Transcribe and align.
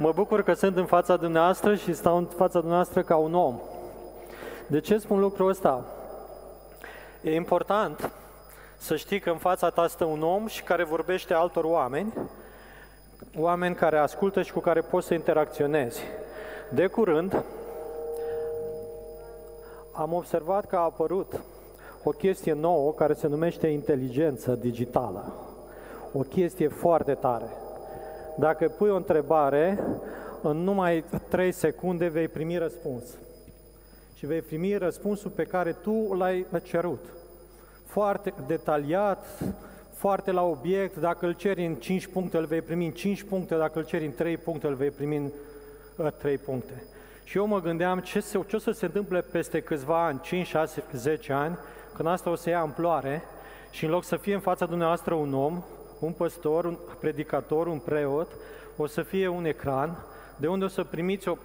Mă 0.00 0.12
bucur 0.12 0.42
că 0.42 0.52
sunt 0.52 0.76
în 0.76 0.86
fața 0.86 1.16
dumneavoastră 1.16 1.74
și 1.74 1.94
stau 1.94 2.16
în 2.16 2.24
fața 2.24 2.58
dumneavoastră 2.58 3.02
ca 3.02 3.16
un 3.16 3.34
om. 3.34 3.60
De 4.66 4.80
ce 4.80 4.98
spun 4.98 5.20
lucrul 5.20 5.48
ăsta? 5.48 5.84
E 7.22 7.34
important 7.34 8.12
să 8.76 8.96
știi 8.96 9.20
că 9.20 9.30
în 9.30 9.36
fața 9.36 9.70
ta 9.70 9.86
stă 9.86 10.04
un 10.04 10.22
om 10.22 10.46
și 10.46 10.62
care 10.62 10.84
vorbește 10.84 11.34
altor 11.34 11.64
oameni, 11.64 12.12
oameni 13.38 13.74
care 13.74 13.98
ascultă 13.98 14.42
și 14.42 14.52
cu 14.52 14.60
care 14.60 14.80
poți 14.80 15.06
să 15.06 15.14
interacționezi. 15.14 16.02
De 16.70 16.86
curând, 16.86 17.44
am 19.92 20.12
observat 20.12 20.66
că 20.66 20.76
a 20.76 20.80
apărut 20.80 21.40
o 22.04 22.10
chestie 22.10 22.52
nouă 22.52 22.92
care 22.92 23.12
se 23.12 23.26
numește 23.26 23.66
inteligență 23.66 24.52
digitală. 24.52 25.32
O 26.12 26.20
chestie 26.20 26.68
foarte 26.68 27.14
tare. 27.14 27.67
Dacă 28.38 28.68
pui 28.68 28.90
o 28.90 28.96
întrebare, 28.96 29.78
în 30.42 30.56
numai 30.56 31.04
3 31.28 31.52
secunde 31.52 32.06
vei 32.06 32.28
primi 32.28 32.58
răspuns. 32.58 33.04
Și 34.14 34.26
vei 34.26 34.40
primi 34.40 34.76
răspunsul 34.76 35.30
pe 35.30 35.44
care 35.44 35.72
tu 35.72 36.14
l-ai 36.14 36.46
cerut. 36.62 37.04
Foarte 37.86 38.34
detaliat, 38.46 39.26
foarte 39.92 40.30
la 40.30 40.42
obiect, 40.42 40.96
dacă 40.96 41.26
îl 41.26 41.32
ceri 41.32 41.66
în 41.66 41.74
5 41.74 42.06
puncte, 42.06 42.36
îl 42.36 42.44
vei 42.44 42.62
primi 42.62 42.86
în 42.86 42.92
5 42.92 43.22
puncte, 43.22 43.56
dacă 43.56 43.78
îl 43.78 43.84
ceri 43.84 44.04
în 44.04 44.12
3 44.12 44.36
puncte, 44.36 44.66
îl 44.66 44.74
vei 44.74 44.90
primi 44.90 45.16
în 45.96 46.12
3 46.18 46.34
ă, 46.34 46.38
puncte. 46.44 46.84
Și 47.24 47.36
eu 47.36 47.46
mă 47.46 47.60
gândeam 47.60 47.98
ce, 47.98 48.20
se, 48.20 48.40
ce 48.46 48.56
o 48.56 48.58
să 48.58 48.70
se 48.70 48.84
întâmple 48.84 49.20
peste 49.20 49.60
câțiva 49.60 50.04
ani, 50.04 50.20
5, 50.20 50.46
6, 50.46 50.84
10 50.92 51.32
ani, 51.32 51.58
când 51.94 52.08
asta 52.08 52.30
o 52.30 52.34
să 52.34 52.48
ia 52.48 52.60
amploare 52.60 53.22
și 53.70 53.84
în 53.84 53.90
loc 53.90 54.04
să 54.04 54.16
fie 54.16 54.34
în 54.34 54.40
fața 54.40 54.66
dumneavoastră 54.66 55.14
un 55.14 55.34
om, 55.34 55.62
un 55.98 56.12
păstor, 56.12 56.64
un 56.64 56.78
predicator, 57.00 57.66
un 57.66 57.78
preot, 57.78 58.28
o 58.76 58.86
să 58.86 59.02
fie 59.02 59.28
un 59.28 59.44
ecran 59.44 59.96
de 60.40 60.46
unde 60.46 60.64
o 60.64 60.68
să 60.68 60.84
primiți 60.84 61.28
o 61.28 61.36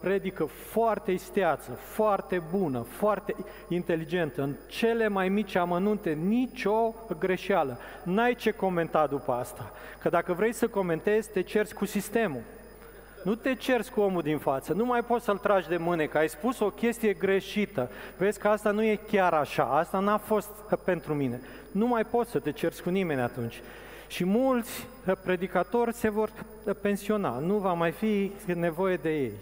predică 0.00 0.44
foarte 0.44 1.12
isteață, 1.12 1.70
foarte 1.70 2.42
bună, 2.50 2.86
foarte 2.88 3.34
inteligentă, 3.68 4.42
în 4.42 4.54
cele 4.66 5.08
mai 5.08 5.28
mici 5.28 5.54
amănunte, 5.54 6.10
nicio 6.10 6.94
greșeală. 7.18 7.78
N-ai 8.04 8.34
ce 8.34 8.50
comenta 8.50 9.06
după 9.06 9.32
asta. 9.32 9.72
Că 10.02 10.08
dacă 10.08 10.32
vrei 10.32 10.52
să 10.52 10.68
comentezi, 10.68 11.30
te 11.30 11.42
cerți 11.42 11.74
cu 11.74 11.84
sistemul. 11.84 12.42
Nu 13.28 13.34
te 13.34 13.54
cerți 13.54 13.92
cu 13.92 14.00
omul 14.00 14.22
din 14.22 14.38
față, 14.38 14.72
nu 14.72 14.84
mai 14.84 15.04
poți 15.04 15.24
să-l 15.24 15.36
tragi 15.36 15.68
de 15.68 15.76
mâne, 15.76 16.06
că 16.06 16.18
ai 16.18 16.28
spus 16.28 16.60
o 16.60 16.70
chestie 16.70 17.12
greșită. 17.12 17.90
Vezi 18.16 18.38
că 18.38 18.48
asta 18.48 18.70
nu 18.70 18.82
e 18.82 19.00
chiar 19.10 19.32
așa, 19.32 19.64
asta 19.64 19.98
n-a 19.98 20.16
fost 20.16 20.50
pentru 20.84 21.14
mine. 21.14 21.40
Nu 21.72 21.86
mai 21.86 22.04
poți 22.04 22.30
să 22.30 22.38
te 22.38 22.52
cerți 22.52 22.82
cu 22.82 22.90
nimeni 22.90 23.20
atunci. 23.20 23.62
Și 24.06 24.24
mulți 24.24 24.86
predicatori 25.24 25.92
se 25.92 26.08
vor 26.08 26.30
pensiona, 26.80 27.38
nu 27.38 27.54
va 27.54 27.72
mai 27.72 27.90
fi 27.90 28.32
nevoie 28.54 28.96
de 28.96 29.10
ei. 29.10 29.32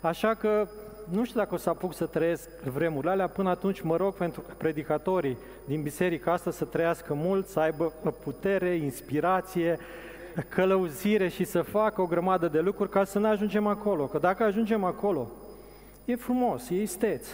Așa 0.00 0.34
că 0.34 0.68
nu 1.08 1.24
știu 1.24 1.40
dacă 1.40 1.54
o 1.54 1.58
să 1.58 1.68
apuc 1.68 1.94
să 1.94 2.06
trăiesc 2.06 2.48
vremurile 2.62 3.10
alea, 3.10 3.28
până 3.28 3.50
atunci 3.50 3.80
mă 3.80 3.96
rog 3.96 4.14
pentru 4.14 4.44
predicatorii 4.56 5.38
din 5.64 5.82
biserica 5.82 6.32
asta 6.32 6.50
să 6.50 6.64
trăiască 6.64 7.14
mult, 7.14 7.46
să 7.46 7.60
aibă 7.60 7.92
putere, 8.22 8.74
inspirație, 8.74 9.78
călăuzire 10.42 11.28
și 11.28 11.44
să 11.44 11.62
facă 11.62 12.00
o 12.00 12.06
grămadă 12.06 12.48
de 12.48 12.60
lucruri 12.60 12.90
ca 12.90 13.04
să 13.04 13.18
ne 13.18 13.28
ajungem 13.28 13.66
acolo. 13.66 14.04
Că 14.04 14.18
dacă 14.18 14.42
ajungem 14.42 14.84
acolo, 14.84 15.30
e 16.04 16.16
frumos, 16.16 16.68
e 16.70 16.82
isteț. 16.82 17.26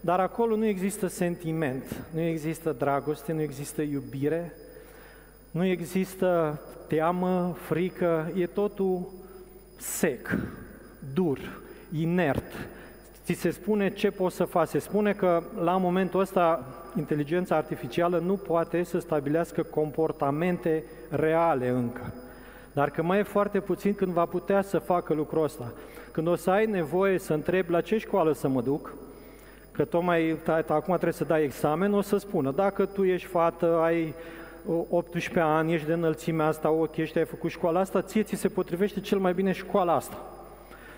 Dar 0.00 0.20
acolo 0.20 0.56
nu 0.56 0.66
există 0.66 1.06
sentiment, 1.06 2.04
nu 2.14 2.20
există 2.20 2.72
dragoste, 2.78 3.32
nu 3.32 3.40
există 3.40 3.82
iubire, 3.82 4.52
nu 5.50 5.64
există 5.64 6.60
teamă, 6.88 7.56
frică, 7.60 8.32
e 8.34 8.46
totul 8.46 9.08
sec, 9.78 10.36
dur, 11.14 11.38
inert. 11.92 12.52
Ți 13.24 13.32
se 13.32 13.50
spune 13.50 13.90
ce 13.90 14.10
poți 14.10 14.36
să 14.36 14.44
faci. 14.44 14.68
Se 14.68 14.78
spune 14.78 15.12
că 15.12 15.42
la 15.60 15.76
momentul 15.76 16.20
ăsta 16.20 16.64
inteligența 16.96 17.56
artificială 17.56 18.18
nu 18.18 18.36
poate 18.36 18.82
să 18.82 18.98
stabilească 18.98 19.62
comportamente 19.62 20.84
reale 21.10 21.68
încă. 21.68 22.12
Dar 22.78 22.90
că 22.90 23.02
mai 23.02 23.18
e 23.18 23.22
foarte 23.22 23.60
puțin 23.60 23.94
când 23.94 24.12
va 24.12 24.24
putea 24.24 24.62
să 24.62 24.78
facă 24.78 25.14
lucrul 25.14 25.42
ăsta. 25.42 25.72
Când 26.12 26.26
o 26.26 26.34
să 26.34 26.50
ai 26.50 26.66
nevoie 26.66 27.18
să 27.18 27.32
întrebi 27.32 27.70
la 27.70 27.80
ce 27.80 27.98
școală 27.98 28.32
să 28.32 28.48
mă 28.48 28.62
duc, 28.62 28.94
că 29.72 29.84
tocmai 29.84 30.38
acum 30.46 30.94
trebuie 30.94 31.12
să 31.12 31.24
dai 31.24 31.42
examen, 31.42 31.94
o 31.94 32.00
să 32.00 32.16
spună, 32.16 32.50
dacă 32.50 32.84
tu 32.84 33.04
ești 33.04 33.26
fată, 33.26 33.78
ai 33.82 34.14
18 34.90 35.40
ani, 35.40 35.74
ești 35.74 35.86
de 35.86 35.92
înălțimea 35.92 36.46
asta, 36.46 36.70
ok, 36.70 36.96
ești, 36.96 37.18
ai 37.18 37.24
făcut 37.24 37.50
școala 37.50 37.80
asta, 37.80 38.02
ție 38.02 38.22
ți 38.22 38.34
se 38.34 38.48
potrivește 38.48 39.00
cel 39.00 39.18
mai 39.18 39.32
bine 39.32 39.52
școala 39.52 39.94
asta. 39.94 40.16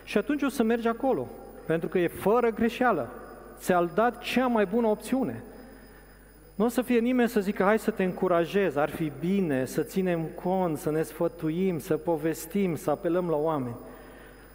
Și 0.05 0.19
atunci 0.19 0.43
o 0.43 0.49
să 0.49 0.63
mergi 0.63 0.89
acolo, 0.89 1.29
pentru 1.67 1.89
că 1.89 1.99
e 1.99 2.09
fără 2.09 2.51
greșeală. 2.51 3.09
Ți-a 3.59 3.91
dat 3.95 4.19
cea 4.19 4.47
mai 4.47 4.67
bună 4.67 4.87
opțiune. 4.87 5.45
Nu 6.61 6.67
o 6.67 6.69
să 6.69 6.83
fie 6.83 6.99
nimeni 6.99 7.29
să 7.29 7.41
zică, 7.41 7.63
hai 7.63 7.79
să 7.79 7.91
te 7.91 8.03
încurajez, 8.03 8.77
ar 8.77 8.91
fi 8.91 9.13
bine 9.21 9.65
să 9.65 9.83
ținem 9.83 10.21
cont, 10.43 10.79
să 10.79 10.91
ne 10.91 11.03
sfătuim, 11.03 11.79
să 11.79 11.97
povestim, 11.97 12.77
să 12.77 12.91
apelăm 12.91 13.29
la 13.29 13.37
oameni. 13.37 13.77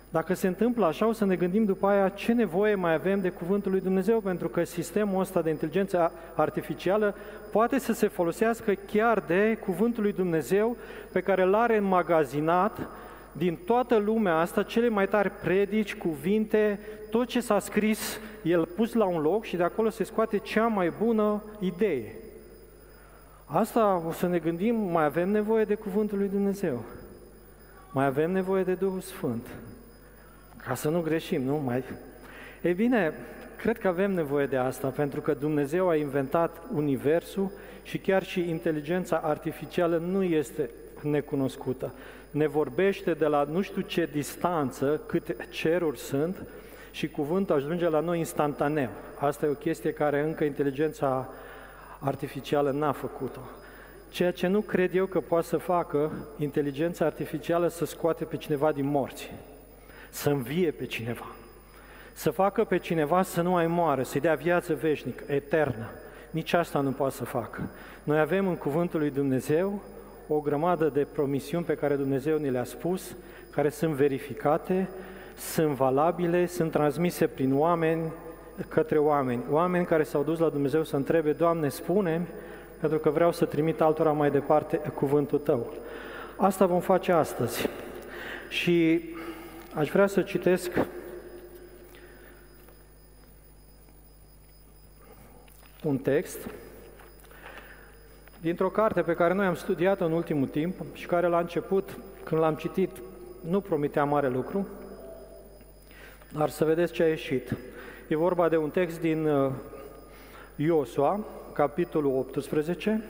Dacă 0.10 0.34
se 0.34 0.48
întâmplă 0.48 0.86
așa, 0.86 1.08
o 1.08 1.12
să 1.12 1.26
ne 1.26 1.36
gândim 1.36 1.66
după 1.66 1.88
aia 1.88 2.10
ce 2.10 2.34
nevoie 2.34 2.76
mai 2.76 2.94
avem 2.94 3.22
de 3.22 3.30
Cuvântul 3.30 3.72
lui 3.72 3.82
Dumnezeu, 3.82 4.20
pentru 4.20 4.50
că 4.50 4.64
sistemul 4.64 5.22
ăsta 5.22 5.42
de 5.42 5.50
inteligență 5.50 6.12
artificială 6.36 7.16
poate 7.52 7.80
să 7.80 7.94
se 7.94 8.08
folosească 8.08 8.74
chiar 8.92 9.24
de 9.28 9.58
Cuvântul 9.66 10.04
lui 10.04 10.14
Dumnezeu 10.14 10.78
pe 11.12 11.22
care 11.22 11.42
îl 11.42 11.56
are 11.56 11.78
înmagazinat 11.78 12.80
din 13.38 13.58
toată 13.66 13.96
lumea 13.96 14.38
asta, 14.38 14.64
cele 14.64 14.90
mai 14.90 15.08
tari 15.08 15.30
predici, 15.30 15.96
cuvinte, 15.96 16.80
tot 17.10 17.28
ce 17.28 17.40
s-a 17.40 17.60
scris, 17.60 18.20
el 18.44 18.66
pus 18.66 18.94
la 18.94 19.06
un 19.06 19.22
loc 19.22 19.44
și 19.44 19.56
de 19.56 19.64
acolo 19.64 19.90
se 19.90 20.04
scoate 20.04 20.38
cea 20.38 20.68
mai 20.68 20.94
bună 21.04 21.44
idee. 21.60 22.16
Asta 23.46 24.04
o 24.08 24.12
să 24.12 24.28
ne 24.28 24.40
gândim, 24.40 24.76
mai 24.76 25.06
avem 25.06 25.30
nevoie 25.30 25.64
de 25.64 25.76
Cuvântul 25.76 26.18
lui 26.18 26.28
Dumnezeu. 26.28 26.84
Mai 27.92 28.06
avem 28.06 28.32
nevoie 28.32 28.64
de 28.64 28.74
Duhul 28.74 29.00
Sfânt. 29.00 29.48
Ca 30.68 30.76
să 30.76 30.90
nu 30.90 31.02
greșim, 31.02 31.42
nu? 31.42 31.56
Mai... 31.56 31.84
Ei 32.62 32.74
bine, 32.74 33.14
cred 33.58 33.78
că 33.78 33.88
avem 33.88 34.12
nevoie 34.12 34.46
de 34.46 34.58
asta, 34.58 34.88
pentru 34.88 35.22
că 35.22 35.34
Dumnezeu 35.34 35.90
a 35.90 35.96
inventat 35.96 36.62
Universul 36.74 37.52
și 37.84 37.98
chiar 37.98 38.24
și 38.24 38.50
inteligența 38.50 39.18
artificială 39.24 39.98
nu 39.98 40.24
este 40.24 40.70
necunoscută. 41.02 41.94
Ne 42.36 42.48
vorbește 42.48 43.14
de 43.14 43.26
la 43.26 43.44
nu 43.44 43.62
știu 43.62 43.82
ce 43.82 44.10
distanță, 44.12 45.02
câte 45.06 45.36
ceruri 45.50 46.00
sunt, 46.00 46.48
și 46.92 47.08
cuvântul 47.08 47.56
ajunge 47.56 47.90
la 47.90 48.00
noi 48.00 48.18
instantaneu. 48.18 48.90
Asta 49.20 49.46
e 49.46 49.50
o 49.50 49.54
chestie 49.54 49.92
care 49.92 50.22
încă 50.22 50.44
inteligența 50.44 51.30
artificială 52.00 52.72
n-a 52.72 52.92
făcut-o. 52.92 53.40
Ceea 54.10 54.32
ce 54.32 54.48
nu 54.48 54.62
cred 54.62 54.96
eu 54.96 55.06
că 55.06 55.20
poate 55.20 55.48
să 55.48 55.58
facă 55.58 56.12
inteligența 56.38 57.06
artificială 57.06 57.68
să 57.68 57.86
scoate 57.86 58.24
pe 58.24 58.38
cineva 58.38 58.72
din 58.72 58.86
morți 58.86 59.32
să 60.10 60.30
învie 60.30 60.72
pe 60.72 60.86
cineva, 60.86 61.36
să 62.14 62.32
facă 62.32 62.64
pe 62.64 62.78
cineva 62.78 63.22
să 63.22 63.42
nu 63.42 63.50
mai 63.50 63.68
moară, 63.68 64.04
să-i 64.04 64.22
dea 64.22 64.36
viață 64.36 64.74
veșnică, 64.74 65.24
eternă. 65.28 65.90
Nici 66.32 66.54
asta 66.54 66.80
nu 66.80 66.92
poate 66.92 67.16
să 67.16 67.24
facă. 67.24 67.70
Noi 68.04 68.20
avem 68.20 68.48
în 68.48 68.56
Cuvântul 68.56 69.00
lui 69.00 69.10
Dumnezeu 69.10 69.82
o 70.28 70.40
grămadă 70.40 70.92
de 70.94 71.08
promisiuni 71.12 71.66
pe 71.66 71.76
care 71.76 71.96
Dumnezeu 71.96 72.38
ne 72.38 72.50
le-a 72.50 72.64
spus, 72.64 73.16
care 73.50 73.70
sunt 73.70 73.94
verificate, 73.94 74.90
sunt 75.38 75.68
valabile, 75.68 76.46
sunt 76.46 76.72
transmise 76.72 77.28
prin 77.28 77.54
oameni 77.54 78.12
către 78.68 78.98
oameni. 78.98 79.44
Oameni 79.50 79.86
care 79.86 80.04
s-au 80.04 80.24
dus 80.24 80.40
la 80.40 80.50
Dumnezeu 80.50 80.84
să 80.84 80.96
întrebe, 80.96 81.32
Doamne, 81.32 81.70
spune 81.70 82.28
pentru 82.80 83.00
că 83.00 83.10
vreau 83.10 83.32
să 83.32 83.46
trimit 83.46 83.82
altora 83.82 84.12
mai 84.12 84.32
departe 84.32 84.78
cuvântul 84.78 85.40
Tău. 85.40 85.74
Asta 86.36 86.66
vom 86.66 86.80
face 86.80 87.12
astăzi. 87.12 87.70
Și 88.50 89.02
Aș 89.76 89.90
vrea 89.90 90.08
să 90.08 90.22
citesc 90.22 90.72
un 95.84 95.98
text 95.98 96.38
dintr-o 98.46 98.70
carte 98.70 99.02
pe 99.02 99.14
care 99.14 99.34
noi 99.34 99.46
am 99.46 99.56
studiat 99.56 100.02
în 100.02 100.12
ultimul 100.12 100.48
timp 100.48 100.74
și 100.94 101.06
care 101.06 101.28
la 101.28 101.40
început, 101.40 101.98
când 102.24 102.42
l-am 102.42 102.56
citit, 102.56 102.90
nu 103.50 103.62
promitea 103.62 104.04
mare 104.04 104.30
lucru, 104.30 104.68
dar 106.34 106.50
să 106.50 106.66
vedeți 106.66 106.94
ce 106.94 107.04
a 107.04 107.08
ieșit. 107.08 107.56
E 108.08 108.16
vorba 108.16 108.50
de 108.50 108.58
un 108.58 108.70
text 108.70 109.00
din 109.00 109.28
uh, 109.28 109.52
Iosua, 110.56 111.20
capitolul 111.54 112.18
18, 112.18 113.04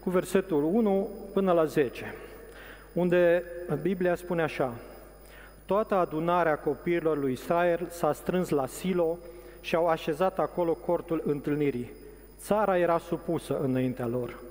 cu 0.00 0.10
versetul 0.10 0.62
1 0.64 1.08
până 1.32 1.52
la 1.52 1.64
10, 1.64 2.14
unde 2.92 3.42
Biblia 3.82 4.14
spune 4.14 4.42
așa, 4.42 4.74
Toată 5.66 5.94
adunarea 5.94 6.56
copiilor 6.56 7.18
lui 7.18 7.32
Israel 7.32 7.86
s-a 7.90 8.12
strâns 8.12 8.48
la 8.48 8.66
Silo 8.66 9.18
și 9.60 9.74
au 9.74 9.86
așezat 9.86 10.38
acolo 10.38 10.74
cortul 10.74 11.22
întâlnirii. 11.24 11.90
Țara 12.38 12.78
era 12.78 12.98
supusă 12.98 13.58
înaintea 13.62 14.06
lor. 14.06 14.47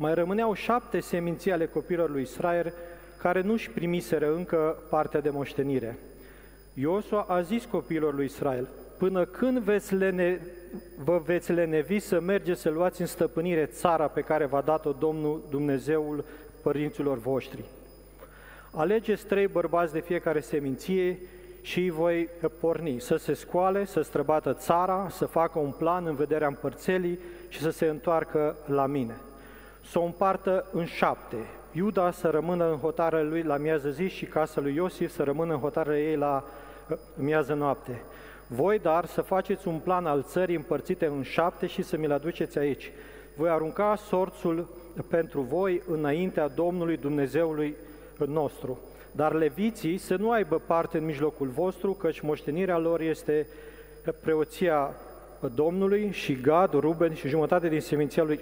Mai 0.00 0.14
rămâneau 0.14 0.54
șapte 0.54 1.00
seminții 1.00 1.52
ale 1.52 1.66
copiilor 1.66 2.10
lui 2.10 2.22
Israel 2.22 2.72
care 3.18 3.40
nu-și 3.40 3.70
primiseră 3.70 4.34
încă 4.34 4.82
partea 4.90 5.20
de 5.20 5.30
moștenire. 5.30 5.98
Iosua 6.74 7.26
a 7.28 7.40
zis 7.40 7.64
copiilor 7.64 8.14
lui 8.14 8.24
Israel, 8.24 8.68
până 8.98 9.24
când 9.24 9.58
veți 9.58 9.94
lene, 9.94 10.40
vă 11.04 11.20
veți 11.24 11.52
lenevi 11.52 11.98
să 11.98 12.20
mergeți 12.20 12.60
să 12.60 12.70
luați 12.70 13.00
în 13.00 13.06
stăpânire 13.06 13.64
țara 13.64 14.06
pe 14.08 14.20
care 14.20 14.46
v-a 14.46 14.60
dat-o 14.60 14.92
Domnul 14.92 15.42
Dumnezeul 15.50 16.24
părinților 16.62 17.18
voștri. 17.18 17.64
Alegeți 18.74 19.26
trei 19.26 19.46
bărbați 19.46 19.92
de 19.92 20.00
fiecare 20.00 20.40
seminție 20.40 21.18
și 21.62 21.80
îi 21.80 21.90
voi 21.90 22.28
porni 22.60 23.00
să 23.00 23.16
se 23.16 23.34
scoale, 23.34 23.84
să 23.84 24.00
străbată 24.00 24.52
țara, 24.52 25.08
să 25.10 25.24
facă 25.24 25.58
un 25.58 25.70
plan 25.70 26.06
în 26.06 26.14
vederea 26.14 26.46
împărțelii 26.46 27.18
și 27.48 27.60
să 27.60 27.70
se 27.70 27.86
întoarcă 27.86 28.56
la 28.66 28.86
mine. 28.86 29.14
Să 29.84 29.98
o 29.98 30.04
împartă 30.04 30.66
în 30.72 30.84
șapte. 30.84 31.36
Iuda 31.72 32.10
să 32.10 32.28
rămână 32.28 32.70
în 32.70 32.76
hotarea 32.76 33.22
lui 33.22 33.42
la 33.42 33.56
miază 33.56 33.88
zi 33.90 34.08
și 34.08 34.24
casa 34.24 34.60
lui 34.60 34.74
Iosif 34.74 35.12
să 35.12 35.22
rămână 35.22 35.52
în 35.52 35.60
hotarea 35.60 35.98
ei 35.98 36.16
la 36.16 36.44
uh, 36.88 36.96
miază 37.14 37.54
noapte. 37.54 38.02
Voi, 38.46 38.78
dar, 38.78 39.04
să 39.04 39.20
faceți 39.20 39.68
un 39.68 39.78
plan 39.78 40.06
al 40.06 40.22
țării 40.22 40.56
împărțite 40.56 41.06
în 41.06 41.22
șapte 41.22 41.66
și 41.66 41.82
să 41.82 41.96
mi-l 41.96 42.12
aduceți 42.12 42.58
aici. 42.58 42.92
Voi 43.36 43.48
arunca 43.48 43.96
sorțul 43.96 44.68
pentru 45.08 45.40
voi 45.40 45.82
înaintea 45.88 46.48
Domnului 46.48 46.96
Dumnezeului 46.96 47.76
nostru. 48.26 48.78
Dar 49.12 49.32
leviții 49.32 49.98
să 49.98 50.16
nu 50.16 50.30
aibă 50.30 50.62
parte 50.66 50.98
în 50.98 51.04
mijlocul 51.04 51.48
vostru, 51.48 51.92
căci 51.92 52.20
moștenirea 52.20 52.78
lor 52.78 53.00
este 53.00 53.46
preoția 54.20 54.94
Domnului 55.54 56.10
și 56.12 56.40
Gad, 56.40 56.72
Ruben 56.72 57.14
și 57.14 57.28
jumătate 57.28 57.68
din 57.68 57.80
seminția 57.80 58.22
lui 58.22 58.40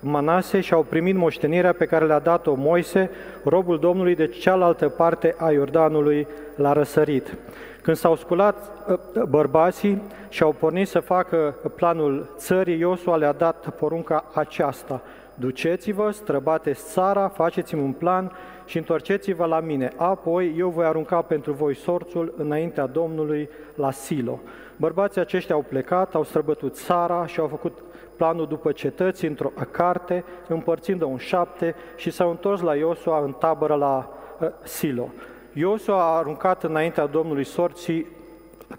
Manase 0.00 0.60
și 0.60 0.74
au 0.74 0.82
primit 0.82 1.16
moștenirea 1.16 1.72
pe 1.72 1.86
care 1.86 2.04
le-a 2.04 2.18
dat-o 2.18 2.54
Moise, 2.54 3.10
robul 3.44 3.78
Domnului, 3.78 4.14
de 4.14 4.26
cealaltă 4.26 4.88
parte 4.88 5.34
a 5.38 5.50
Iordanului 5.50 6.26
la 6.56 6.72
răsărit. 6.72 7.36
Când 7.82 7.96
s-au 7.96 8.16
sculat 8.16 8.88
bărbații 9.28 10.02
și 10.28 10.42
au 10.42 10.52
pornit 10.58 10.88
să 10.88 11.00
facă 11.00 11.54
planul 11.76 12.34
țării, 12.36 12.78
Iosua 12.78 13.16
le-a 13.16 13.32
dat 13.32 13.70
porunca 13.78 14.24
aceasta. 14.34 15.02
Duceți-vă, 15.34 16.10
străbateți 16.10 16.84
țara, 16.92 17.28
faceți-mi 17.28 17.82
un 17.82 17.92
plan 17.92 18.32
și 18.66 18.76
întorceți-vă 18.76 19.44
la 19.44 19.60
mine. 19.60 19.92
Apoi 19.96 20.54
eu 20.58 20.68
voi 20.68 20.84
arunca 20.84 21.22
pentru 21.22 21.52
voi 21.52 21.76
sorțul 21.76 22.34
înaintea 22.36 22.86
Domnului 22.86 23.48
la 23.74 23.90
Silo. 23.90 24.40
Bărbații 24.76 25.20
aceștia 25.20 25.54
au 25.54 25.64
plecat, 25.68 26.14
au 26.14 26.24
străbătut 26.24 26.74
țara 26.74 27.26
și 27.26 27.40
au 27.40 27.46
făcut 27.46 27.78
planul 28.16 28.46
după 28.46 28.72
cetăți 28.72 29.24
într-o 29.24 29.52
carte, 29.70 30.24
împărțind-o 30.48 31.08
în 31.08 31.16
șapte 31.16 31.74
și 31.96 32.10
s-au 32.10 32.30
întors 32.30 32.60
la 32.60 32.74
Iosua 32.74 33.24
în 33.24 33.32
tabără 33.32 33.74
la 33.74 34.08
uh, 34.40 34.48
Silo. 34.62 35.08
Iosua 35.52 36.00
a 36.00 36.16
aruncat 36.16 36.64
înaintea 36.64 37.06
Domnului 37.06 37.44
sorții 37.44 38.06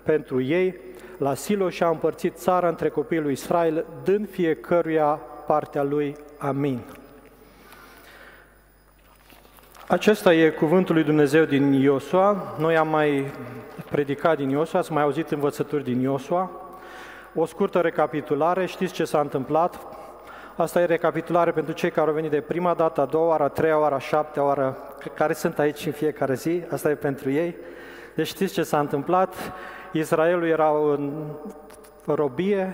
pentru 0.03 0.41
ei 0.41 0.79
la 1.17 1.33
Silo 1.33 1.69
și 1.69 1.83
a 1.83 1.89
împărțit 1.89 2.35
țara 2.35 2.67
între 2.67 2.89
copiii 2.89 3.21
lui 3.21 3.31
Israel, 3.31 3.85
dând 4.03 4.29
fiecăruia 4.29 5.19
partea 5.47 5.83
lui. 5.83 6.15
Amin. 6.37 6.81
Acesta 9.87 10.33
e 10.33 10.49
cuvântul 10.49 10.95
lui 10.95 11.03
Dumnezeu 11.03 11.43
din 11.43 11.73
Iosua. 11.73 12.55
Noi 12.59 12.77
am 12.77 12.87
mai 12.87 13.31
predicat 13.89 14.37
din 14.37 14.49
Iosua, 14.49 14.79
ați 14.79 14.91
mai 14.91 15.03
auzit 15.03 15.31
învățături 15.31 15.83
din 15.83 15.99
Iosua. 15.99 16.51
O 17.35 17.45
scurtă 17.45 17.79
recapitulare, 17.79 18.65
știți 18.65 18.93
ce 18.93 19.03
s-a 19.03 19.19
întâmplat? 19.19 19.79
Asta 20.55 20.81
e 20.81 20.85
recapitulare 20.85 21.51
pentru 21.51 21.73
cei 21.73 21.91
care 21.91 22.07
au 22.07 22.13
venit 22.13 22.31
de 22.31 22.41
prima 22.41 22.73
dată, 22.73 23.01
a 23.01 23.05
doua 23.05 23.27
oară, 23.27 23.43
a 23.43 23.47
treia 23.47 23.79
oară, 23.79 23.95
a 23.95 23.99
șaptea 23.99 24.43
oară, 24.43 24.77
care 25.13 25.33
sunt 25.33 25.59
aici 25.59 25.85
în 25.85 25.91
fiecare 25.91 26.33
zi, 26.33 26.63
asta 26.71 26.89
e 26.89 26.95
pentru 26.95 27.31
ei. 27.31 27.55
Deci 28.15 28.27
știți 28.27 28.53
ce 28.53 28.63
s-a 28.63 28.79
întâmplat? 28.79 29.33
Israelul 29.91 30.47
era 30.47 30.69
în 30.69 31.11
robie, 32.05 32.73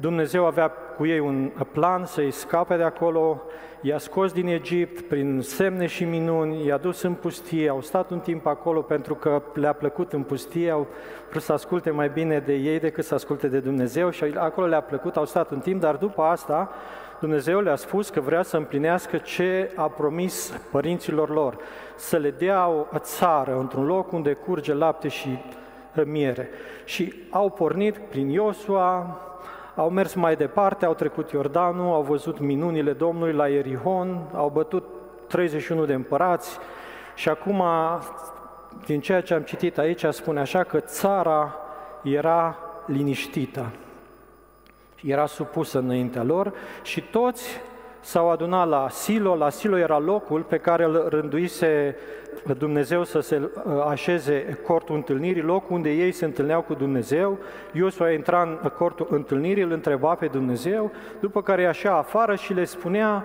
Dumnezeu 0.00 0.46
avea 0.46 0.68
cu 0.68 1.06
ei 1.06 1.18
un 1.18 1.50
plan 1.72 2.04
să-i 2.04 2.30
scape 2.30 2.76
de 2.76 2.82
acolo, 2.82 3.42
i-a 3.80 3.98
scos 3.98 4.32
din 4.32 4.46
Egipt 4.46 5.00
prin 5.00 5.40
semne 5.42 5.86
și 5.86 6.04
minuni, 6.04 6.66
i-a 6.66 6.76
dus 6.76 7.02
în 7.02 7.14
pustie, 7.14 7.68
au 7.68 7.80
stat 7.80 8.10
un 8.10 8.18
timp 8.18 8.46
acolo 8.46 8.80
pentru 8.80 9.14
că 9.14 9.42
le-a 9.54 9.72
plăcut 9.72 10.12
în 10.12 10.22
pustie, 10.22 10.70
au 10.70 10.86
vrut 11.30 11.42
să 11.42 11.52
asculte 11.52 11.90
mai 11.90 12.08
bine 12.08 12.38
de 12.38 12.54
ei 12.54 12.78
decât 12.78 13.04
să 13.04 13.14
asculte 13.14 13.48
de 13.48 13.58
Dumnezeu 13.58 14.10
și 14.10 14.24
acolo 14.24 14.66
le-a 14.66 14.80
plăcut, 14.80 15.16
au 15.16 15.24
stat 15.24 15.50
un 15.50 15.60
timp, 15.60 15.80
dar 15.80 15.94
după 15.94 16.22
asta 16.22 16.70
Dumnezeu 17.20 17.60
le-a 17.60 17.76
spus 17.76 18.08
că 18.08 18.20
vrea 18.20 18.42
să 18.42 18.56
împlinească 18.56 19.16
ce 19.16 19.70
a 19.74 19.88
promis 19.88 20.60
părinților 20.70 21.30
lor, 21.30 21.56
să 21.96 22.16
le 22.16 22.30
dea 22.30 22.68
o 22.68 22.86
țară 22.96 23.58
într-un 23.58 23.86
loc 23.86 24.12
unde 24.12 24.32
curge 24.32 24.74
lapte 24.74 25.08
și 25.08 25.38
miere. 26.04 26.48
Și 26.84 27.14
au 27.30 27.50
pornit 27.50 27.96
prin 27.96 28.28
Iosua, 28.28 29.20
au 29.78 29.90
mers 29.90 30.14
mai 30.14 30.36
departe, 30.36 30.84
au 30.84 30.94
trecut 30.94 31.30
Iordanul, 31.30 31.94
au 31.94 32.02
văzut 32.02 32.38
minunile 32.38 32.92
Domnului 32.92 33.32
la 33.32 33.48
Ierihon, 33.48 34.20
au 34.34 34.48
bătut 34.48 34.84
31 35.26 35.84
de 35.84 35.92
împărați 35.92 36.58
și 37.14 37.28
acum, 37.28 37.62
din 38.86 39.00
ceea 39.00 39.20
ce 39.20 39.34
am 39.34 39.42
citit 39.42 39.78
aici, 39.78 40.04
spune 40.04 40.40
așa 40.40 40.64
că 40.64 40.80
țara 40.80 41.54
era 42.02 42.56
liniștită, 42.86 43.70
era 45.04 45.26
supusă 45.26 45.78
înaintea 45.78 46.22
lor 46.22 46.52
și 46.82 47.00
toți 47.00 47.60
s-au 48.08 48.30
adunat 48.30 48.68
la 48.68 48.88
Silo. 48.90 49.34
La 49.34 49.50
Silo 49.50 49.78
era 49.78 49.98
locul 49.98 50.42
pe 50.42 50.56
care 50.56 50.84
îl 50.84 51.06
rânduise 51.08 51.96
Dumnezeu 52.58 53.04
să 53.04 53.20
se 53.20 53.40
uh, 53.40 53.84
așeze 53.88 54.58
cortul 54.66 54.94
întâlnirii, 54.94 55.42
locul 55.42 55.76
unde 55.76 55.90
ei 55.90 56.12
se 56.12 56.24
întâlneau 56.24 56.60
cu 56.60 56.74
Dumnezeu. 56.74 57.38
Iosua 57.72 58.10
intra 58.10 58.42
în 58.42 58.70
cortul 58.78 59.06
întâlnirii, 59.10 59.62
îl 59.62 59.72
întreba 59.72 60.14
pe 60.14 60.26
Dumnezeu, 60.26 60.90
după 61.20 61.42
care 61.42 61.66
așa 61.66 61.96
afară 61.96 62.34
și 62.34 62.52
le 62.52 62.64
spunea 62.64 63.24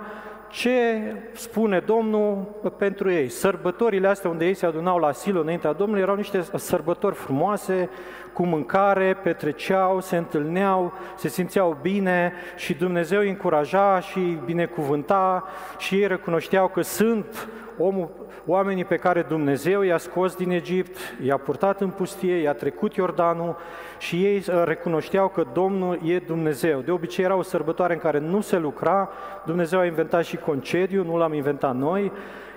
ce 0.50 1.02
spune 1.32 1.80
Domnul 1.80 2.48
pentru 2.78 3.12
ei. 3.12 3.30
Sărbătorile 3.30 4.08
astea 4.08 4.30
unde 4.30 4.46
ei 4.46 4.54
se 4.54 4.66
adunau 4.66 4.98
la 4.98 5.12
Silo 5.12 5.40
înaintea 5.40 5.74
Domnului 5.74 6.02
erau 6.02 6.16
niște 6.16 6.46
sărbători 6.56 7.16
frumoase, 7.16 7.90
cu 8.34 8.46
mâncare, 8.46 9.18
petreceau, 9.24 10.00
se 10.00 10.18
întâlneau, 10.18 10.94
se 11.16 11.28
simțeau 11.28 11.78
bine 11.82 12.34
și 12.56 12.74
Dumnezeu 12.74 13.20
îi 13.20 13.30
încuraja 13.30 14.00
și 14.00 14.38
binecuvânta 14.46 15.44
și 15.78 15.96
ei 15.96 16.08
recunoșteau 16.08 16.68
că 16.68 16.82
sunt 16.82 17.48
omul, 17.78 18.10
oamenii 18.46 18.86
pe 18.86 18.96
care 18.96 19.22
Dumnezeu 19.22 19.82
i-a 19.82 19.98
scos 19.98 20.36
din 20.36 20.52
Egipt, 20.52 20.98
i-a 21.24 21.38
purtat 21.38 21.82
în 21.82 21.90
pustie, 21.90 22.36
i-a 22.36 22.54
trecut 22.54 22.96
Iordanul 22.96 23.58
și 23.98 24.26
ei 24.26 24.38
uh, 24.48 24.62
recunoșteau 24.66 25.28
că 25.28 25.46
Domnul 25.54 26.00
e 26.06 26.20
Dumnezeu. 26.20 26.80
De 26.80 26.92
obicei 26.92 27.26
era 27.26 27.36
o 27.36 27.42
sărbătoare 27.42 27.94
în 27.94 28.00
care 28.00 28.20
nu 28.20 28.42
se 28.42 28.58
lucra, 28.58 29.10
Dumnezeu 29.46 29.80
a 29.80 29.86
inventat 29.86 30.24
și 30.24 30.38
concediu, 30.38 31.04
nu 31.04 31.18
l-am 31.18 31.34
inventat 31.34 31.76
noi, 31.76 32.12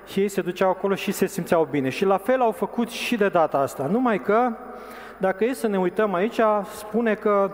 și 0.06 0.20
ei 0.20 0.28
se 0.28 0.40
duceau 0.40 0.70
acolo 0.70 0.94
și 0.94 1.12
se 1.12 1.26
simțeau 1.26 1.68
bine. 1.70 1.88
Și 1.88 2.04
la 2.04 2.16
fel 2.16 2.40
au 2.40 2.50
făcut 2.50 2.88
și 2.88 3.16
de 3.16 3.28
data 3.28 3.58
asta, 3.58 3.86
numai 3.86 4.18
că, 4.18 4.52
dacă 5.18 5.44
e 5.44 5.52
să 5.52 5.66
ne 5.66 5.78
uităm 5.78 6.14
aici, 6.14 6.40
spune 6.74 7.14
că 7.14 7.50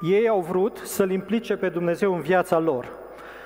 ei 0.00 0.28
au 0.28 0.40
vrut 0.40 0.76
să-L 0.76 1.10
implice 1.10 1.56
pe 1.56 1.68
Dumnezeu 1.68 2.14
în 2.14 2.20
viața 2.20 2.58
lor 2.58 2.88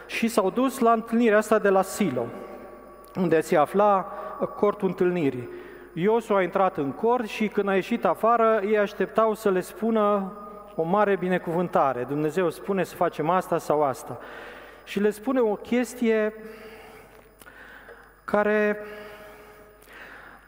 și 0.06 0.28
s-au 0.28 0.50
dus 0.50 0.78
la 0.78 0.92
întâlnirea 0.92 1.38
asta 1.38 1.59
de 1.59 1.68
la 1.68 1.83
Silo 1.83 2.26
unde 3.16 3.40
se 3.40 3.56
afla 3.56 4.12
cortul 4.56 4.88
întâlnirii. 4.88 5.49
Iosu 5.92 6.35
a 6.35 6.42
intrat 6.42 6.76
în 6.76 6.92
cort 6.92 7.26
și 7.26 7.49
când 7.49 7.68
a 7.68 7.75
ieșit 7.75 8.04
afară, 8.04 8.61
ei 8.64 8.78
așteptau 8.78 9.35
să 9.35 9.50
le 9.50 9.61
spună 9.61 10.33
o 10.75 10.83
mare 10.83 11.16
binecuvântare. 11.16 12.04
Dumnezeu 12.09 12.50
spune 12.50 12.85
să 12.85 12.95
facem 12.95 13.30
asta 13.30 13.59
sau 13.59 13.83
asta. 13.83 14.18
Și 14.85 15.00
le 15.00 15.11
spune 15.11 15.40
o 15.40 15.54
chestie 15.54 16.35
care 18.25 18.78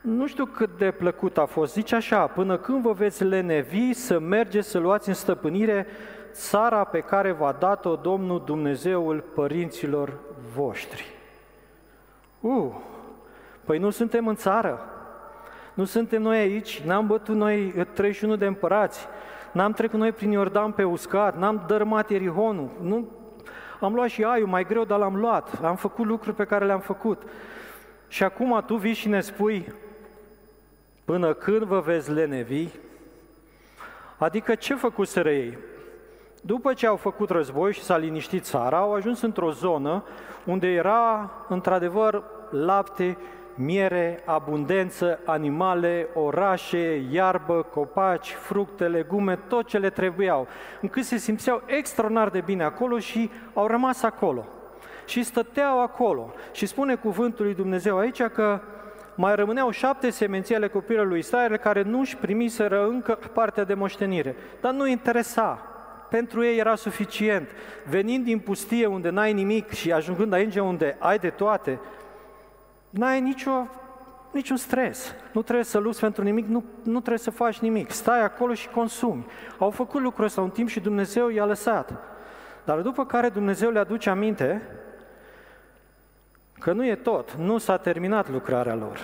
nu 0.00 0.26
știu 0.26 0.44
cât 0.44 0.78
de 0.78 0.90
plăcut 0.90 1.38
a 1.38 1.44
fost. 1.44 1.72
Zice 1.72 1.94
așa, 1.94 2.26
până 2.26 2.56
când 2.56 2.82
vă 2.82 2.92
veți 2.92 3.24
lenevi 3.24 3.92
să 3.92 4.18
mergeți 4.18 4.68
să 4.68 4.78
luați 4.78 5.08
în 5.08 5.14
stăpânire 5.14 5.86
țara 6.32 6.84
pe 6.84 7.00
care 7.00 7.32
v-a 7.32 7.52
dat-o 7.52 7.96
Domnul 7.96 8.42
Dumnezeul 8.44 9.24
părinților 9.34 10.18
voștri. 10.54 11.04
Uh, 12.40 12.72
păi 13.64 13.78
nu 13.78 13.90
suntem 13.90 14.26
în 14.26 14.34
țară, 14.34 14.80
nu 15.74 15.84
suntem 15.84 16.22
noi 16.22 16.38
aici, 16.38 16.80
n-am 16.80 17.06
bătut 17.06 17.34
noi 17.34 17.86
31 17.92 18.36
de 18.36 18.46
împărați, 18.46 19.06
n-am 19.52 19.72
trecut 19.72 19.98
noi 19.98 20.12
prin 20.12 20.30
Iordan 20.30 20.72
pe 20.72 20.84
uscat, 20.84 21.38
n-am 21.38 21.64
dărâmat 21.66 22.10
Erihonul, 22.10 22.70
nu, 22.82 23.08
am 23.80 23.94
luat 23.94 24.08
și 24.08 24.24
aiul, 24.24 24.48
mai 24.48 24.64
greu, 24.64 24.84
dar 24.84 24.98
l-am 24.98 25.16
luat, 25.16 25.60
am 25.62 25.76
făcut 25.76 26.06
lucruri 26.06 26.36
pe 26.36 26.44
care 26.44 26.64
le-am 26.64 26.80
făcut. 26.80 27.22
Și 28.08 28.22
acum 28.22 28.62
tu 28.66 28.76
vii 28.76 28.92
și 28.92 29.08
ne 29.08 29.20
spui, 29.20 29.72
până 31.08 31.32
când 31.32 31.62
vă 31.62 31.80
veți 31.80 32.10
lenevi? 32.10 32.68
Adică 34.16 34.54
ce 34.54 34.74
făcuseră 34.74 35.30
ei? 35.30 35.58
După 36.42 36.72
ce 36.72 36.86
au 36.86 36.96
făcut 36.96 37.30
război 37.30 37.72
și 37.72 37.82
s-a 37.82 37.96
liniștit 37.96 38.44
țara, 38.44 38.76
au 38.76 38.94
ajuns 38.94 39.20
într-o 39.20 39.50
zonă 39.50 40.04
unde 40.44 40.66
era, 40.66 41.30
într-adevăr, 41.48 42.22
lapte 42.50 43.16
miere, 43.54 44.22
abundență, 44.24 45.18
animale, 45.24 46.08
orașe, 46.14 47.06
iarbă, 47.10 47.62
copaci, 47.62 48.32
fructe, 48.32 48.88
legume, 48.88 49.38
tot 49.48 49.66
ce 49.66 49.78
le 49.78 49.90
trebuiau, 49.90 50.46
încât 50.80 51.04
se 51.04 51.16
simțeau 51.16 51.62
extraordinar 51.66 52.28
de 52.28 52.40
bine 52.40 52.64
acolo 52.64 52.98
și 52.98 53.30
au 53.54 53.66
rămas 53.66 54.02
acolo. 54.02 54.46
Și 55.06 55.22
stăteau 55.22 55.82
acolo. 55.82 56.32
Și 56.52 56.66
spune 56.66 56.94
cuvântul 56.94 57.44
lui 57.44 57.54
Dumnezeu 57.54 57.98
aici 57.98 58.22
că 58.22 58.60
mai 59.20 59.34
rămâneau 59.34 59.70
șapte 59.70 60.10
semenții 60.10 60.54
ale 60.54 60.68
copilului 60.68 61.08
lui 61.08 61.18
Israel 61.18 61.56
care 61.56 61.82
nu 61.82 61.98
își 62.00 62.16
primiseră 62.16 62.86
încă 62.86 63.18
partea 63.32 63.64
de 63.64 63.74
moștenire. 63.74 64.36
Dar 64.60 64.72
nu 64.72 64.86
interesa. 64.86 65.62
Pentru 66.10 66.44
ei 66.44 66.58
era 66.58 66.74
suficient. 66.74 67.48
Venind 67.88 68.24
din 68.24 68.38
pustie 68.38 68.86
unde 68.86 69.10
n-ai 69.10 69.32
nimic 69.32 69.70
și 69.70 69.92
ajungând 69.92 70.32
aici 70.32 70.56
unde 70.56 70.96
ai 70.98 71.18
de 71.18 71.30
toate, 71.30 71.80
n-ai 72.90 73.20
nicio, 73.20 73.66
niciun 74.30 74.56
stres. 74.56 75.14
Nu 75.32 75.42
trebuie 75.42 75.64
să 75.64 75.78
lupți 75.78 76.00
pentru 76.00 76.22
nimic, 76.22 76.46
nu, 76.46 76.64
nu 76.82 76.98
trebuie 76.98 77.18
să 77.18 77.30
faci 77.30 77.58
nimic. 77.58 77.90
Stai 77.90 78.22
acolo 78.22 78.54
și 78.54 78.68
consumi. 78.68 79.26
Au 79.58 79.70
făcut 79.70 80.00
lucrul 80.00 80.24
ăsta 80.24 80.40
un 80.40 80.50
timp 80.50 80.68
și 80.68 80.80
Dumnezeu 80.80 81.28
i-a 81.28 81.44
lăsat. 81.44 81.92
Dar 82.64 82.80
după 82.80 83.06
care 83.06 83.28
Dumnezeu 83.28 83.70
le 83.70 83.78
aduce 83.78 84.10
aminte 84.10 84.62
că 86.58 86.72
nu 86.72 86.86
e 86.86 86.94
tot, 86.94 87.32
nu 87.32 87.58
s-a 87.58 87.76
terminat 87.76 88.30
lucrarea 88.30 88.74
lor. 88.74 88.98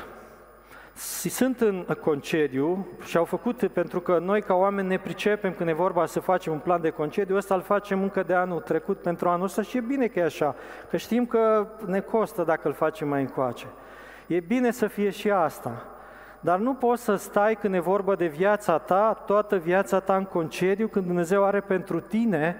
Sunt 1.29 1.61
în 1.61 1.87
concediu 2.01 2.87
și 3.05 3.17
au 3.17 3.25
făcut, 3.25 3.67
pentru 3.67 4.01
că 4.01 4.19
noi 4.19 4.43
ca 4.43 4.55
oameni 4.55 4.89
ne 4.89 4.99
pricepem 4.99 5.53
când 5.53 5.69
e 5.69 5.73
vorba 5.73 6.07
să 6.07 6.21
facem 6.21 6.53
un 6.53 6.59
plan 6.59 6.81
de 6.81 6.91
concediu, 6.91 7.37
ăsta 7.37 7.55
îl 7.55 7.61
facem 7.61 8.03
încă 8.03 8.23
de 8.23 8.35
anul 8.35 8.61
trecut 8.61 8.99
pentru 8.99 9.29
anul 9.29 9.45
ăsta 9.45 9.63
și 9.63 9.77
e 9.77 9.81
bine 9.81 10.07
că 10.07 10.19
e 10.19 10.25
așa, 10.25 10.55
că 10.91 10.97
știm 10.97 11.27
că 11.27 11.67
ne 11.87 12.01
costă 12.01 12.43
dacă 12.43 12.69
îl 12.69 12.75
facem 12.75 13.09
mai 13.09 13.21
încoace. 13.21 13.67
E 14.27 14.41
bine 14.41 14.71
să 14.71 14.87
fie 14.87 15.11
și 15.11 15.31
asta, 15.31 15.85
dar 16.41 16.59
nu 16.59 16.75
poți 16.75 17.03
să 17.03 17.15
stai 17.15 17.57
când 17.57 17.75
e 17.75 17.79
vorba 17.79 18.15
de 18.15 18.27
viața 18.27 18.79
ta, 18.79 19.23
toată 19.27 19.57
viața 19.57 20.01
ta 20.01 20.17
în 20.17 20.25
concediu, 20.25 20.89
când 20.89 21.07
Dumnezeu 21.07 21.45
are 21.45 21.61
pentru 21.61 22.01
tine 22.01 22.57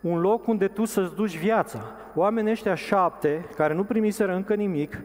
un 0.00 0.20
loc 0.20 0.46
unde 0.46 0.68
tu 0.68 0.84
să-ți 0.84 1.14
duci 1.14 1.38
viața. 1.38 1.80
Oamenii 2.18 2.50
ăștia 2.50 2.74
șapte, 2.74 3.44
care 3.56 3.74
nu 3.74 3.84
primiseră 3.84 4.34
încă 4.34 4.54
nimic, 4.54 4.98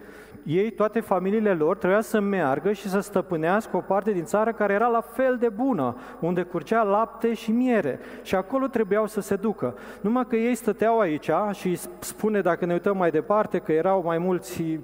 ei, 0.44 0.72
toate 0.72 1.00
familiile 1.00 1.54
lor, 1.54 1.78
trebuia 1.78 2.02
să 2.02 2.20
meargă 2.20 2.72
și 2.72 2.90
să 2.90 3.00
stăpânească 3.00 3.78
o 3.78 3.80
parte 3.80 4.12
din 4.12 4.24
țară 4.24 4.52
care 4.52 4.74
era 4.74 4.88
la 4.88 5.02
fel 5.02 5.38
de 5.40 5.50
bună, 5.50 5.96
unde 6.20 6.42
curgea 6.42 6.84
lapte 6.84 7.34
și 7.34 7.52
miere. 7.52 8.00
Și 8.22 8.36
acolo 8.36 8.68
trebuiau 8.68 9.08
să 9.08 9.22
se 9.22 9.36
ducă. 9.36 9.76
Numai 10.02 10.26
că 10.28 10.36
ei 10.36 10.56
stăteau 10.56 11.00
aici 11.00 11.30
și 11.52 11.80
spune, 12.00 12.42
dacă 12.42 12.66
ne 12.66 12.74
uităm 12.74 12.98
mai 12.98 13.12
departe, 13.12 13.60
că 13.60 13.72
erau 13.72 14.04
mai 14.06 14.18
mulți 14.18 14.80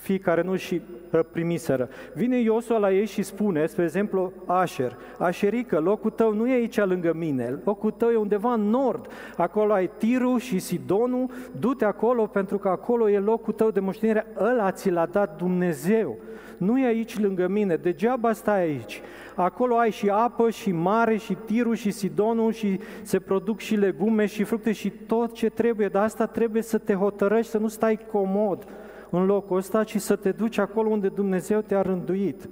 fii 0.00 0.18
care 0.18 0.42
nu 0.42 0.56
și 0.56 0.80
uh, 1.10 1.20
primiseră. 1.32 1.88
Vine 2.14 2.40
Iosua 2.40 2.78
la 2.78 2.92
ei 2.92 3.06
și 3.06 3.22
spune, 3.22 3.66
spre 3.66 3.82
exemplu, 3.82 4.32
Asher, 4.46 4.96
Asherică, 5.18 5.78
locul 5.78 6.10
tău 6.10 6.34
nu 6.34 6.48
e 6.48 6.52
aici 6.52 6.78
lângă 6.78 7.12
mine, 7.16 7.58
locul 7.64 7.90
tău 7.90 8.10
e 8.10 8.16
undeva 8.16 8.52
în 8.52 8.68
nord, 8.68 9.06
acolo 9.36 9.72
ai 9.72 9.90
Tiru 9.98 10.36
și 10.36 10.58
Sidonul, 10.58 11.30
du-te 11.58 11.84
acolo 11.84 12.26
pentru 12.26 12.58
că 12.58 12.68
acolo 12.68 13.10
e 13.10 13.18
locul 13.18 13.52
tău 13.52 13.70
de 13.70 13.80
moștenire, 13.80 14.26
ăla 14.38 14.70
ți 14.70 14.90
l-a 14.90 15.06
dat 15.06 15.36
Dumnezeu. 15.36 16.16
Nu 16.56 16.78
e 16.78 16.86
aici 16.86 17.18
lângă 17.18 17.48
mine, 17.48 17.76
degeaba 17.76 18.32
stai 18.32 18.60
aici. 18.60 19.00
Acolo 19.34 19.76
ai 19.76 19.90
și 19.90 20.08
apă 20.08 20.50
și 20.50 20.72
mare 20.72 21.16
și 21.16 21.36
Tiru 21.44 21.74
și 21.74 21.90
Sidonul 21.90 22.52
și 22.52 22.80
se 23.02 23.18
produc 23.18 23.58
și 23.58 23.74
legume 23.74 24.26
și 24.26 24.42
fructe 24.42 24.72
și 24.72 24.90
tot 24.90 25.32
ce 25.32 25.50
trebuie, 25.50 25.88
dar 25.88 26.02
asta 26.02 26.26
trebuie 26.26 26.62
să 26.62 26.78
te 26.78 26.94
hotărăști, 26.94 27.50
să 27.50 27.58
nu 27.58 27.68
stai 27.68 27.98
comod 28.12 28.66
în 29.10 29.26
locul 29.26 29.56
ăsta, 29.56 29.84
ci 29.84 30.00
să 30.00 30.16
te 30.16 30.30
duci 30.30 30.58
acolo 30.58 30.88
unde 30.88 31.08
Dumnezeu 31.08 31.60
te-a 31.60 31.82
rânduit. 31.82 32.48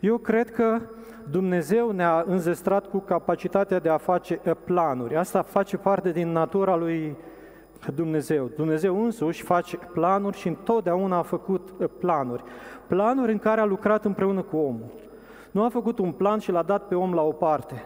Eu 0.00 0.18
cred 0.18 0.50
că 0.50 0.80
Dumnezeu 1.30 1.90
ne-a 1.90 2.24
înzestrat 2.26 2.86
cu 2.86 2.98
capacitatea 2.98 3.78
de 3.78 3.88
a 3.88 3.96
face 3.96 4.40
eh, 4.42 4.52
planuri. 4.64 5.16
Asta 5.16 5.42
face 5.42 5.76
parte 5.76 6.10
din 6.10 6.32
natura 6.32 6.76
lui 6.76 7.16
Dumnezeu. 7.94 8.50
Dumnezeu 8.56 9.04
însuși 9.04 9.42
face 9.42 9.76
planuri 9.76 10.36
și 10.36 10.48
întotdeauna 10.48 11.16
a 11.16 11.22
făcut 11.22 11.68
eh, 11.78 11.88
planuri. 11.98 12.44
Planuri 12.86 13.32
în 13.32 13.38
care 13.38 13.60
a 13.60 13.64
lucrat 13.64 14.04
împreună 14.04 14.42
cu 14.42 14.56
omul. 14.56 14.92
Nu 15.50 15.64
a 15.64 15.68
făcut 15.68 15.98
un 15.98 16.12
plan 16.12 16.38
și 16.38 16.50
l-a 16.50 16.62
dat 16.62 16.86
pe 16.86 16.94
om 16.94 17.14
la 17.14 17.22
o 17.22 17.32
parte. 17.32 17.84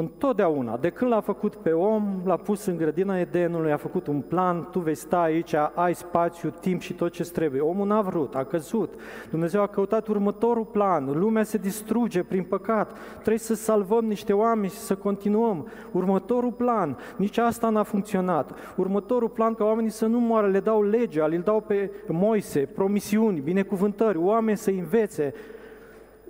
Întotdeauna, 0.00 0.76
de 0.76 0.90
când 0.90 1.10
l-a 1.10 1.20
făcut 1.20 1.54
pe 1.54 1.70
om, 1.70 2.20
l-a 2.24 2.36
pus 2.36 2.66
în 2.66 2.76
grădina 2.76 3.18
Edenului, 3.18 3.72
a 3.72 3.76
făcut 3.76 4.06
un 4.06 4.20
plan, 4.20 4.68
tu 4.70 4.78
vei 4.78 4.94
sta 4.94 5.20
aici, 5.20 5.54
ai 5.74 5.94
spațiu, 5.94 6.52
timp 6.60 6.80
și 6.80 6.92
tot 6.92 7.12
ce 7.12 7.22
trebuie. 7.22 7.60
Omul 7.60 7.86
n-a 7.86 8.00
vrut, 8.00 8.34
a 8.34 8.44
căzut. 8.44 8.94
Dumnezeu 9.30 9.62
a 9.62 9.66
căutat 9.66 10.08
următorul 10.08 10.64
plan, 10.64 11.18
lumea 11.18 11.42
se 11.42 11.58
distruge 11.58 12.22
prin 12.22 12.42
păcat, 12.42 12.98
trebuie 13.12 13.38
să 13.38 13.54
salvăm 13.54 14.04
niște 14.04 14.32
oameni 14.32 14.70
și 14.70 14.76
să 14.76 14.94
continuăm. 14.94 15.68
Următorul 15.92 16.52
plan, 16.52 16.98
nici 17.16 17.38
asta 17.38 17.68
n-a 17.68 17.82
funcționat. 17.82 18.74
Următorul 18.76 19.28
plan, 19.28 19.54
ca 19.54 19.64
oamenii 19.64 19.90
să 19.90 20.06
nu 20.06 20.18
moară, 20.18 20.46
le 20.46 20.60
dau 20.60 20.82
legea, 20.82 21.26
le 21.26 21.36
dau 21.36 21.60
pe 21.60 21.90
Moise, 22.06 22.60
promisiuni, 22.60 23.40
binecuvântări, 23.40 24.18
oameni 24.18 24.56
să 24.56 24.70
învețe, 24.70 25.34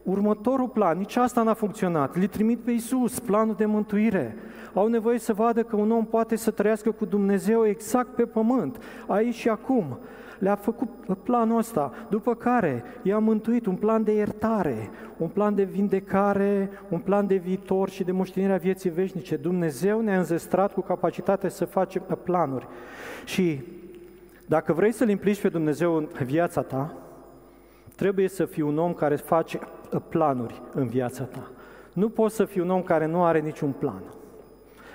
următorul 0.02 0.68
plan, 0.68 0.98
nici 0.98 1.16
asta 1.16 1.42
n-a 1.42 1.54
funcționat. 1.54 2.16
Li 2.16 2.26
trimit 2.26 2.58
pe 2.58 2.70
Iisus, 2.70 3.18
planul 3.18 3.54
de 3.54 3.64
mântuire. 3.64 4.36
Au 4.74 4.86
nevoie 4.86 5.18
să 5.18 5.32
vadă 5.32 5.62
că 5.62 5.76
un 5.76 5.90
om 5.90 6.04
poate 6.04 6.36
să 6.36 6.50
trăiască 6.50 6.90
cu 6.90 7.04
Dumnezeu 7.04 7.66
exact 7.66 8.08
pe 8.08 8.24
pământ, 8.24 8.82
aici 9.06 9.34
și 9.34 9.48
acum. 9.48 9.98
Le-a 10.38 10.54
făcut 10.54 10.88
planul 11.22 11.58
ăsta, 11.58 11.92
după 12.08 12.34
care 12.34 12.84
i-a 13.02 13.18
mântuit 13.18 13.66
un 13.66 13.74
plan 13.74 14.04
de 14.04 14.12
iertare, 14.12 14.90
un 15.16 15.28
plan 15.28 15.54
de 15.54 15.62
vindecare, 15.62 16.70
un 16.88 16.98
plan 16.98 17.26
de 17.26 17.34
viitor 17.34 17.88
și 17.88 18.04
de 18.04 18.12
moștenirea 18.12 18.56
vieții 18.56 18.90
veșnice. 18.90 19.36
Dumnezeu 19.36 20.00
ne-a 20.00 20.18
înzestrat 20.18 20.72
cu 20.72 20.80
capacitatea 20.80 21.48
să 21.48 21.64
facem 21.64 22.02
planuri. 22.24 22.66
Și 23.24 23.60
dacă 24.46 24.72
vrei 24.72 24.92
să-L 24.92 25.08
implici 25.08 25.40
pe 25.40 25.48
Dumnezeu 25.48 25.94
în 25.94 26.08
viața 26.24 26.62
ta, 26.62 26.94
trebuie 28.00 28.28
să 28.28 28.44
fii 28.44 28.62
un 28.62 28.78
om 28.78 28.92
care 28.92 29.16
face 29.16 29.58
planuri 30.08 30.62
în 30.74 30.86
viața 30.86 31.24
ta. 31.24 31.50
Nu 31.92 32.08
poți 32.08 32.34
să 32.34 32.44
fii 32.44 32.60
un 32.60 32.70
om 32.70 32.82
care 32.82 33.06
nu 33.06 33.24
are 33.24 33.40
niciun 33.40 33.70
plan. 33.70 34.02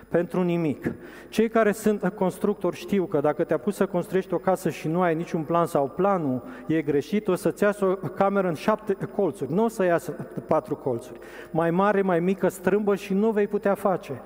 Pentru 0.10 0.44
nimic. 0.44 0.92
Cei 1.30 1.50
care 1.50 1.72
sunt 1.72 2.12
constructori 2.16 2.76
știu 2.76 3.06
că 3.06 3.20
dacă 3.20 3.44
te-a 3.44 3.58
pus 3.58 3.76
să 3.76 3.86
construiești 3.86 4.34
o 4.34 4.38
casă 4.38 4.70
și 4.70 4.88
nu 4.88 5.02
ai 5.02 5.16
niciun 5.16 5.42
plan 5.42 5.66
sau 5.66 5.92
planul 5.96 6.44
e 6.68 6.82
greșit, 6.82 7.28
o 7.28 7.36
să-ți 7.36 7.64
iasă 7.64 7.86
o 7.86 7.96
cameră 7.96 8.48
în 8.48 8.54
șapte 8.54 8.98
colțuri, 9.16 9.54
nu 9.54 9.64
o 9.64 9.68
să 9.68 9.84
iasă 9.84 10.12
patru 10.48 10.76
colțuri. 10.76 11.20
Mai 11.52 11.72
mare, 11.72 12.02
mai 12.02 12.20
mică, 12.20 12.48
strâmbă 12.48 12.96
și 12.96 13.14
nu 13.14 13.32
vei 13.32 13.48
putea 13.48 13.74
face. 13.74 14.22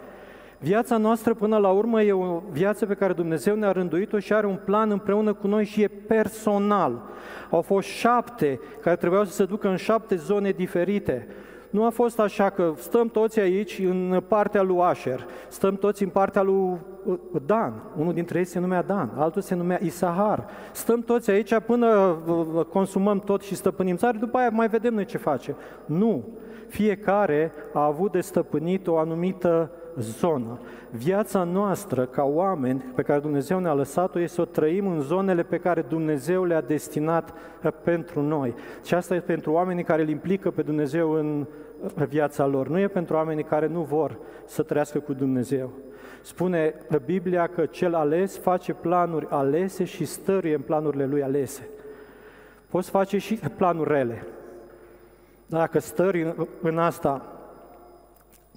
Viața 0.61 0.97
noastră 0.97 1.33
până 1.33 1.57
la 1.57 1.69
urmă 1.69 2.01
e 2.01 2.11
o 2.11 2.41
viață 2.51 2.85
pe 2.85 2.93
care 2.93 3.13
Dumnezeu 3.13 3.55
ne-a 3.55 3.71
rânduit-o 3.71 4.19
și 4.19 4.33
are 4.33 4.47
un 4.47 4.59
plan 4.65 4.91
împreună 4.91 5.33
cu 5.33 5.47
noi 5.47 5.65
și 5.65 5.81
e 5.81 5.87
personal. 5.87 7.01
Au 7.49 7.61
fost 7.61 7.87
șapte 7.87 8.59
care 8.81 8.95
trebuiau 8.95 9.23
să 9.23 9.31
se 9.31 9.45
ducă 9.45 9.67
în 9.67 9.75
șapte 9.75 10.15
zone 10.15 10.51
diferite. 10.51 11.27
Nu 11.69 11.85
a 11.85 11.89
fost 11.89 12.19
așa 12.19 12.49
că 12.49 12.73
stăm 12.75 13.07
toți 13.07 13.39
aici 13.39 13.79
în 13.79 14.23
partea 14.27 14.61
lui 14.61 14.77
Asher, 14.79 15.25
stăm 15.47 15.75
toți 15.75 16.03
în 16.03 16.09
partea 16.09 16.41
lui 16.41 16.77
uh, 17.05 17.17
Dan, 17.45 17.73
unul 17.97 18.13
dintre 18.13 18.39
ei 18.39 18.45
se 18.45 18.59
numea 18.59 18.81
Dan, 18.81 19.11
altul 19.15 19.41
se 19.41 19.55
numea 19.55 19.79
Isahar. 19.83 20.45
Stăm 20.71 21.01
toți 21.01 21.29
aici 21.29 21.59
până 21.59 22.17
uh, 22.27 22.65
consumăm 22.65 23.19
tot 23.19 23.41
și 23.41 23.55
stăpânim 23.55 23.95
țară, 23.95 24.17
după 24.17 24.37
aia 24.37 24.49
mai 24.49 24.67
vedem 24.67 24.93
noi 24.93 25.05
ce 25.05 25.17
face. 25.17 25.55
Nu. 25.85 26.23
Fiecare 26.67 27.51
a 27.73 27.85
avut 27.85 28.11
de 28.11 28.21
stăpânit 28.21 28.87
o 28.87 28.97
anumită 28.97 29.71
zonă. 29.99 30.59
Viața 30.91 31.43
noastră 31.43 32.05
ca 32.05 32.23
oameni 32.23 32.83
pe 32.95 33.01
care 33.01 33.19
Dumnezeu 33.19 33.59
ne-a 33.59 33.73
lăsat-o 33.73 34.19
este 34.19 34.35
să 34.35 34.41
o 34.41 34.45
trăim 34.45 34.87
în 34.87 35.01
zonele 35.01 35.43
pe 35.43 35.57
care 35.57 35.81
Dumnezeu 35.81 36.43
le-a 36.43 36.61
destinat 36.61 37.33
eh, 37.61 37.71
pentru 37.83 38.21
noi. 38.21 38.53
Și 38.83 38.93
asta 38.93 39.15
e 39.15 39.19
pentru 39.19 39.51
oamenii 39.51 39.83
care 39.83 40.01
îl 40.01 40.09
implică 40.09 40.51
pe 40.51 40.61
Dumnezeu 40.61 41.11
în 41.11 41.45
eh, 41.97 42.05
viața 42.07 42.45
lor. 42.45 42.67
Nu 42.67 42.79
e 42.79 42.87
pentru 42.87 43.15
oamenii 43.15 43.43
care 43.43 43.67
nu 43.67 43.81
vor 43.81 44.17
să 44.45 44.63
trăiască 44.63 44.99
cu 44.99 45.13
Dumnezeu. 45.13 45.69
Spune 46.21 46.73
Biblia 47.05 47.47
că 47.47 47.65
cel 47.65 47.95
ales 47.95 48.37
face 48.37 48.73
planuri 48.73 49.27
alese 49.29 49.83
și 49.83 50.05
stăruie 50.05 50.55
în 50.55 50.61
planurile 50.61 51.05
lui 51.05 51.23
alese. 51.23 51.67
Poți 52.69 52.89
face 52.89 53.17
și 53.17 53.39
planuri 53.57 53.91
rele. 53.91 54.25
Dar 55.45 55.59
dacă 55.59 55.79
stări 55.79 56.35
în 56.61 56.77
asta, 56.77 57.38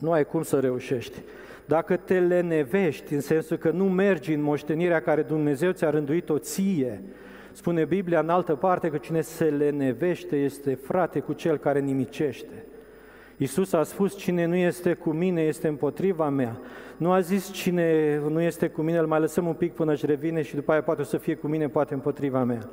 nu 0.03 0.13
ai 0.13 0.25
cum 0.25 0.43
să 0.43 0.59
reușești. 0.59 1.19
Dacă 1.65 1.97
te 1.97 2.21
lenevești, 2.21 3.15
în 3.15 3.21
sensul 3.21 3.57
că 3.57 3.71
nu 3.71 3.85
mergi 3.85 4.33
în 4.33 4.43
moștenirea 4.43 5.01
care 5.01 5.23
Dumnezeu 5.23 5.71
ți-a 5.71 5.91
rânduit-o 5.91 6.39
ție, 6.39 7.03
spune 7.53 7.85
Biblia 7.85 8.21
în 8.21 8.29
altă 8.29 8.55
parte 8.55 8.89
că 8.89 8.97
cine 8.97 9.21
se 9.21 9.45
lenevește 9.45 10.37
este 10.37 10.75
frate 10.75 11.21
cu 11.21 11.33
cel 11.33 11.57
care 11.57 11.81
nimicește. 11.81 12.65
Iisus 13.37 13.73
a 13.73 13.83
spus, 13.83 14.17
cine 14.17 14.45
nu 14.45 14.55
este 14.55 14.95
cu 14.95 15.11
mine 15.11 15.43
este 15.43 15.69
împotriva 15.69 16.29
mea. 16.29 16.61
Nu 16.97 17.13
a 17.13 17.21
zis, 17.21 17.51
cine 17.51 18.19
nu 18.29 18.41
este 18.41 18.69
cu 18.69 18.83
mine, 18.83 18.99
îl 18.99 19.07
mai 19.07 19.21
lăsăm 19.21 19.47
un 19.47 19.55
pic 19.55 19.73
până 19.73 19.93
își 19.93 20.07
revine 20.07 20.43
și 20.43 20.55
după 20.55 20.73
aia 20.73 20.83
poate 20.83 21.01
o 21.01 21.05
să 21.05 21.17
fie 21.17 21.35
cu 21.35 21.47
mine, 21.47 21.69
poate 21.69 21.95
împotriva 21.95 22.45
mea. 22.45 22.69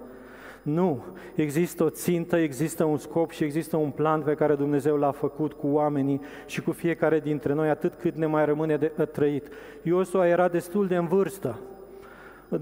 Nu, 0.61 1.03
există 1.35 1.83
o 1.83 1.89
țintă, 1.89 2.37
există 2.37 2.83
un 2.83 2.97
scop 2.97 3.31
și 3.31 3.43
există 3.43 3.77
un 3.77 3.89
plan 3.89 4.21
pe 4.21 4.33
care 4.33 4.55
Dumnezeu 4.55 4.97
l-a 4.97 5.11
făcut 5.11 5.53
cu 5.53 5.67
oamenii 5.67 6.21
și 6.45 6.61
cu 6.61 6.71
fiecare 6.71 7.19
dintre 7.19 7.53
noi, 7.53 7.69
atât 7.69 7.93
cât 7.93 8.15
ne 8.15 8.25
mai 8.25 8.45
rămâne 8.45 8.77
de 8.77 8.87
trăit. 9.11 9.47
Iosua 9.83 10.27
era 10.27 10.47
destul 10.47 10.87
de 10.87 10.95
în 10.95 11.07
vârstă, 11.07 11.59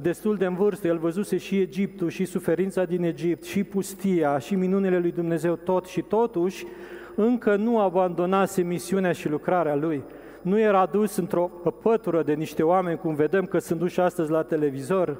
destul 0.01 0.35
de 0.35 0.45
în 0.45 0.55
vârstă, 0.55 0.87
el 0.87 0.97
văzuse 0.97 1.37
și 1.37 1.59
Egiptul, 1.59 2.09
și 2.09 2.25
suferința 2.25 2.83
din 2.83 3.03
Egipt, 3.03 3.43
și 3.43 3.63
pustia, 3.63 4.37
și 4.37 4.55
minunile 4.55 4.99
lui 4.99 5.11
Dumnezeu, 5.11 5.55
tot 5.55 5.85
și 5.85 6.01
totuși, 6.01 6.65
încă 7.15 7.55
nu 7.55 7.79
abandonase 7.79 8.61
misiunea 8.61 9.11
și 9.11 9.29
lucrarea 9.29 9.75
lui. 9.75 10.03
Nu 10.41 10.59
era 10.59 10.89
dus 10.91 11.15
într-o 11.15 11.51
pătură 11.81 12.23
de 12.23 12.33
niște 12.33 12.63
oameni, 12.63 12.97
cum 12.97 13.15
vedem 13.15 13.45
că 13.45 13.59
sunt 13.59 13.79
duși 13.79 13.99
astăzi 13.99 14.31
la 14.31 14.43
televizor, 14.43 15.17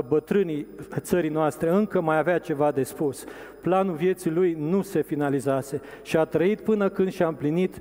bătrânii 0.00 0.66
țării 0.98 1.30
noastre, 1.30 1.70
încă 1.70 2.00
mai 2.00 2.18
avea 2.18 2.38
ceva 2.38 2.70
de 2.70 2.82
spus. 2.82 3.24
Planul 3.60 3.94
vieții 3.94 4.30
lui 4.30 4.56
nu 4.60 4.82
se 4.82 5.02
finalizase 5.02 5.80
și 6.02 6.16
a 6.16 6.24
trăit 6.24 6.60
până 6.60 6.88
când 6.88 7.12
și-a 7.12 7.26
împlinit 7.26 7.78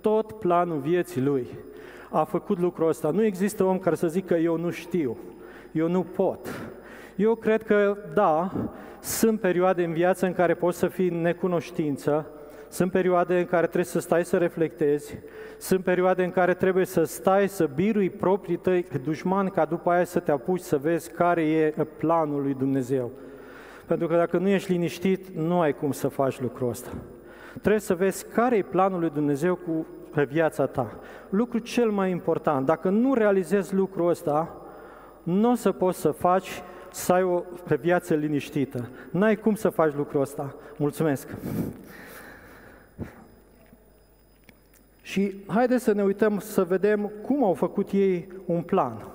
tot 0.00 0.32
planul 0.32 0.78
vieții 0.78 1.22
lui. 1.22 1.46
A 2.10 2.24
făcut 2.24 2.58
lucrul 2.58 2.88
ăsta. 2.88 3.10
Nu 3.10 3.24
există 3.24 3.64
om 3.64 3.78
care 3.78 3.94
să 3.94 4.06
zică 4.06 4.34
eu 4.34 4.56
nu 4.56 4.70
știu, 4.70 5.16
eu 5.72 5.88
nu 5.88 6.02
pot. 6.02 6.70
Eu 7.16 7.34
cred 7.34 7.62
că, 7.62 7.96
da, 8.14 8.52
sunt 9.00 9.40
perioade 9.40 9.84
în 9.84 9.92
viață 9.92 10.26
în 10.26 10.32
care 10.32 10.54
poți 10.54 10.78
să 10.78 10.86
fii 10.86 11.08
în 11.08 11.20
necunoștință, 11.20 12.26
sunt 12.72 12.90
perioade 12.90 13.38
în 13.38 13.46
care 13.46 13.66
trebuie 13.66 13.84
să 13.84 14.00
stai 14.00 14.24
să 14.24 14.36
reflectezi, 14.36 15.18
sunt 15.58 15.84
perioade 15.84 16.24
în 16.24 16.30
care 16.30 16.54
trebuie 16.54 16.84
să 16.84 17.04
stai 17.04 17.48
să 17.48 17.68
birui 17.74 18.10
proprii 18.10 18.56
tăi 18.56 18.86
dușmani 19.04 19.50
ca 19.50 19.64
după 19.64 19.90
aia 19.90 20.04
să 20.04 20.18
te 20.18 20.30
apuci 20.30 20.60
să 20.60 20.76
vezi 20.76 21.10
care 21.10 21.42
e 21.42 21.86
planul 21.96 22.42
lui 22.42 22.54
Dumnezeu. 22.54 23.10
Pentru 23.86 24.06
că 24.06 24.16
dacă 24.16 24.38
nu 24.38 24.48
ești 24.48 24.72
liniștit, 24.72 25.28
nu 25.28 25.60
ai 25.60 25.72
cum 25.72 25.92
să 25.92 26.08
faci 26.08 26.40
lucrul 26.40 26.68
ăsta. 26.68 26.90
Trebuie 27.60 27.80
să 27.80 27.94
vezi 27.94 28.26
care 28.34 28.56
e 28.56 28.62
planul 28.62 29.00
lui 29.00 29.10
Dumnezeu 29.10 29.54
cu 29.54 29.86
viața 30.28 30.66
ta. 30.66 30.98
Lucru 31.28 31.58
cel 31.58 31.90
mai 31.90 32.10
important. 32.10 32.66
Dacă 32.66 32.88
nu 32.88 33.14
realizezi 33.14 33.74
lucrul 33.74 34.08
ăsta, 34.08 34.56
nu 35.22 35.50
o 35.50 35.54
să 35.54 35.72
poți 35.72 36.00
să 36.00 36.10
faci 36.10 36.62
să 36.90 37.12
ai 37.12 37.22
o 37.22 37.42
viață 37.80 38.14
liniștită. 38.14 38.88
N-ai 39.10 39.36
cum 39.36 39.54
să 39.54 39.68
faci 39.68 39.94
lucrul 39.94 40.20
ăsta. 40.20 40.54
Mulțumesc! 40.76 41.28
Și 45.12 45.34
haideți 45.46 45.84
să 45.84 45.92
ne 45.92 46.02
uităm 46.02 46.38
să 46.38 46.64
vedem 46.64 47.10
cum 47.26 47.44
au 47.44 47.52
făcut 47.52 47.90
ei 47.90 48.28
un 48.46 48.62
plan. 48.62 49.06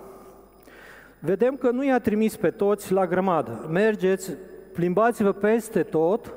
Vedem 1.20 1.56
că 1.56 1.70
nu 1.70 1.86
i-a 1.86 2.00
trimis 2.00 2.36
pe 2.36 2.50
toți 2.50 2.92
la 2.92 3.08
grămadă. 3.08 3.68
Mergeți, 3.72 4.32
plimbați-vă 4.74 5.32
peste 5.32 5.84
tot 5.84 6.34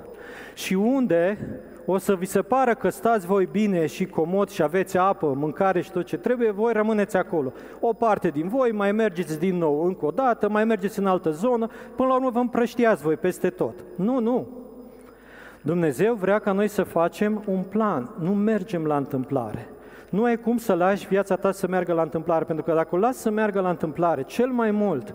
și 0.54 0.74
unde 0.74 1.38
o 1.86 1.98
să 1.98 2.14
vi 2.14 2.26
se 2.26 2.42
pară 2.42 2.74
că 2.74 2.88
stați 2.88 3.26
voi 3.26 3.48
bine 3.52 3.86
și 3.86 4.06
comod 4.06 4.48
și 4.48 4.62
aveți 4.62 4.96
apă, 4.96 5.34
mâncare 5.36 5.80
și 5.80 5.90
tot 5.90 6.04
ce 6.04 6.16
trebuie, 6.16 6.50
voi 6.50 6.72
rămâneți 6.72 7.16
acolo. 7.16 7.52
O 7.80 7.92
parte 7.92 8.28
din 8.28 8.48
voi 8.48 8.72
mai 8.72 8.92
mergeți 8.92 9.38
din 9.38 9.56
nou 9.56 9.84
încă 9.84 10.06
o 10.06 10.10
dată, 10.10 10.48
mai 10.48 10.64
mergeți 10.64 10.98
în 10.98 11.06
altă 11.06 11.30
zonă, 11.30 11.68
până 11.96 12.08
la 12.08 12.14
urmă 12.14 12.30
vă 12.30 12.38
împrăștiați 12.38 13.02
voi 13.02 13.16
peste 13.16 13.50
tot. 13.50 13.74
Nu, 13.96 14.20
nu. 14.20 14.48
Dumnezeu 15.62 16.14
vrea 16.14 16.38
ca 16.38 16.52
noi 16.52 16.68
să 16.68 16.82
facem 16.82 17.42
un 17.46 17.62
plan, 17.62 18.14
nu 18.18 18.34
mergem 18.34 18.84
la 18.84 18.96
întâmplare. 18.96 19.68
Nu 20.10 20.24
ai 20.24 20.36
cum 20.36 20.56
să 20.56 20.72
lași 20.74 21.08
viața 21.08 21.36
ta 21.36 21.52
să 21.52 21.66
meargă 21.66 21.92
la 21.92 22.02
întâmplare, 22.02 22.44
pentru 22.44 22.64
că 22.64 22.72
dacă 22.72 22.94
o 22.94 22.98
lași 22.98 23.18
să 23.18 23.30
meargă 23.30 23.60
la 23.60 23.70
întâmplare, 23.70 24.22
cel 24.22 24.48
mai 24.48 24.70
mult 24.70 25.14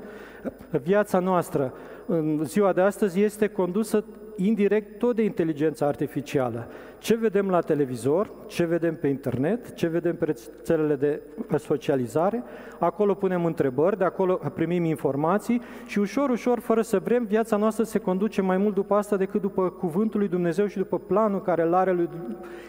viața 0.84 1.20
noastră 1.20 1.74
în 2.06 2.42
ziua 2.44 2.74
de 2.74 2.82
astăzi 2.82 3.22
este 3.22 3.48
condusă 3.48 4.04
indirect 4.36 5.00
tot 5.00 5.16
de 5.16 5.24
inteligența 5.24 5.86
artificială. 5.86 6.68
Ce 6.98 7.16
vedem 7.16 7.50
la 7.50 7.60
televizor, 7.60 8.32
ce 8.48 8.66
vedem 8.66 8.96
pe 8.96 9.08
internet, 9.08 9.74
ce 9.74 9.88
vedem 9.88 10.16
pe 10.16 10.26
rețelele 10.26 10.96
de 10.96 11.22
socializare, 11.58 12.44
acolo 12.80 13.14
punem 13.14 13.46
întrebări, 13.46 13.98
de 13.98 14.04
acolo 14.04 14.40
primim 14.54 14.84
informații 14.84 15.62
și 15.86 16.00
ușor, 16.00 16.30
ușor, 16.30 16.60
fără 16.60 16.82
să 16.82 17.00
vrem, 17.00 17.26
viața 17.26 17.58
noastră 17.58 17.84
se 17.84 18.00
conduce 18.00 18.42
mai 18.42 18.58
mult 18.58 18.74
după 18.74 18.96
asta 18.96 19.18
decât 19.18 19.42
după 19.42 19.70
cuvântul 19.70 20.20
lui 20.20 20.30
Dumnezeu 20.30 20.66
și 20.66 20.78
după 20.78 21.00
planul 21.00 21.42
care 21.42 21.62
îl 21.62 21.74
are 21.74 21.92
lui 21.92 22.10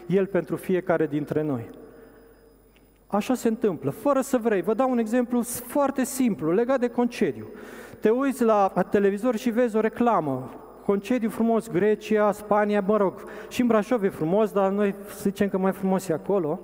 El 0.06 0.26
pentru 0.26 0.56
fiecare 0.56 1.06
dintre 1.06 1.42
noi. 1.42 1.68
Așa 3.06 3.34
se 3.34 3.48
întâmplă, 3.48 3.90
fără 3.90 4.20
să 4.20 4.38
vrei. 4.38 4.62
Vă 4.62 4.74
dau 4.74 4.90
un 4.90 4.98
exemplu 4.98 5.42
foarte 5.42 6.04
simplu, 6.04 6.52
legat 6.52 6.80
de 6.80 6.88
concediu. 6.88 7.46
Te 8.00 8.10
uiți 8.10 8.44
la 8.44 8.72
televizor 8.90 9.36
și 9.36 9.50
vezi 9.50 9.76
o 9.76 9.80
reclamă 9.80 10.50
concediu 10.86 11.28
frumos, 11.28 11.70
Grecia, 11.70 12.32
Spania, 12.32 12.84
mă 12.86 12.96
rog, 12.96 13.24
și 13.48 13.60
în 13.60 13.66
Brașov 13.66 14.02
e 14.02 14.08
frumos, 14.08 14.52
dar 14.52 14.70
noi 14.70 14.94
zicem 15.20 15.48
că 15.48 15.58
mai 15.58 15.72
frumos 15.72 16.08
e 16.08 16.12
acolo. 16.12 16.60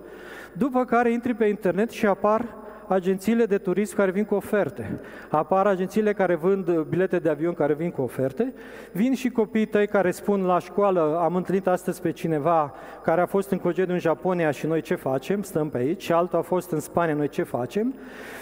După 0.52 0.84
care 0.84 1.12
intri 1.12 1.34
pe 1.34 1.44
internet 1.44 1.90
și 1.90 2.06
apar 2.06 2.56
agențiile 2.92 3.44
de 3.44 3.58
turism 3.58 3.96
care 3.96 4.10
vin 4.10 4.24
cu 4.24 4.34
oferte. 4.34 5.00
Apar 5.30 5.66
agențiile 5.66 6.12
care 6.12 6.34
vând 6.34 6.78
bilete 6.78 7.18
de 7.18 7.28
avion 7.28 7.54
care 7.54 7.74
vin 7.74 7.90
cu 7.90 8.02
oferte. 8.02 8.52
Vin 8.92 9.14
și 9.14 9.28
copiii 9.28 9.66
tăi 9.66 9.86
care 9.86 10.10
spun 10.10 10.44
la 10.44 10.58
școală, 10.58 11.20
am 11.22 11.36
întâlnit 11.36 11.66
astăzi 11.66 12.00
pe 12.00 12.10
cineva 12.10 12.74
care 13.02 13.20
a 13.20 13.26
fost 13.26 13.50
în 13.50 13.58
concediu 13.58 13.92
în 13.92 13.98
Japonia 13.98 14.50
și 14.50 14.66
noi 14.66 14.80
ce 14.80 14.94
facem? 14.94 15.42
Stăm 15.42 15.68
pe 15.68 15.78
aici. 15.78 16.02
Și 16.02 16.12
altul 16.12 16.38
a 16.38 16.42
fost 16.42 16.70
în 16.70 16.80
Spania, 16.80 17.14
noi 17.14 17.28
ce 17.28 17.42
facem? 17.42 17.94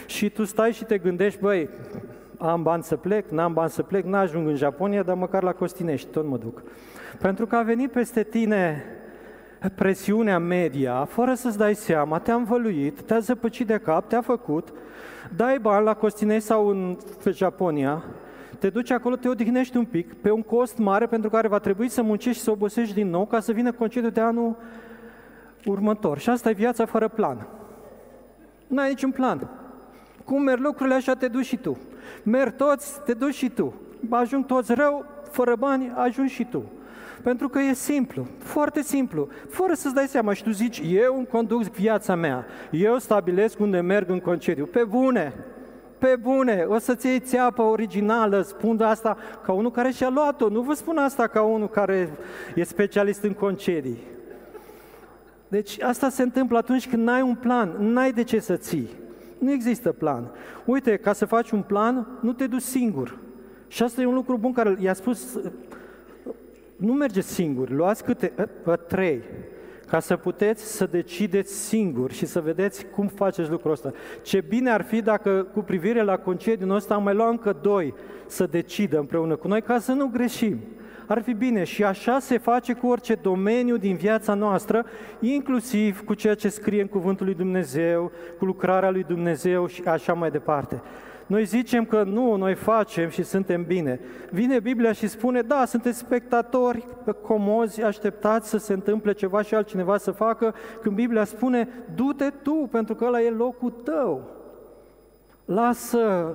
Și 0.07 0.31
tu 0.31 0.45
stai 0.45 0.73
și 0.73 0.85
te 0.85 0.99
gândești, 0.99 1.41
băi, 1.41 1.69
am 2.39 2.63
bani 2.63 2.83
să 2.83 2.97
plec, 2.97 3.29
n-am 3.31 3.53
bani 3.53 3.71
să 3.71 3.83
plec, 3.83 4.05
n-ajung 4.05 4.49
în 4.49 4.57
Japonia, 4.57 5.03
dar 5.03 5.17
măcar 5.17 5.43
la 5.43 5.53
Costinești 5.53 6.11
tot 6.11 6.25
mă 6.25 6.37
duc. 6.37 6.63
Pentru 7.19 7.47
că 7.47 7.57
a 7.57 7.63
venit 7.63 7.91
peste 7.91 8.23
tine 8.23 8.85
presiunea 9.69 10.39
media, 10.39 11.05
fără 11.05 11.35
să-ți 11.35 11.59
dai 11.59 11.75
seama, 11.75 12.19
te-a 12.19 12.35
învăluit, 12.35 13.01
te-a 13.01 13.19
zăpăcit 13.19 13.67
de 13.67 13.79
cap, 13.79 14.09
te-a 14.09 14.21
făcut, 14.21 14.73
dai 15.37 15.59
bani 15.59 15.85
la 15.85 15.95
Costinești 15.95 16.47
sau 16.47 16.67
în 16.67 16.97
Japonia, 17.25 18.05
te 18.59 18.69
duci 18.69 18.91
acolo, 18.91 19.17
te 19.17 19.29
odihnești 19.29 19.77
un 19.77 19.85
pic, 19.85 20.15
pe 20.15 20.31
un 20.31 20.43
cost 20.43 20.79
mare 20.79 21.07
pentru 21.07 21.31
care 21.31 21.49
va 21.49 21.59
trebui 21.59 21.89
să 21.89 22.03
muncești 22.03 22.39
și 22.39 22.45
să 22.45 22.51
obosești 22.51 22.95
din 22.95 23.11
nou 23.11 23.27
ca 23.27 23.41
să 23.41 23.53
vină 23.53 23.73
concediu 23.73 24.11
de 24.11 24.21
anul 24.21 24.57
următor. 25.65 26.19
Și 26.19 26.31
asta 26.31 26.51
e 26.51 26.53
viața 26.53 26.85
fără 26.85 27.09
plan. 27.09 27.47
Nu 28.67 28.81
ai 28.81 28.89
niciun 28.89 29.11
plan. 29.11 29.49
Cum 30.25 30.43
merg 30.43 30.61
lucrurile, 30.61 30.95
așa 30.95 31.15
te 31.15 31.29
duci 31.29 31.45
și 31.45 31.57
tu. 31.57 31.79
Merg 32.23 32.57
toți, 32.57 33.01
te 33.05 33.13
duci 33.13 33.35
și 33.35 33.49
tu. 33.49 33.75
Ajung 34.09 34.47
toți 34.47 34.75
rău, 34.75 35.05
fără 35.31 35.57
bani, 35.57 35.93
ajungi 35.95 36.33
și 36.33 36.45
tu. 36.45 36.63
Pentru 37.23 37.49
că 37.49 37.59
e 37.59 37.75
simplu, 37.75 38.27
foarte 38.39 38.83
simplu, 38.83 39.29
fără 39.49 39.75
să-ți 39.75 39.95
dai 39.95 40.07
seama 40.07 40.33
și 40.33 40.43
tu 40.43 40.51
zici, 40.51 40.83
eu 40.85 41.17
îmi 41.17 41.27
conduc 41.27 41.63
viața 41.63 42.15
mea, 42.15 42.47
eu 42.71 42.99
stabilesc 42.99 43.61
unde 43.61 43.81
merg 43.81 44.11
în 44.11 44.21
concediu. 44.21 44.67
Pe 44.67 44.85
bune, 44.85 45.35
pe 45.99 46.17
bune, 46.21 46.65
o 46.69 46.79
să-ți 46.79 47.07
iei 47.07 47.21
țeapă 47.21 47.63
originală, 47.63 48.43
spun 48.43 48.81
asta 48.83 49.17
ca 49.45 49.53
unul 49.53 49.71
care 49.71 49.91
și-a 49.91 50.09
luat-o, 50.09 50.49
nu 50.49 50.61
vă 50.61 50.73
spun 50.73 50.99
asta 50.99 51.27
ca 51.27 51.43
unul 51.43 51.69
care 51.69 52.11
e 52.55 52.63
specialist 52.65 53.23
în 53.23 53.33
concedii. 53.33 53.99
Deci 55.49 55.81
asta 55.83 56.09
se 56.09 56.23
întâmplă 56.23 56.59
atunci 56.59 56.89
când 56.89 57.03
n-ai 57.03 57.23
un 57.23 57.35
plan, 57.35 57.75
n-ai 57.79 58.13
de 58.13 58.23
ce 58.23 58.39
să 58.39 58.57
ții. 58.57 58.89
Nu 59.39 59.53
există 59.53 59.93
plan. 59.93 60.31
Uite, 60.65 60.97
ca 60.97 61.13
să 61.13 61.25
faci 61.25 61.51
un 61.51 61.63
plan, 61.63 62.07
nu 62.21 62.33
te 62.33 62.47
duci 62.47 62.63
singur. 62.63 63.19
Și 63.69 63.83
asta 63.83 64.01
e 64.01 64.07
un 64.07 64.15
lucru 64.15 64.37
bun 64.37 64.53
care 64.53 64.77
i-a 64.81 64.95
spus, 64.95 65.39
nu 66.81 66.93
mergeți 66.93 67.33
singuri, 67.33 67.73
luați 67.73 68.05
câte 68.05 68.33
a, 68.65 68.77
trei, 68.77 69.23
ca 69.87 70.01
să 70.01 70.17
puteți 70.17 70.77
să 70.77 70.87
decideți 70.87 71.55
singuri 71.55 72.15
și 72.15 72.27
să 72.27 72.41
vedeți 72.41 72.87
cum 72.87 73.07
faceți 73.07 73.51
lucrul 73.51 73.73
ăsta. 73.73 73.93
Ce 74.23 74.45
bine 74.49 74.71
ar 74.71 74.83
fi 74.83 75.03
dacă 75.03 75.47
cu 75.53 75.61
privire 75.61 76.03
la 76.03 76.17
concediul 76.17 76.75
ăsta 76.75 76.95
am 76.95 77.03
mai 77.03 77.15
luat 77.15 77.31
încă 77.31 77.57
doi 77.63 77.95
să 78.27 78.47
decidă 78.47 78.99
împreună 78.99 79.37
cu 79.37 79.49
noi 79.49 79.63
ca 79.63 79.79
să 79.79 79.93
nu 79.93 80.07
greșim 80.07 80.59
ar 81.13 81.23
fi 81.23 81.33
bine. 81.33 81.65
Și 81.65 81.85
așa 81.85 82.19
se 82.19 82.39
face 82.39 82.73
cu 82.73 82.87
orice 82.87 83.15
domeniu 83.15 83.77
din 83.77 83.97
viața 83.97 84.35
noastră, 84.35 84.85
inclusiv 85.21 86.05
cu 86.05 86.15
ceea 86.15 86.35
ce 86.35 86.49
scrie 86.49 86.81
în 86.81 86.87
Cuvântul 86.87 87.27
lui 87.27 87.35
Dumnezeu, 87.35 88.13
cu 88.39 88.45
lucrarea 88.45 88.91
lui 88.91 89.03
Dumnezeu 89.03 89.67
și 89.67 89.83
așa 89.83 90.13
mai 90.13 90.31
departe. 90.31 90.83
Noi 91.31 91.45
zicem 91.45 91.85
că 91.85 92.03
nu, 92.03 92.37
noi 92.37 92.55
facem 92.55 93.09
și 93.09 93.23
suntem 93.23 93.65
bine. 93.65 94.01
Vine 94.31 94.61
Biblia 94.61 94.93
și 94.93 95.07
spune, 95.07 95.41
da, 95.41 95.65
sunteți 95.65 95.99
spectatori 95.99 96.87
comozi, 97.23 97.83
așteptați 97.83 98.49
să 98.49 98.59
se 98.59 98.73
întâmple 98.73 99.13
ceva 99.13 99.43
și 99.43 99.55
altcineva 99.55 99.97
să 99.97 100.11
facă, 100.11 100.55
când 100.83 100.95
Biblia 100.95 101.25
spune, 101.25 101.69
du-te 101.95 102.31
tu, 102.43 102.69
pentru 102.71 102.95
că 102.95 103.05
ăla 103.05 103.21
e 103.21 103.31
locul 103.31 103.71
tău. 103.71 104.23
Lasă 105.45 106.35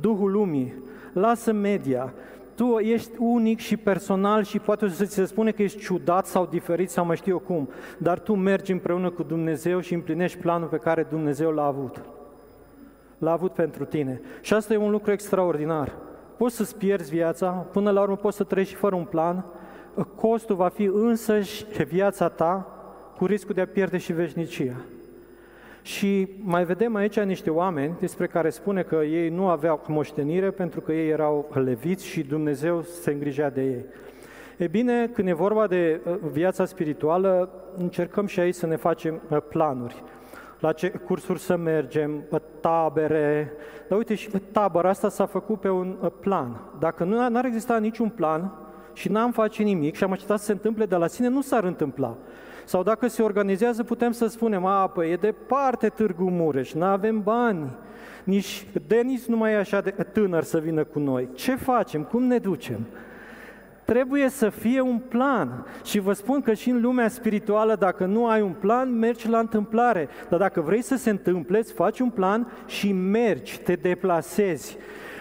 Duhul 0.00 0.30
lumii, 0.30 0.74
lasă 1.12 1.52
media, 1.52 2.12
tu 2.54 2.78
ești 2.78 3.10
unic 3.18 3.58
și 3.58 3.76
personal 3.76 4.42
și 4.42 4.58
poate 4.58 4.88
să 4.88 5.04
ți 5.04 5.14
se 5.14 5.24
spune 5.24 5.50
că 5.50 5.62
ești 5.62 5.80
ciudat 5.80 6.26
sau 6.26 6.46
diferit 6.46 6.90
sau 6.90 7.04
mai 7.04 7.16
știu 7.16 7.32
eu 7.32 7.38
cum, 7.38 7.68
dar 7.98 8.18
tu 8.18 8.34
mergi 8.34 8.72
împreună 8.72 9.10
cu 9.10 9.22
Dumnezeu 9.22 9.80
și 9.80 9.94
împlinești 9.94 10.38
planul 10.38 10.68
pe 10.68 10.76
care 10.76 11.06
Dumnezeu 11.10 11.50
l-a 11.50 11.66
avut. 11.66 12.02
L-a 13.22 13.32
avut 13.32 13.52
pentru 13.52 13.84
tine. 13.84 14.20
Și 14.40 14.54
asta 14.54 14.72
e 14.72 14.76
un 14.76 14.90
lucru 14.90 15.12
extraordinar. 15.12 15.92
poți 16.36 16.56
să-ți 16.56 16.76
pierzi 16.76 17.10
viața, 17.10 17.50
până 17.50 17.90
la 17.90 18.00
urmă 18.00 18.16
poți 18.16 18.36
să 18.36 18.44
treci 18.44 18.66
și 18.66 18.74
fără 18.74 18.94
un 18.94 19.04
plan, 19.04 19.44
costul 20.16 20.56
va 20.56 20.68
fi 20.68 20.84
însăși 20.84 21.64
viața 21.88 22.28
ta 22.28 22.66
cu 23.16 23.26
riscul 23.26 23.54
de 23.54 23.60
a 23.60 23.66
pierde 23.66 23.98
și 23.98 24.12
veșnicia. 24.12 24.76
Și 25.82 26.28
mai 26.40 26.64
vedem 26.64 26.94
aici 26.94 27.20
niște 27.20 27.50
oameni 27.50 27.94
despre 28.00 28.26
care 28.26 28.50
spune 28.50 28.82
că 28.82 28.94
ei 28.94 29.28
nu 29.28 29.48
aveau 29.48 29.82
moștenire 29.86 30.50
pentru 30.50 30.80
că 30.80 30.92
ei 30.92 31.08
erau 31.08 31.50
leviți 31.54 32.06
și 32.06 32.22
Dumnezeu 32.22 32.82
se 32.82 33.10
îngrija 33.10 33.48
de 33.48 33.62
ei. 33.62 33.84
E 34.56 34.66
bine, 34.66 35.06
când 35.06 35.28
e 35.28 35.32
vorba 35.32 35.66
de 35.66 36.00
uh, 36.04 36.16
viața 36.32 36.64
spirituală, 36.64 37.50
încercăm 37.76 38.26
și 38.26 38.40
aici 38.40 38.54
să 38.54 38.66
ne 38.66 38.76
facem 38.76 39.20
uh, 39.30 39.38
planuri. 39.48 40.02
La 40.62 40.72
ce 40.72 40.88
cursuri 40.88 41.38
să 41.38 41.56
mergem, 41.56 42.22
uh, 42.30 42.40
tabere. 42.60 43.52
Dar 43.88 43.98
uite, 43.98 44.14
și 44.14 44.28
tabăra 44.28 44.88
asta 44.88 45.08
s-a 45.08 45.26
făcut 45.26 45.60
pe 45.60 45.68
un 45.68 45.96
plan. 46.20 46.60
Dacă 46.78 47.04
nu 47.04 47.36
ar 47.36 47.44
exista 47.44 47.78
niciun 47.78 48.08
plan 48.08 48.52
și 48.92 49.08
n-am 49.08 49.32
face 49.32 49.62
nimic 49.62 49.96
și 49.96 50.04
am 50.04 50.12
așteptat 50.12 50.38
să 50.38 50.44
se 50.44 50.52
întâmple 50.52 50.86
de 50.86 50.96
la 50.96 51.06
sine, 51.06 51.28
nu 51.28 51.40
s-ar 51.40 51.64
întâmpla. 51.64 52.16
Sau 52.64 52.82
dacă 52.82 53.06
se 53.06 53.22
organizează, 53.22 53.82
putem 53.82 54.12
să 54.12 54.26
spunem, 54.26 54.64
a, 54.64 54.86
păi 54.86 55.10
e 55.10 55.16
departe 55.16 55.88
Târgu 55.88 56.30
Mureș, 56.30 56.72
nu 56.72 56.84
avem 56.84 57.22
bani, 57.22 57.76
nici 58.24 58.66
Denis 58.86 59.26
nu 59.26 59.36
mai 59.36 59.52
e 59.52 59.56
așa 59.56 59.80
de 59.80 59.90
tânăr 59.90 60.42
să 60.42 60.58
vină 60.58 60.84
cu 60.84 60.98
noi. 60.98 61.28
Ce 61.34 61.54
facem? 61.54 62.02
Cum 62.02 62.22
ne 62.22 62.38
ducem? 62.38 62.86
Trebuie 63.84 64.28
să 64.28 64.48
fie 64.48 64.80
un 64.80 64.98
plan. 64.98 65.66
Și 65.84 65.98
vă 65.98 66.12
spun 66.12 66.40
că 66.40 66.54
și 66.54 66.70
în 66.70 66.80
lumea 66.80 67.08
spirituală, 67.08 67.74
dacă 67.74 68.04
nu 68.04 68.26
ai 68.26 68.40
un 68.40 68.54
plan, 68.60 68.98
mergi 68.98 69.28
la 69.28 69.38
întâmplare. 69.38 70.08
Dar 70.28 70.38
dacă 70.38 70.60
vrei 70.60 70.82
să 70.82 70.96
se 70.96 71.10
întâmple, 71.10 71.58
îți 71.58 71.72
faci 71.72 72.00
un 72.00 72.10
plan 72.10 72.52
și 72.66 72.92
mergi, 72.92 73.58
te 73.58 73.74
deplasezi. 73.74 74.76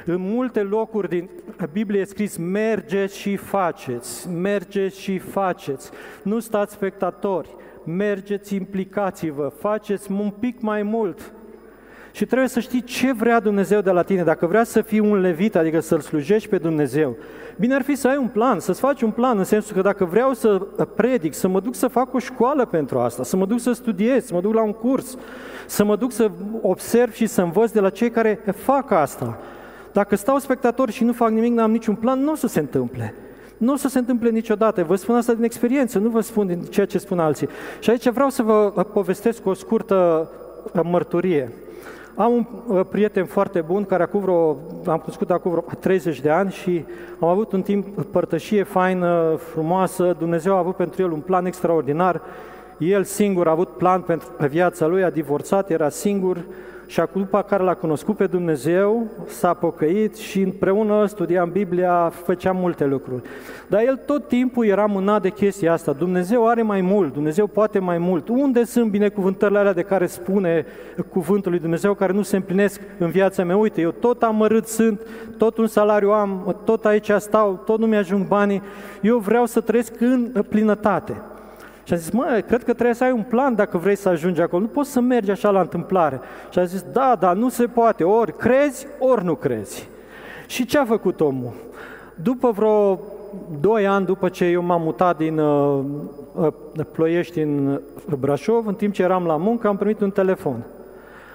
În 0.06 0.21
multe 0.21 0.62
locuri 0.62 1.10
din 1.10 1.30
Biblie 1.71 2.00
e 2.00 2.04
scris 2.04 2.38
mergeți 2.38 3.17
și 3.17 3.36
faceți, 3.36 4.30
mergeți 4.30 5.00
și 5.00 5.17
faceți. 5.17 5.91
Nu 6.24 6.39
stați 6.39 6.74
spectatori, 6.74 7.56
mergeți, 7.86 8.56
implicați-vă, 8.56 9.52
faceți 9.60 10.12
un 10.12 10.34
pic 10.39 10.62
mai 10.62 10.84
mult. 10.84 11.34
Și 12.12 12.26
trebuie 12.26 12.47
să 12.47 12.60
știi 12.60 12.82
ce 12.82 13.13
vrea 13.13 13.39
Dumnezeu 13.39 13.82
de 13.82 13.91
la 13.91 14.02
tine. 14.02 14.24
Dacă 14.24 14.45
vrea 14.45 14.63
să 14.63 14.82
fii 14.82 15.00
un 15.00 15.19
levit, 15.19 15.56
adică 15.56 15.80
să-L 15.80 16.00
slujești 16.00 16.50
pe 16.50 16.58
Dumnezeu, 16.58 17.15
bine 17.60 17.76
ar 17.76 17.82
fi 17.82 17.95
să 17.95 18.08
ai 18.08 18.17
un 18.17 18.28
plan, 18.28 18.60
să-ți 18.60 18.80
faci 18.80 19.02
un 19.02 19.12
plan, 19.12 19.38
în 19.38 19.43
sensul 19.43 19.76
că 19.76 19.82
dacă 19.82 20.06
vreau 20.06 20.34
să 20.34 20.50
predic, 20.95 21.34
să 21.34 21.47
mă 21.47 21.60
duc 21.60 21.76
să 21.76 21.88
fac 21.88 22.13
o 22.13 22.19
școală 22.19 22.65
pentru 22.65 23.00
asta, 23.00 23.24
să 23.24 23.38
mă 23.38 23.45
duc 23.45 23.60
să 23.60 23.71
studiez, 23.71 24.26
să 24.26 24.34
mă 24.34 24.41
duc 24.41 24.54
la 24.54 24.62
un 24.62 24.74
curs, 24.74 25.17
să 25.67 25.84
mă 25.84 25.95
duc 25.95 26.12
să 26.12 26.32
observ 26.62 27.13
și 27.13 27.26
să 27.26 27.41
învăț 27.41 27.71
de 27.71 27.80
la 27.80 27.89
cei 27.89 28.10
care 28.10 28.39
fac 28.56 28.91
asta. 28.91 29.39
Dacă 29.91 30.15
stau 30.15 30.38
spectator 30.38 30.89
și 30.89 31.04
nu 31.04 31.13
fac 31.13 31.30
nimic, 31.30 31.54
n-am 31.54 31.71
niciun 31.71 31.95
plan, 31.95 32.24
nu 32.24 32.32
o 32.32 32.36
să 32.36 32.47
se 32.47 32.60
întâmple. 32.60 33.13
Nu 33.58 33.74
o 33.74 33.76
să 33.76 33.88
se 33.88 34.00
întâmple 34.00 34.30
niciodată. 34.30 34.84
Vă 34.84 34.95
spun 34.95 35.15
asta 35.15 35.34
din 35.34 35.43
experiență, 35.43 36.00
nu 36.00 36.10
vă 36.10 36.19
spun 36.19 36.47
din 36.47 36.62
ceea 36.62 36.86
ce 36.86 36.97
spun 36.97 37.19
alții. 37.19 37.47
Și 37.80 37.89
aici 37.89 38.10
vreau 38.10 38.30
să 38.30 38.43
vă 38.43 38.86
povestesc 38.93 39.45
o 39.45 39.54
scurtă 39.54 40.30
mărturie. 40.84 41.52
Am 42.22 42.32
un 42.34 42.46
uh, 42.68 42.86
prieten 42.90 43.26
foarte 43.26 43.62
bun 43.62 43.86
care 43.86 44.04
acum 44.04 44.20
vreo, 44.20 44.58
am 44.86 44.98
cunoscut 44.98 45.32
acum 45.32 45.52
vreo 45.52 45.64
30 45.80 46.20
de 46.20 46.30
ani 46.30 46.52
și 46.52 46.86
am 47.20 47.28
avut 47.28 47.52
un 47.52 47.62
timp 47.62 48.02
părtășie 48.02 48.64
faină, 48.64 49.36
frumoasă. 49.38 50.16
Dumnezeu 50.20 50.56
a 50.56 50.58
avut 50.58 50.76
pentru 50.76 51.02
el 51.02 51.12
un 51.12 51.20
plan 51.20 51.46
extraordinar. 51.46 52.22
El 52.78 53.04
singur 53.04 53.48
a 53.48 53.52
avut 53.52 53.70
plan 53.70 54.02
pentru 54.02 54.28
viața 54.50 54.88
lui, 54.88 55.04
a 55.04 55.10
divorțat, 55.10 55.70
era 55.70 55.90
singur, 55.90 56.38
și 56.92 57.00
acum 57.00 57.22
după 57.22 57.42
care 57.42 57.64
l-a 57.64 57.74
cunoscut 57.74 58.16
pe 58.18 58.28
Dumnezeu, 58.28 59.08
s-a 59.28 59.54
pocăit 59.54 60.16
și 60.16 60.42
împreună 60.42 61.06
studiam 61.06 61.50
Biblia, 61.52 62.12
făceam 62.24 62.58
multe 62.58 62.86
lucruri. 62.86 63.22
Dar 63.68 63.82
el 63.82 64.00
tot 64.06 64.28
timpul 64.28 64.66
era 64.66 64.86
mânat 64.86 65.22
de 65.22 65.30
chestia 65.30 65.74
asta. 65.74 65.92
Dumnezeu 65.92 66.48
are 66.48 66.62
mai 66.62 66.82
mult, 66.82 67.14
Dumnezeu 67.14 67.48
poate 67.48 67.80
mai 67.80 67.98
mult. 67.98 68.28
Unde 68.28 68.64
sunt 68.64 68.90
binecuvântările 68.90 69.60
alea 69.60 69.74
de 69.74 69.82
care 69.82 70.06
spune 70.06 70.66
cuvântul 71.10 71.52
lui 71.52 71.60
Dumnezeu, 71.60 71.94
care 71.94 72.14
nu 72.14 72.22
se 72.22 72.36
împlinesc 72.36 72.82
în 72.98 73.10
viața 73.10 73.44
mea? 73.44 73.58
Uite, 73.58 73.82
eu 73.82 73.92
tot 73.92 74.24
amărât 74.24 74.68
sunt, 74.68 75.02
tot 75.38 75.58
un 75.58 75.68
salariu 75.68 76.12
am, 76.12 76.56
tot 76.66 76.86
aici 76.86 77.12
stau, 77.18 77.62
tot 77.66 77.80
nu 77.80 77.86
mi-ajung 77.86 78.28
banii. 78.28 78.62
Eu 79.02 79.18
vreau 79.18 79.46
să 79.46 79.62
trăiesc 79.62 80.02
în 80.02 80.44
plinătate. 80.50 81.22
Și 81.92 81.98
a 81.98 82.00
zis, 82.00 82.12
mă, 82.12 82.44
cred 82.48 82.64
că 82.64 82.74
trebuie 82.74 82.96
să 82.96 83.04
ai 83.04 83.12
un 83.12 83.24
plan 83.24 83.56
dacă 83.56 83.78
vrei 83.78 83.96
să 83.96 84.10
ajungi 84.10 84.42
acolo. 84.42 84.62
Nu 84.62 84.68
poți 84.68 84.92
să 84.92 85.00
mergi 85.00 85.32
așa 85.32 85.50
la 85.50 85.60
întâmplare. 85.60 86.20
Și 86.50 86.60
a 86.60 86.64
zis, 86.64 86.86
da, 86.94 87.18
da, 87.20 87.34
nu 87.34 87.50
se 87.50 87.66
poate. 87.66 88.04
Ori 88.04 88.38
crezi, 88.38 88.88
ori 89.00 89.24
nu 89.26 89.36
crezi. 89.36 89.88
Și 90.48 90.66
ce 90.66 90.78
a 90.78 90.86
făcut 90.86 91.22
omul? 91.22 91.54
După 92.16 92.52
vreo 92.52 93.00
doi 93.60 93.88
ani 93.88 94.06
după 94.06 94.30
ce 94.30 94.46
eu 94.46 94.62
m-am 94.62 94.82
mutat 94.82 95.18
din 95.18 95.40
uh, 95.40 95.80
uh, 96.34 96.48
Ploiești 96.92 97.40
în 97.40 97.80
Brașov, 98.20 98.68
în 98.68 98.76
timp 98.76 98.94
ce 98.94 99.02
eram 99.02 99.26
la 99.26 99.38
muncă, 99.38 99.68
am 99.68 99.78
primit 99.78 100.02
un 100.02 100.12
telefon. 100.12 100.64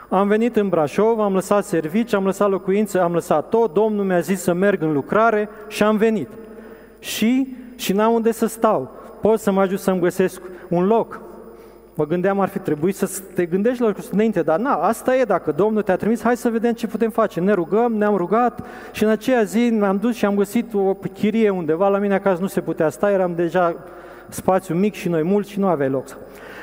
Am 0.09 0.29
venit 0.29 0.57
în 0.57 0.69
Brașov, 0.69 1.21
am 1.21 1.35
lăsat 1.35 1.65
servici, 1.65 2.15
am 2.15 2.25
lăsat 2.25 2.51
locuință, 2.51 3.03
am 3.03 3.13
lăsat 3.13 3.49
tot, 3.49 3.73
Domnul 3.73 4.05
mi-a 4.05 4.21
zis 4.21 4.43
să 4.43 4.53
merg 4.53 4.83
în 4.83 4.93
lucrare 4.93 5.49
și 5.69 5.83
am 5.83 5.97
venit. 5.97 6.29
Și, 6.99 7.57
și 7.77 7.93
n-am 7.93 8.13
unde 8.13 8.33
să 8.33 8.47
stau 8.47 9.05
pot 9.21 9.41
să 9.41 9.51
mă 9.51 9.61
ajut 9.61 9.79
să-mi 9.79 10.01
găsesc 10.01 10.41
un 10.69 10.87
loc. 10.87 11.21
Mă 11.95 12.07
gândeam, 12.07 12.41
ar 12.41 12.49
fi 12.49 12.59
trebuit 12.59 12.97
să 12.97 13.23
te 13.35 13.47
gândești 13.47 13.81
la 13.81 13.87
lucruri 13.87 14.09
înainte, 14.13 14.43
dar 14.43 14.59
na, 14.59 14.75
asta 14.75 15.17
e, 15.17 15.25
dacă 15.25 15.53
Domnul 15.53 15.83
te-a 15.83 15.97
trimis, 15.97 16.23
hai 16.23 16.37
să 16.37 16.49
vedem 16.49 16.73
ce 16.73 16.87
putem 16.87 17.11
face. 17.11 17.41
Ne 17.41 17.53
rugăm, 17.53 17.93
ne-am 17.93 18.17
rugat 18.17 18.67
și 18.93 19.03
în 19.03 19.09
aceea 19.09 19.43
zi 19.43 19.69
ne-am 19.69 19.97
dus 19.97 20.15
și 20.15 20.25
am 20.25 20.35
găsit 20.35 20.75
o 20.75 20.95
chirie 20.95 21.51
undeva, 21.51 21.89
la 21.89 21.99
mine 21.99 22.15
acasă 22.15 22.41
nu 22.41 22.47
se 22.47 22.61
putea 22.61 22.89
sta, 22.89 23.11
eram 23.11 23.35
deja 23.35 23.77
spațiu 24.29 24.75
mic 24.75 24.95
și 24.95 25.09
noi 25.09 25.23
mulți 25.23 25.51
și 25.51 25.59
nu 25.59 25.67
aveai 25.67 25.89
loc. 25.89 26.07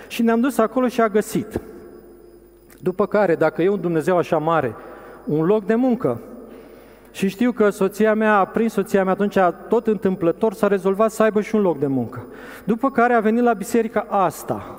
Și 0.07 0.21
ne-am 0.21 0.39
dus 0.39 0.57
acolo 0.57 0.87
și 0.87 1.01
a 1.01 1.07
găsit. 1.07 1.59
După 2.79 3.05
care, 3.05 3.35
dacă 3.35 3.61
e 3.61 3.69
un 3.69 3.81
Dumnezeu 3.81 4.17
așa 4.17 4.37
mare, 4.37 4.75
un 5.25 5.45
loc 5.45 5.65
de 5.65 5.75
muncă, 5.75 6.19
și 7.13 7.27
știu 7.27 7.51
că 7.51 7.69
soția 7.69 8.13
mea, 8.13 8.45
prin 8.45 8.69
soția 8.69 9.03
mea 9.03 9.13
atunci, 9.13 9.37
tot 9.67 9.87
întâmplător, 9.87 10.53
s-a 10.53 10.67
rezolvat 10.67 11.11
să 11.11 11.23
aibă 11.23 11.41
și 11.41 11.55
un 11.55 11.61
loc 11.61 11.79
de 11.79 11.87
muncă. 11.87 12.25
După 12.63 12.89
care 12.91 13.13
a 13.13 13.19
venit 13.19 13.43
la 13.43 13.53
biserica 13.53 14.05
asta. 14.09 14.77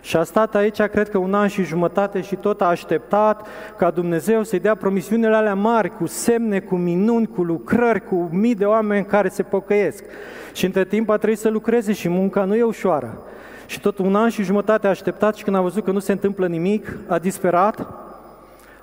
Și 0.00 0.16
a 0.16 0.22
stat 0.22 0.54
aici, 0.54 0.82
cred 0.82 1.08
că 1.08 1.18
un 1.18 1.34
an 1.34 1.48
și 1.48 1.64
jumătate 1.64 2.20
și 2.20 2.36
tot 2.36 2.60
a 2.60 2.64
așteptat 2.64 3.46
ca 3.78 3.90
Dumnezeu 3.90 4.42
să-i 4.42 4.60
dea 4.60 4.74
promisiunile 4.74 5.34
alea 5.34 5.54
mari, 5.54 5.96
cu 5.96 6.06
semne, 6.06 6.60
cu 6.60 6.74
minuni, 6.74 7.26
cu 7.26 7.42
lucrări, 7.42 8.04
cu 8.04 8.28
mii 8.32 8.54
de 8.54 8.64
oameni 8.64 9.04
care 9.04 9.28
se 9.28 9.42
pocăiesc. 9.42 10.04
Și 10.52 10.64
între 10.64 10.84
timp 10.84 11.08
a 11.08 11.16
trebuit 11.16 11.38
să 11.38 11.48
lucreze 11.48 11.92
și 11.92 12.08
munca 12.08 12.44
nu 12.44 12.54
e 12.54 12.62
ușoară. 12.62 13.18
Și 13.66 13.80
tot 13.80 13.98
un 13.98 14.14
an 14.14 14.28
și 14.28 14.42
jumătate 14.42 14.86
a 14.86 14.90
așteptat 14.90 15.34
și 15.34 15.44
când 15.44 15.56
a 15.56 15.60
văzut 15.60 15.84
că 15.84 15.90
nu 15.90 15.98
se 15.98 16.12
întâmplă 16.12 16.46
nimic, 16.46 16.96
a 17.06 17.18
disperat, 17.18 17.86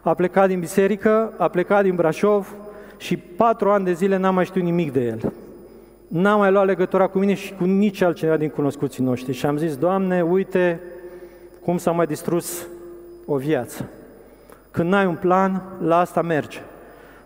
a 0.02 0.14
plecat 0.14 0.48
din 0.48 0.60
biserică, 0.60 1.34
a 1.38 1.48
plecat 1.48 1.84
din 1.84 1.96
Brașov, 1.96 2.54
și 3.00 3.18
patru 3.18 3.70
ani 3.70 3.86
de 3.86 3.94
zile 3.94 4.18
n-am 4.18 4.34
mai 4.34 4.46
știut 4.46 4.64
nimic 4.64 4.92
de 4.92 5.04
el. 5.04 5.32
N-am 6.08 6.40
mai 6.40 6.52
luat 6.52 6.66
legătura 6.66 7.08
cu 7.08 7.18
mine 7.18 7.34
și 7.34 7.54
cu 7.54 7.64
nici 7.64 8.02
altcineva 8.02 8.38
din 8.38 8.50
cunoscuții 8.50 9.04
noștri. 9.04 9.34
Și 9.34 9.46
am 9.46 9.58
zis, 9.58 9.78
Doamne, 9.78 10.22
uite 10.22 10.82
cum 11.64 11.78
s-a 11.78 11.92
mai 11.92 12.06
distrus 12.06 12.68
o 13.26 13.36
viață. 13.36 13.86
Când 14.72 14.90
n-ai 14.90 15.06
un 15.06 15.16
plan, 15.16 15.64
la 15.84 16.00
asta 16.00 16.22
merge. 16.22 16.60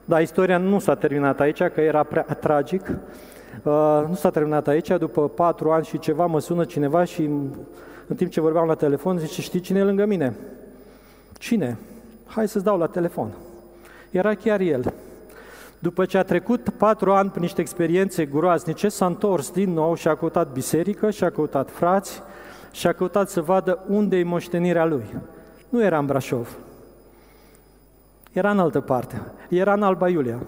Dar 0.06 0.22
istoria 0.22 0.58
nu 0.58 0.80
s-a 0.80 0.96
terminat 0.96 1.40
aici, 1.40 1.64
că 1.64 1.82
era 1.82 2.04
prea 2.04 2.24
tragic. 2.24 2.88
Uh, 3.64 4.04
nu 4.08 4.16
s-a 4.16 4.30
terminat 4.30 4.68
aici, 4.68 4.88
după 4.88 5.30
patru 5.30 5.72
ani 5.72 5.86
și 5.86 6.00
ceva 6.00 6.26
mă 6.26 6.40
sună 6.40 6.66
cineva 6.66 7.04
și 7.04 7.22
în 8.08 8.16
timp 8.16 8.32
ce 8.32 8.42
vorbeam 8.42 8.68
la 8.68 8.76
telefon 8.76 9.18
zice, 9.18 9.42
știi 9.42 9.60
cine 9.60 9.80
e 9.80 9.84
lângă 9.84 10.06
mine? 10.06 10.36
Cine? 11.38 11.78
Hai 12.26 12.48
să-ți 12.48 12.64
dau 12.64 12.78
la 12.78 12.88
telefon. 12.88 13.32
Era 14.12 14.36
chiar 14.36 14.60
el. 14.60 14.93
După 15.84 16.06
ce 16.06 16.18
a 16.18 16.24
trecut 16.24 16.70
patru 16.70 17.12
ani 17.12 17.30
prin 17.30 17.42
niște 17.42 17.62
experiențe 17.62 18.26
groaznice, 18.26 18.90
s-a 18.90 19.06
întors 19.06 19.52
din 19.52 19.74
nou 19.74 19.96
și 19.96 20.08
a 20.08 20.16
căutat 20.16 20.52
biserică, 20.52 21.10
și 21.10 21.24
a 21.24 21.30
căutat 21.30 21.72
frați, 21.72 22.22
și 22.72 22.88
a 22.88 22.94
căutat 22.94 23.30
să 23.30 23.42
vadă 23.42 23.84
unde 23.88 24.18
e 24.18 24.24
moștenirea 24.24 24.86
lui. 24.86 25.04
Nu 25.70 25.84
era 25.84 25.98
în 25.98 26.06
Brașov. 26.06 26.58
Era 28.32 28.52
în 28.52 28.60
altă 28.60 28.80
parte. 28.80 29.22
Era 29.50 29.74
în 29.74 29.84
Alba 29.84 30.10
Iulia. 30.10 30.40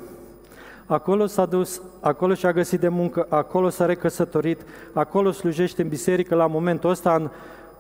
Acolo 0.86 1.26
s-a 1.26 1.46
dus, 1.46 1.82
acolo 2.00 2.34
și-a 2.34 2.52
găsit 2.52 2.80
de 2.80 2.88
muncă, 2.88 3.26
acolo 3.30 3.70
s-a 3.70 3.86
recăsătorit, 3.86 4.62
acolo 4.94 5.32
slujește 5.32 5.82
în 5.82 5.88
biserică 5.88 6.36
la 6.36 6.48
momentul 6.48 6.90
ăsta 6.90 7.16
în 7.16 7.30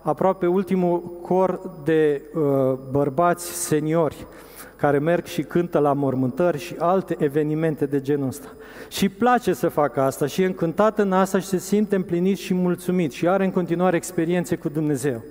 aproape 0.01 0.47
ultimul 0.47 1.03
cor 1.21 1.59
de 1.83 2.21
uh, 2.33 2.77
bărbați 2.91 3.45
seniori 3.45 4.27
care 4.75 4.99
merg 4.99 5.25
și 5.25 5.43
cântă 5.43 5.79
la 5.79 5.93
mormântări 5.93 6.57
și 6.57 6.75
alte 6.77 7.15
evenimente 7.19 7.85
de 7.85 8.01
genul 8.01 8.27
ăsta. 8.27 8.47
Și 8.89 9.09
place 9.09 9.53
să 9.53 9.67
facă 9.67 10.01
asta 10.01 10.25
și 10.25 10.41
e 10.41 10.45
încântat 10.45 10.99
în 10.99 11.11
asta 11.11 11.39
și 11.39 11.47
se 11.47 11.57
simte 11.57 11.95
împlinit 11.95 12.37
și 12.37 12.53
mulțumit 12.53 13.11
și 13.11 13.27
are 13.27 13.45
în 13.45 13.51
continuare 13.51 13.95
experiențe 13.95 14.55
cu 14.55 14.69
Dumnezeu. 14.69 15.21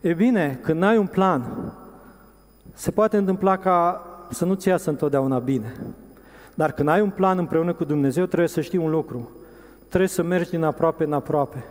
E 0.00 0.12
bine, 0.12 0.58
când 0.62 0.82
ai 0.82 0.96
un 0.96 1.06
plan, 1.06 1.72
se 2.72 2.90
poate 2.90 3.16
întâmpla 3.16 3.56
ca 3.56 4.02
să 4.30 4.44
nu-ți 4.44 4.68
iasă 4.68 4.90
întotdeauna 4.90 5.38
bine. 5.38 5.76
Dar 6.54 6.72
când 6.72 6.88
ai 6.88 7.00
un 7.00 7.10
plan 7.10 7.38
împreună 7.38 7.72
cu 7.72 7.84
Dumnezeu, 7.84 8.24
trebuie 8.24 8.48
să 8.48 8.60
știi 8.60 8.78
un 8.78 8.90
lucru. 8.90 9.30
Trebuie 9.86 10.08
să 10.08 10.22
mergi 10.22 10.50
din 10.50 10.62
aproape 10.62 11.04
în 11.04 11.12
aproape. 11.12 11.64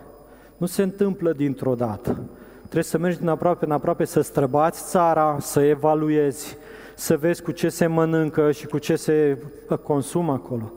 Nu 0.57 0.65
se 0.65 0.81
întâmplă 0.81 1.31
dintr-o 1.31 1.75
dată. 1.75 2.17
Trebuie 2.61 2.83
să 2.83 2.97
mergi 2.97 3.17
din 3.17 3.27
aproape 3.27 3.65
în 3.65 3.71
aproape, 3.71 4.05
să 4.05 4.21
străbați 4.21 4.89
țara, 4.89 5.37
să 5.39 5.61
evaluezi, 5.61 6.57
să 6.99 7.17
vezi 7.17 7.41
cu 7.41 7.51
ce 7.51 7.69
se 7.69 7.87
mănâncă 7.87 8.51
și 8.51 8.65
cu 8.65 8.77
ce 8.77 8.95
se 8.95 9.37
consumă 9.83 10.31
acolo. 10.31 10.71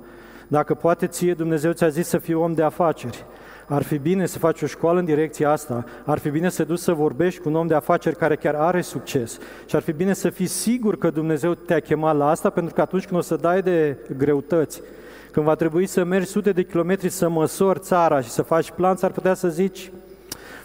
Dacă 0.48 0.74
poate 0.74 1.06
ție 1.06 1.34
Dumnezeu 1.34 1.72
ți-a 1.72 1.88
zis 1.88 2.08
să 2.08 2.18
fii 2.18 2.34
om 2.34 2.52
de 2.52 2.62
afaceri, 2.62 3.24
ar 3.66 3.82
fi 3.82 3.98
bine 3.98 4.26
să 4.26 4.38
faci 4.38 4.62
o 4.62 4.66
școală 4.66 4.98
în 4.98 5.04
direcția 5.04 5.50
asta, 5.50 5.84
ar 6.04 6.18
fi 6.18 6.30
bine 6.30 6.48
să 6.48 6.64
duci 6.64 6.78
să 6.78 6.92
vorbești 6.92 7.40
cu 7.40 7.48
un 7.48 7.54
om 7.54 7.66
de 7.66 7.74
afaceri 7.74 8.16
care 8.16 8.36
chiar 8.36 8.54
are 8.54 8.80
succes. 8.80 9.38
Și 9.66 9.76
ar 9.76 9.82
fi 9.82 9.92
bine 9.92 10.12
să 10.12 10.30
fii 10.30 10.46
sigur 10.46 10.98
că 10.98 11.10
Dumnezeu 11.10 11.54
te-a 11.54 11.80
chemat 11.80 12.16
la 12.16 12.28
asta, 12.28 12.50
pentru 12.50 12.74
că 12.74 12.80
atunci 12.80 13.06
când 13.06 13.20
o 13.20 13.22
să 13.22 13.36
dai 13.36 13.62
de 13.62 13.96
greutăți, 14.16 14.82
când 15.30 15.46
va 15.46 15.54
trebui 15.54 15.86
să 15.86 16.04
mergi 16.04 16.28
sute 16.28 16.52
de 16.52 16.62
kilometri 16.62 17.08
să 17.08 17.28
măsori 17.28 17.80
țara 17.80 18.20
și 18.20 18.28
să 18.28 18.42
faci 18.42 18.70
plan, 18.70 18.96
ar 19.00 19.10
putea 19.10 19.34
să 19.34 19.48
zici, 19.48 19.92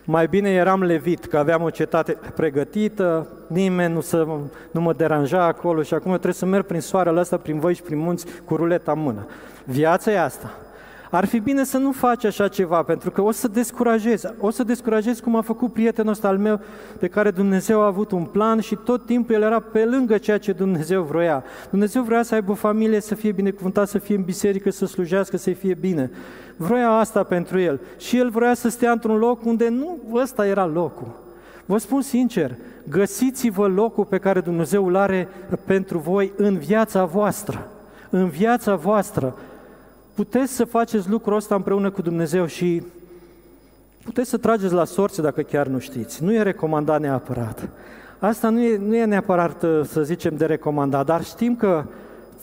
mai 0.05 0.27
bine 0.27 0.49
eram 0.49 0.83
levit, 0.83 1.25
că 1.25 1.37
aveam 1.37 1.61
o 1.61 1.69
cetate 1.69 2.17
pregătită, 2.35 3.27
nimeni 3.47 3.93
nu, 3.93 4.01
să, 4.01 4.27
nu 4.71 4.81
mă 4.81 4.93
deranja 4.93 5.43
acolo 5.43 5.81
și 5.81 5.93
acum 5.93 6.11
eu 6.11 6.17
trebuie 6.17 6.33
să 6.33 6.45
merg 6.45 6.65
prin 6.65 6.81
soarele 6.81 7.19
ăsta, 7.19 7.37
prin 7.37 7.59
voi 7.59 7.73
și 7.73 7.81
prin 7.81 7.97
munți, 7.97 8.25
cu 8.45 8.55
ruleta 8.55 8.91
în 8.91 8.99
mână. 8.99 9.27
Viața 9.63 10.11
e 10.11 10.19
asta. 10.19 10.64
Ar 11.11 11.25
fi 11.25 11.39
bine 11.39 11.63
să 11.63 11.77
nu 11.77 11.91
faci 11.91 12.23
așa 12.23 12.47
ceva, 12.47 12.83
pentru 12.83 13.11
că 13.11 13.21
o 13.21 13.31
să 13.31 13.47
descurajezi. 13.47 14.27
O 14.39 14.49
să 14.49 14.63
descurajezi 14.63 15.21
cum 15.21 15.35
a 15.35 15.41
făcut 15.41 15.73
prietenul 15.73 16.11
ăsta 16.11 16.27
al 16.27 16.37
meu, 16.37 16.59
de 16.99 17.07
care 17.07 17.31
Dumnezeu 17.31 17.81
a 17.81 17.85
avut 17.85 18.11
un 18.11 18.23
plan 18.23 18.59
și 18.59 18.75
tot 18.75 19.05
timpul 19.05 19.35
el 19.35 19.41
era 19.41 19.59
pe 19.59 19.85
lângă 19.85 20.17
ceea 20.17 20.37
ce 20.37 20.51
Dumnezeu 20.51 21.03
vroia. 21.03 21.43
Dumnezeu 21.69 22.01
vrea 22.01 22.23
să 22.23 22.33
aibă 22.33 22.51
o 22.51 22.55
familie, 22.55 22.99
să 22.99 23.15
fie 23.15 23.31
binecuvântat, 23.31 23.87
să 23.87 23.97
fie 23.97 24.15
în 24.15 24.23
biserică, 24.23 24.69
să 24.69 24.85
slujească, 24.85 25.37
să 25.37 25.51
fie 25.51 25.73
bine. 25.73 26.11
Vroia 26.57 26.89
asta 26.89 27.23
pentru 27.23 27.59
el. 27.59 27.79
Și 27.97 28.17
el 28.17 28.29
vrea 28.29 28.53
să 28.53 28.69
stea 28.69 28.91
într-un 28.91 29.17
loc 29.17 29.45
unde 29.45 29.69
nu 29.69 29.97
ăsta 30.13 30.47
era 30.47 30.65
locul. 30.65 31.23
Vă 31.65 31.77
spun 31.77 32.01
sincer, 32.01 32.55
găsiți-vă 32.89 33.67
locul 33.67 34.05
pe 34.05 34.17
care 34.17 34.39
Dumnezeu 34.39 34.87
îl 34.87 34.95
are 34.95 35.27
pentru 35.65 35.97
voi 35.97 36.31
în 36.37 36.57
viața 36.57 37.05
voastră. 37.05 37.67
În 38.09 38.27
viața 38.27 38.75
voastră 38.75 39.35
puteți 40.15 40.53
să 40.53 40.65
faceți 40.65 41.09
lucrul 41.09 41.35
ăsta 41.35 41.55
împreună 41.55 41.91
cu 41.91 42.01
Dumnezeu 42.01 42.45
și 42.45 42.83
puteți 44.03 44.29
să 44.29 44.37
trageți 44.37 44.73
la 44.73 44.85
sorție 44.85 45.23
dacă 45.23 45.41
chiar 45.41 45.67
nu 45.67 45.79
știți. 45.79 46.23
Nu 46.23 46.33
e 46.33 46.41
recomandat 46.41 46.99
neapărat. 46.99 47.69
Asta 48.19 48.49
nu 48.49 48.61
e, 48.61 48.77
nu 48.77 48.95
e 48.95 49.05
neapărat, 49.05 49.63
uh, 49.63 49.81
să 49.83 50.03
zicem, 50.03 50.35
de 50.35 50.45
recomandat, 50.45 51.05
dar 51.05 51.23
știm 51.23 51.55
că 51.55 51.83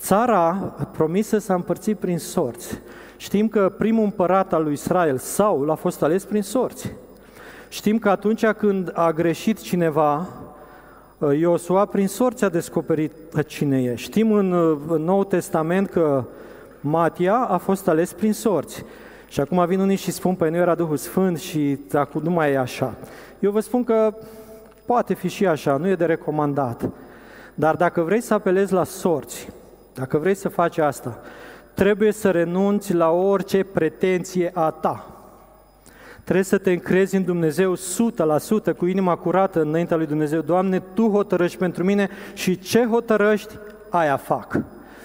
țara 0.01 0.53
promisă 0.93 1.39
s-a 1.39 1.55
împărțit 1.55 1.97
prin 1.97 2.19
sorți. 2.19 2.81
Știm 3.17 3.49
că 3.49 3.73
primul 3.79 4.05
împărat 4.05 4.53
al 4.53 4.63
lui 4.63 4.73
Israel, 4.73 5.17
Saul, 5.17 5.71
a 5.71 5.75
fost 5.75 6.03
ales 6.03 6.25
prin 6.25 6.43
sorți. 6.43 6.93
Știm 7.69 7.99
că 7.99 8.09
atunci 8.09 8.47
când 8.47 8.91
a 8.95 9.13
greșit 9.13 9.61
cineva, 9.61 10.29
uh, 11.19 11.39
Iosua 11.39 11.85
prin 11.85 12.09
sorți 12.09 12.45
a 12.45 12.49
descoperit 12.49 13.13
cine 13.47 13.83
e. 13.83 13.95
Știm 13.95 14.33
în, 14.33 14.53
uh, 14.53 14.79
în 14.89 15.03
Noul 15.03 15.25
Testament 15.25 15.89
că 15.89 16.25
Matia 16.85 17.35
a 17.35 17.57
fost 17.57 17.89
ales 17.89 18.13
prin 18.13 18.33
sorți. 18.33 18.85
Și 19.29 19.41
acum 19.41 19.67
vin 19.67 19.81
unii 19.81 19.97
și 19.97 20.11
spun, 20.11 20.35
păi 20.35 20.51
nu 20.51 20.57
era 20.57 20.75
Duhul 20.75 20.97
Sfânt 20.97 21.39
și 21.39 21.79
acum 21.93 22.23
nu 22.23 22.31
mai 22.31 22.53
e 22.53 22.59
așa. 22.59 22.95
Eu 23.39 23.51
vă 23.51 23.61
spun 23.61 23.85
că 23.85 24.15
poate 24.87 25.15
fi 25.15 25.29
și 25.29 25.47
așa, 25.47 25.77
nu 25.77 25.89
e 25.89 25.95
de 25.95 26.05
recomandat. 26.05 26.91
Dar 27.55 27.77
dacă 27.77 28.01
vrei 28.01 28.21
să 28.21 28.35
apelezi 28.35 28.73
la 28.73 28.85
sorți, 28.85 29.49
dacă 29.95 30.19
vrei 30.19 30.35
să 30.35 30.49
faci 30.49 30.79
asta, 30.79 31.21
trebuie 31.75 32.13
să 32.13 32.31
renunți 32.31 32.95
la 32.95 33.11
orice 33.11 33.65
pretenție 33.65 34.51
a 34.55 34.71
ta. 34.71 35.07
Trebuie 36.23 36.45
să 36.45 36.59
te 36.59 36.73
încrezi 36.73 37.17
în 37.17 37.25
Dumnezeu 37.25 37.75
100% 37.75 37.79
cu 38.77 38.87
inima 38.87 39.17
curată 39.17 39.61
înaintea 39.61 39.97
lui 39.97 40.07
Dumnezeu. 40.07 40.41
Doamne, 40.41 40.83
Tu 40.95 41.09
hotărăști 41.09 41.59
pentru 41.59 41.85
mine 41.85 42.09
și 42.35 42.59
ce 42.59 42.87
hotărăști, 42.87 43.55
aia 43.89 44.17
fac 44.17 44.61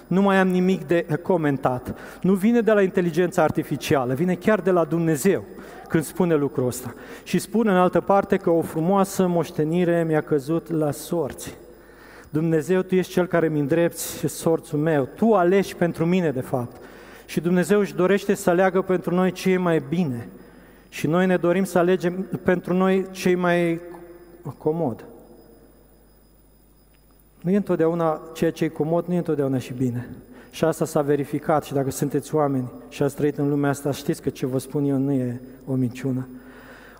nu 0.08 0.22
mai 0.22 0.38
am 0.38 0.48
nimic 0.48 0.88
de 0.88 1.06
comentat. 1.22 1.96
Nu 2.22 2.34
vine 2.34 2.62
de 2.62 2.72
la 2.72 2.82
inteligența 2.82 3.43
artificială, 3.43 4.13
vine 4.13 4.36
chiar 4.36 4.60
de 4.60 4.72
la 4.72 4.84
Dumnezeu 4.84 5.43
când 5.88 6.04
spune 6.04 6.36
lucrul 6.36 6.67
ăsta. 6.67 6.93
Și 7.24 7.39
spune 7.39 7.72
în 7.72 7.78
altă 7.78 8.02
parte 8.02 8.38
că 8.38 8.50
o 8.50 8.62
frumoasă 8.62 9.28
moștenire 9.28 10.04
mi-a 10.08 10.22
căzut 10.22 10.72
la 10.72 10.91
sorți. 10.91 11.58
Dumnezeu, 12.30 12.82
Tu 12.82 12.96
ești 12.96 13.12
Cel 13.12 13.26
care 13.26 13.48
mi 13.48 13.60
îndrepți 13.60 14.28
sorțul 14.28 14.80
meu. 14.80 15.10
Tu 15.15 15.34
alegi 15.34 15.76
pentru 15.76 16.06
mine, 16.06 16.32
de 16.32 16.41
fapt. 16.41 16.82
Și 17.26 17.39
Dumnezeu 17.39 17.80
își 17.80 17.96
dorește 17.96 18.34
să 18.34 18.50
aleagă 18.50 18.82
pentru 18.82 19.13
noi 19.13 19.32
ce 19.32 19.52
e 19.52 19.58
mai 19.58 19.84
bine. 19.89 20.28
Și 20.89 21.08
noi 21.08 21.26
ne 21.26 21.38
dorim 21.38 21.63
să 21.63 21.78
alegem 21.78 22.28
pentru 22.43 22.74
noi 22.74 23.06
ce 23.12 23.30
e 23.30 23.36
mai 23.36 23.80
comod. 24.58 25.06
Nu 27.47 27.53
e 27.53 27.57
întotdeauna 27.57 28.21
ceea 28.33 28.51
ce 28.51 28.63
e 28.63 28.67
comod, 28.67 29.05
nu 29.05 29.13
e 29.13 29.17
întotdeauna 29.17 29.57
și 29.57 29.73
bine. 29.73 30.10
Și 30.49 30.63
asta 30.63 30.86
s-a 30.86 31.01
verificat 31.01 31.63
și 31.63 31.73
dacă 31.73 31.91
sunteți 31.91 32.36
oameni 32.36 32.71
și 32.89 33.03
ați 33.03 33.15
trăit 33.15 33.38
în 33.38 33.49
lumea 33.49 33.69
asta, 33.69 33.91
știți 33.91 34.21
că 34.21 34.29
ce 34.29 34.45
vă 34.45 34.57
spun 34.57 34.86
eu 34.86 34.97
nu 34.97 35.12
e 35.12 35.41
o 35.67 35.73
minciună. 35.73 36.27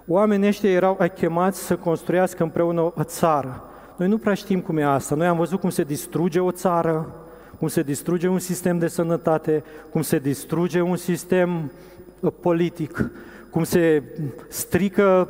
Oamenii 0.08 0.48
ăștia 0.48 0.70
erau 0.70 0.98
chemați 1.16 1.60
să 1.60 1.76
construiască 1.76 2.44
împreună 2.44 2.82
o 2.82 3.04
țară. 3.04 3.64
Noi 3.98 4.08
nu 4.08 4.18
prea 4.18 4.34
știm 4.34 4.60
cum 4.60 4.78
e 4.78 4.84
asta. 4.84 5.16
Noi 5.16 5.28
am 5.28 5.38
văzut 5.38 5.60
cum 5.60 5.70
se 5.70 5.84
distruge 5.84 6.40
o 6.40 6.52
țară, 6.52 7.16
cum 7.60 7.68
se 7.68 7.82
distruge 7.82 8.28
un 8.28 8.40
sistem 8.40 8.80
de 8.80 8.88
sănătate, 8.88 9.64
cum 9.92 10.02
se 10.02 10.20
distruge 10.20 10.82
un 10.82 10.96
sistem 10.96 11.72
uh, 12.20 12.32
politic, 12.40 13.10
cum 13.50 13.64
se 13.64 14.04
strică 14.48 15.30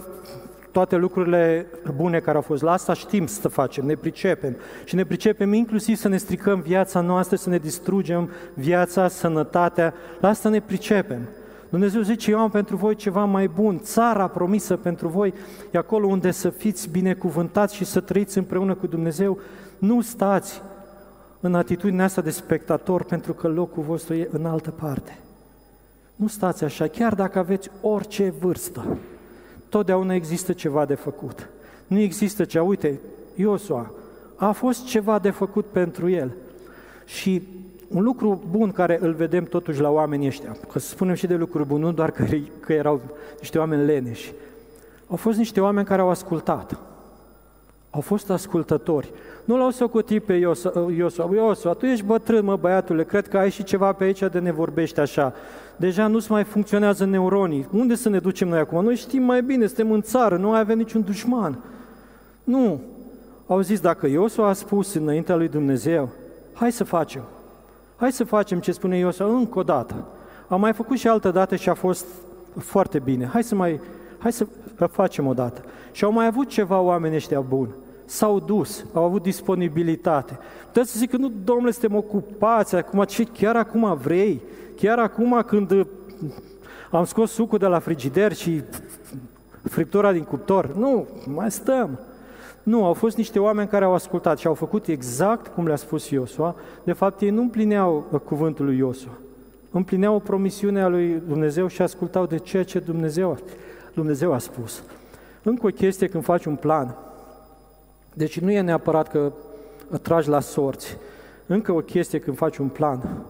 toate 0.78 0.96
lucrurile 0.96 1.66
bune 1.96 2.20
care 2.20 2.36
au 2.36 2.42
fost 2.42 2.62
la 2.62 2.72
asta 2.72 2.94
știm 2.94 3.26
să 3.26 3.48
facem, 3.48 3.86
ne 3.86 3.96
pricepem. 3.96 4.56
Și 4.84 4.96
ne 4.96 5.06
pricepem 5.06 5.54
inclusiv 5.54 5.96
să 5.96 6.08
ne 6.08 6.18
stricăm 6.18 6.60
viața 6.60 7.02
noastră, 7.02 7.36
să 7.36 7.50
ne 7.50 7.58
distrugem 7.58 8.30
viața, 8.54 9.08
sănătatea. 9.08 9.94
La 10.20 10.28
asta 10.28 10.50
ne 10.50 10.60
pricepem. 10.60 11.20
Dumnezeu 11.70 12.02
zice, 12.02 12.32
eu 12.32 12.40
am 12.40 12.50
pentru 12.50 12.76
voi 12.76 12.96
ceva 12.96 13.26
mai 13.26 13.48
bun, 13.48 13.80
țara 13.80 14.28
promisă 14.28 14.76
pentru 14.76 15.08
voi, 15.08 15.34
e 15.72 15.78
acolo 15.78 16.08
unde 16.08 16.32
să 16.32 16.50
fiți 16.50 16.90
binecuvântați 16.90 17.76
și 17.76 17.86
să 17.86 18.00
trăiți 18.00 18.38
împreună 18.38 18.74
cu 18.74 18.88
Dumnezeu. 18.88 19.40
Nu 19.78 20.02
stați 20.02 20.62
în 21.40 21.56
atitudinea 21.56 22.06
asta 22.06 22.22
de 22.22 22.30
spectator, 22.30 23.04
pentru 23.04 23.34
că 23.34 23.48
locul 23.48 23.84
vostru 23.84 24.14
e 24.14 24.28
în 24.32 24.46
altă 24.46 24.72
parte. 24.72 25.18
Nu 26.16 26.28
stați 26.28 26.64
așa, 26.64 26.88
chiar 26.88 27.14
dacă 27.16 27.40
aveți 27.40 27.70
orice 27.82 28.34
vârstă 28.40 28.86
totdeauna 29.70 30.14
există 30.14 30.54
ceva 30.54 30.86
de 30.86 30.96
făcut. 30.96 31.50
Nu 31.88 32.00
există 32.00 32.46
cea, 32.46 32.64
uite, 32.64 33.00
Iosua, 33.36 33.92
a 34.36 34.52
fost 34.52 34.86
ceva 34.86 35.20
de 35.20 35.30
făcut 35.30 35.66
pentru 35.66 36.10
el. 36.10 36.32
Și 37.06 37.42
un 37.88 38.04
lucru 38.04 38.44
bun 38.50 38.72
care 38.72 38.98
îl 39.02 39.14
vedem 39.14 39.44
totuși 39.44 39.82
la 39.82 39.90
oamenii 39.90 40.28
ăștia, 40.28 40.58
că 40.72 40.80
spunem 40.80 41.16
și 41.16 41.28
de 41.28 41.36
lucruri 41.36 41.68
bune, 41.68 41.84
nu 41.84 41.92
doar 41.92 42.12
că, 42.12 42.26
că 42.60 42.74
erau 42.74 43.02
niște 43.40 43.58
oameni 43.58 43.86
leneși, 43.86 44.34
au 45.08 45.16
fost 45.16 45.38
niște 45.38 45.62
oameni 45.62 45.88
care 45.88 46.02
au 46.02 46.10
ascultat. 46.10 46.80
Au 47.90 48.02
fost 48.02 48.30
ascultători. 48.30 49.12
Nu 49.48 49.58
l-au 49.58 49.70
socotit 49.70 50.24
pe 50.24 50.34
Iosua, 50.34 50.72
Iosua, 50.96 51.30
Iosua, 51.34 51.74
tu 51.74 51.86
ești 51.86 52.06
bătrân, 52.06 52.46
mă, 52.46 52.56
băiatule, 52.56 53.04
cred 53.04 53.28
că 53.28 53.38
ai 53.38 53.50
și 53.50 53.64
ceva 53.64 53.94
pe 53.94 54.04
aici 54.04 54.20
de 54.20 54.40
ne 54.40 54.52
vorbești 54.52 55.00
așa 55.00 55.34
deja 55.78 56.08
nu 56.08 56.26
mai 56.30 56.44
funcționează 56.44 57.06
neuronii. 57.06 57.68
Unde 57.72 57.96
să 57.96 58.10
ne 58.10 58.20
ducem 58.20 58.48
noi 58.48 58.60
acum? 58.60 58.84
Noi 58.84 58.96
știm 58.96 59.24
mai 59.24 59.42
bine, 59.42 59.66
suntem 59.66 59.92
în 59.92 60.02
țară, 60.02 60.38
nu 60.38 60.50
mai 60.50 60.60
avem 60.60 60.78
niciun 60.78 61.02
dușman. 61.02 61.60
Nu. 62.44 62.82
Au 63.48 63.62
zis, 63.62 63.80
dacă 63.80 64.08
Iosua 64.08 64.48
a 64.48 64.54
spus 64.54 64.94
înaintea 64.94 65.36
lui 65.36 65.48
Dumnezeu, 65.48 66.10
hai 66.54 66.72
să 66.72 66.84
facem. 66.84 67.22
Hai 67.96 68.12
să 68.12 68.24
facem 68.24 68.60
ce 68.60 68.72
spune 68.72 68.98
Iosua 68.98 69.28
încă 69.28 69.60
o 69.60 69.64
dată. 69.64 70.06
Am 70.48 70.60
mai 70.60 70.74
făcut 70.74 70.98
și 70.98 71.08
altă 71.08 71.32
dată 71.32 71.56
și 71.56 71.70
a 71.70 71.74
fost 71.74 72.06
foarte 72.58 73.00
bine. 73.00 73.26
Hai 73.26 73.44
să 73.44 73.56
mai, 73.56 73.80
hai 74.18 74.32
să 74.32 74.48
facem 74.92 75.28
o 75.28 75.34
dată. 75.34 75.62
Și 75.92 76.04
au 76.04 76.12
mai 76.12 76.26
avut 76.26 76.48
ceva 76.48 76.80
oameni 76.80 77.16
ăștia 77.16 77.42
buni. 77.42 77.72
S-au 78.10 78.40
dus, 78.40 78.86
au 78.94 79.04
avut 79.04 79.22
disponibilitate. 79.22 80.38
Puteți 80.66 80.92
să 80.92 80.98
zic 80.98 81.10
că 81.10 81.18
nu, 81.18 81.32
domnule, 81.44 81.72
suntem 81.72 81.96
ocupați, 81.96 82.76
acum 82.76 83.04
ce 83.04 83.24
chiar 83.24 83.56
acum 83.56 83.98
vrei? 84.02 84.42
Chiar 84.76 85.00
acum 85.00 85.44
când 85.48 85.72
uh, 85.72 85.86
am 86.92 87.06
scos 87.06 87.32
sucul 87.32 87.58
de 87.58 87.66
la 87.66 87.80
frigider 87.80 88.34
și 88.34 88.62
friptura 89.64 90.12
din 90.12 90.24
cuptor, 90.24 90.76
nu, 90.76 91.08
mai 91.26 91.52
stăm. 91.52 92.00
Nu, 92.64 92.86
au 92.86 92.94
fost 92.94 93.18
niște 93.18 93.40
oameni 93.40 93.68
care 93.68 93.86
au 93.86 93.94
ascultat 93.94 94.38
și 94.38 94.48
au 94.48 94.54
făcut 94.54 94.88
exact 94.88 95.48
cum 95.48 95.68
le-a 95.68 95.76
spus 95.76 96.10
Iosua. 96.10 96.56
De 96.84 96.94
fapt, 96.94 97.22
ei 97.22 97.30
nu 97.30 97.42
împlineau 97.42 98.06
uh, 98.12 98.20
cuvântul 98.20 98.66
lui 98.66 98.78
Iosua. 98.78 99.12
Împlineau 99.72 100.16
o 100.16 100.20
promisiune 100.20 100.82
a 100.82 100.88
lui 100.88 101.22
Dumnezeu 101.28 101.68
și 101.68 101.82
ascultau 101.82 102.26
de 102.26 102.38
ceea 102.38 102.64
ce 102.64 102.80
Dumnezeu, 102.80 103.38
Dumnezeu 103.94 104.34
a 104.34 104.38
spus. 104.38 104.84
Încă 105.44 105.68
o 105.68 105.70
chestie 105.70 106.08
când 106.08 106.24
faci 106.24 106.46
un 106.46 106.56
plan. 106.56 106.96
Deci 108.18 108.40
nu 108.40 108.52
e 108.52 108.62
neapărat 108.62 109.08
că 109.08 109.32
tragi 110.02 110.30
la 110.30 110.40
sorți. 110.40 110.98
Încă 111.46 111.72
o 111.72 111.80
chestie 111.80 112.20
când 112.20 112.38
faci 112.38 112.58
un 112.58 112.68
plan 112.68 113.26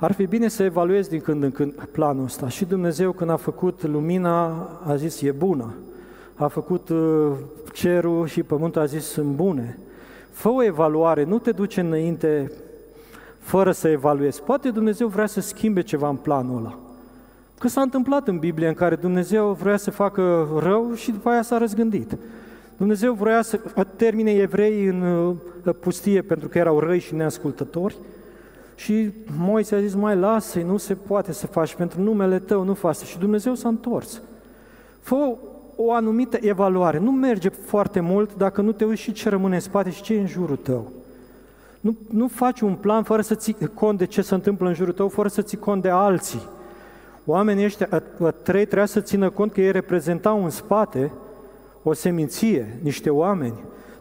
Ar 0.00 0.12
fi 0.12 0.26
bine 0.26 0.48
să 0.48 0.62
evaluezi 0.62 1.08
din 1.08 1.20
când 1.20 1.42
în 1.42 1.50
când 1.50 1.72
planul 1.92 2.24
ăsta. 2.24 2.48
Și 2.48 2.64
Dumnezeu 2.64 3.12
când 3.12 3.30
a 3.30 3.36
făcut 3.36 3.86
lumina 3.86 4.46
a 4.86 4.96
zis 4.96 5.20
e 5.20 5.30
bună. 5.30 5.74
A 6.34 6.46
făcut 6.46 6.88
uh, 6.88 7.32
cerul 7.72 8.26
și 8.26 8.42
pământul 8.42 8.80
a 8.80 8.84
zis 8.84 9.04
sunt 9.04 9.34
bune. 9.34 9.78
Fă 10.30 10.48
o 10.48 10.62
evaluare, 10.62 11.24
nu 11.24 11.38
te 11.38 11.50
duce 11.50 11.80
înainte 11.80 12.52
fără 13.38 13.72
să 13.72 13.88
evaluezi. 13.88 14.42
Poate 14.42 14.70
Dumnezeu 14.70 15.08
vrea 15.08 15.26
să 15.26 15.40
schimbe 15.40 15.82
ceva 15.82 16.08
în 16.08 16.16
planul 16.16 16.58
ăla. 16.58 16.78
Că 17.58 17.68
s-a 17.68 17.80
întâmplat 17.80 18.28
în 18.28 18.38
Biblie 18.38 18.68
în 18.68 18.74
care 18.74 18.96
Dumnezeu 18.96 19.52
vrea 19.52 19.76
să 19.76 19.90
facă 19.90 20.48
rău 20.58 20.94
și 20.94 21.10
după 21.10 21.28
aia 21.28 21.42
s-a 21.42 21.58
răzgândit. 21.58 22.16
Dumnezeu 22.78 23.12
vrea 23.12 23.42
să 23.42 23.60
termine 23.96 24.30
evrei 24.30 24.86
în 24.86 25.02
uh, 25.02 25.74
pustie 25.80 26.22
pentru 26.22 26.48
că 26.48 26.58
erau 26.58 26.78
răi 26.78 26.98
și 26.98 27.14
neascultători 27.14 27.96
și 28.78 29.10
Moise 29.36 29.74
a 29.74 29.80
zis, 29.80 29.94
mai 29.94 30.16
lasă 30.16 30.58
nu 30.58 30.76
se 30.76 30.94
poate 30.94 31.32
să 31.32 31.46
faci 31.46 31.74
pentru 31.74 32.00
numele 32.00 32.38
tău, 32.38 32.62
nu 32.62 32.74
faci. 32.74 32.96
Și 32.96 33.18
Dumnezeu 33.18 33.54
s-a 33.54 33.68
întors. 33.68 34.20
Fă 35.00 35.36
o 35.76 35.92
anumită 35.92 36.38
evaluare. 36.40 36.98
Nu 36.98 37.10
merge 37.10 37.48
foarte 37.48 38.00
mult 38.00 38.34
dacă 38.34 38.60
nu 38.60 38.72
te 38.72 38.84
uiți 38.84 39.00
și 39.00 39.12
ce 39.12 39.28
rămâne 39.28 39.54
în 39.54 39.60
spate 39.60 39.90
și 39.90 40.02
ce 40.02 40.14
e 40.14 40.20
în 40.20 40.26
jurul 40.26 40.56
tău. 40.56 40.92
Nu, 41.80 41.96
nu 42.10 42.28
faci 42.28 42.60
un 42.60 42.74
plan 42.74 43.02
fără 43.02 43.22
să 43.22 43.34
ții 43.34 43.56
cont 43.74 43.98
de 43.98 44.06
ce 44.06 44.22
se 44.22 44.34
întâmplă 44.34 44.68
în 44.68 44.74
jurul 44.74 44.92
tău, 44.92 45.08
fără 45.08 45.28
să 45.28 45.42
ții 45.42 45.58
cont 45.58 45.82
de 45.82 45.88
alții. 45.88 46.42
Oamenii 47.24 47.64
ăștia 47.64 48.02
trei 48.42 48.64
trebuia 48.64 48.86
să 48.86 49.00
țină 49.00 49.30
cont 49.30 49.52
că 49.52 49.60
ei 49.60 49.72
reprezentau 49.72 50.44
în 50.44 50.50
spate 50.50 51.12
o 51.82 51.92
seminție, 51.92 52.78
niște 52.82 53.10
oameni. 53.10 53.54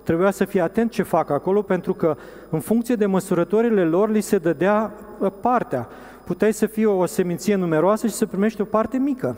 Trebuia 0.03 0.31
să 0.31 0.45
fie 0.45 0.61
atent 0.61 0.91
ce 0.91 1.03
fac 1.03 1.29
acolo, 1.29 1.61
pentru 1.61 1.93
că 1.93 2.17
în 2.49 2.59
funcție 2.59 2.95
de 2.95 3.05
măsurătorile 3.05 3.83
lor 3.83 4.09
li 4.09 4.21
se 4.21 4.37
dădea 4.37 4.93
partea. 5.41 5.87
Puteai 6.23 6.53
să 6.53 6.65
fie 6.65 6.85
o 6.85 7.05
seminție 7.05 7.55
numeroasă 7.55 8.07
și 8.07 8.13
să 8.13 8.25
primești 8.25 8.61
o 8.61 8.65
parte 8.65 8.97
mică. 8.97 9.37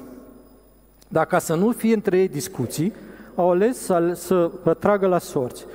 Dar 1.08 1.26
ca 1.26 1.40
să 1.40 1.56
nu 1.56 1.72
fie 1.72 1.94
între 1.94 2.18
ei 2.18 2.28
discuții, 2.28 2.94
au 3.36 3.50
ales 3.50 3.78
să, 3.78 4.12
să 4.14 4.52
tragă 4.80 5.08
la 5.08 5.18
sorți. 5.18 5.66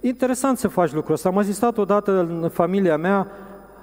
Interesant 0.00 0.58
să 0.58 0.68
faci 0.68 0.92
lucrul 0.92 1.14
ăsta. 1.14 1.28
Am 1.28 1.38
asistat 1.38 1.78
odată 1.78 2.18
în 2.18 2.48
familia 2.52 2.96
mea, 2.96 3.26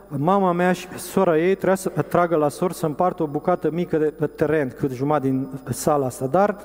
mama 0.07 0.51
mea 0.51 0.71
și 0.71 0.87
sora 0.97 1.37
ei 1.37 1.55
trebuia 1.55 1.75
să 1.75 1.89
tragă 1.89 2.35
la 2.35 2.49
sorți 2.49 2.79
să 2.79 2.85
împartă 2.85 3.23
o 3.23 3.27
bucată 3.27 3.69
mică 3.71 3.97
de 3.97 4.27
teren, 4.27 4.73
cât 4.77 4.91
jumătate 4.91 5.27
din 5.27 5.47
sala 5.69 6.05
asta. 6.05 6.25
Dar 6.25 6.57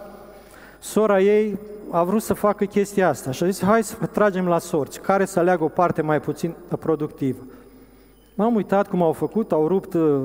sora 0.84 1.20
ei 1.20 1.58
a 1.90 2.02
vrut 2.02 2.22
să 2.22 2.34
facă 2.34 2.64
chestia 2.64 3.08
asta 3.08 3.30
și 3.30 3.42
a 3.42 3.46
zis, 3.46 3.62
hai 3.62 3.84
să 3.84 3.94
tragem 4.12 4.48
la 4.48 4.58
sorți, 4.58 5.00
care 5.00 5.24
să 5.24 5.38
aleagă 5.38 5.64
o 5.64 5.68
parte 5.68 6.02
mai 6.02 6.20
puțin 6.20 6.54
productivă. 6.78 7.42
M-am 8.34 8.54
uitat 8.54 8.88
cum 8.88 9.02
au 9.02 9.12
făcut, 9.12 9.52
au 9.52 9.68
rupt 9.68 9.94
uh, 9.94 10.20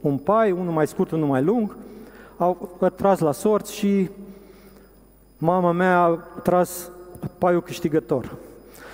un 0.00 0.18
pai, 0.18 0.50
unul 0.50 0.72
mai 0.72 0.86
scurt, 0.86 1.10
unul 1.10 1.28
mai 1.28 1.42
lung, 1.42 1.76
au 2.36 2.78
tras 2.96 3.18
la 3.18 3.32
sorți 3.32 3.74
și 3.74 4.08
mama 5.38 5.72
mea 5.72 6.00
a 6.00 6.18
tras 6.42 6.90
paiul 7.38 7.62
câștigător 7.62 8.34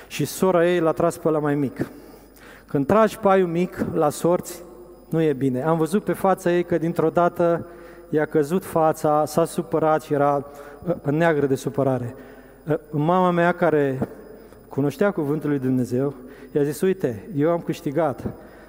și 0.09 0.25
sora 0.25 0.69
ei 0.69 0.81
l-a 0.81 0.93
tras 0.93 1.17
pe 1.17 1.29
la 1.29 1.39
mai 1.39 1.55
mic. 1.55 1.91
Când 2.67 2.87
tragi 2.87 3.19
paiul 3.19 3.49
mic 3.49 3.85
la 3.95 4.11
sorți, 4.11 4.63
nu 5.09 5.23
e 5.23 5.33
bine. 5.33 5.63
Am 5.63 5.79
văzut 5.79 6.05
pe 6.05 6.13
fața 6.13 6.53
ei 6.53 6.65
că 6.65 6.79
dintr-o 6.79 7.11
dată 7.11 7.67
i-a 8.11 8.25
căzut 8.25 8.65
fața, 8.65 9.25
s-a 9.27 9.45
supărat 9.45 10.03
și 10.03 10.13
era 10.13 10.45
uh, 10.87 11.13
neagră 11.13 11.47
de 11.47 11.55
supărare. 11.55 12.15
Uh, 12.69 12.75
mama 12.91 13.31
mea 13.31 13.53
care 13.53 14.09
cunoștea 14.69 15.11
cuvântul 15.11 15.51
lui 15.51 15.59
Dumnezeu, 15.59 16.15
i-a 16.53 16.63
zis, 16.63 16.81
uite, 16.81 17.29
eu 17.37 17.51
am 17.51 17.61
câștigat, 17.61 18.25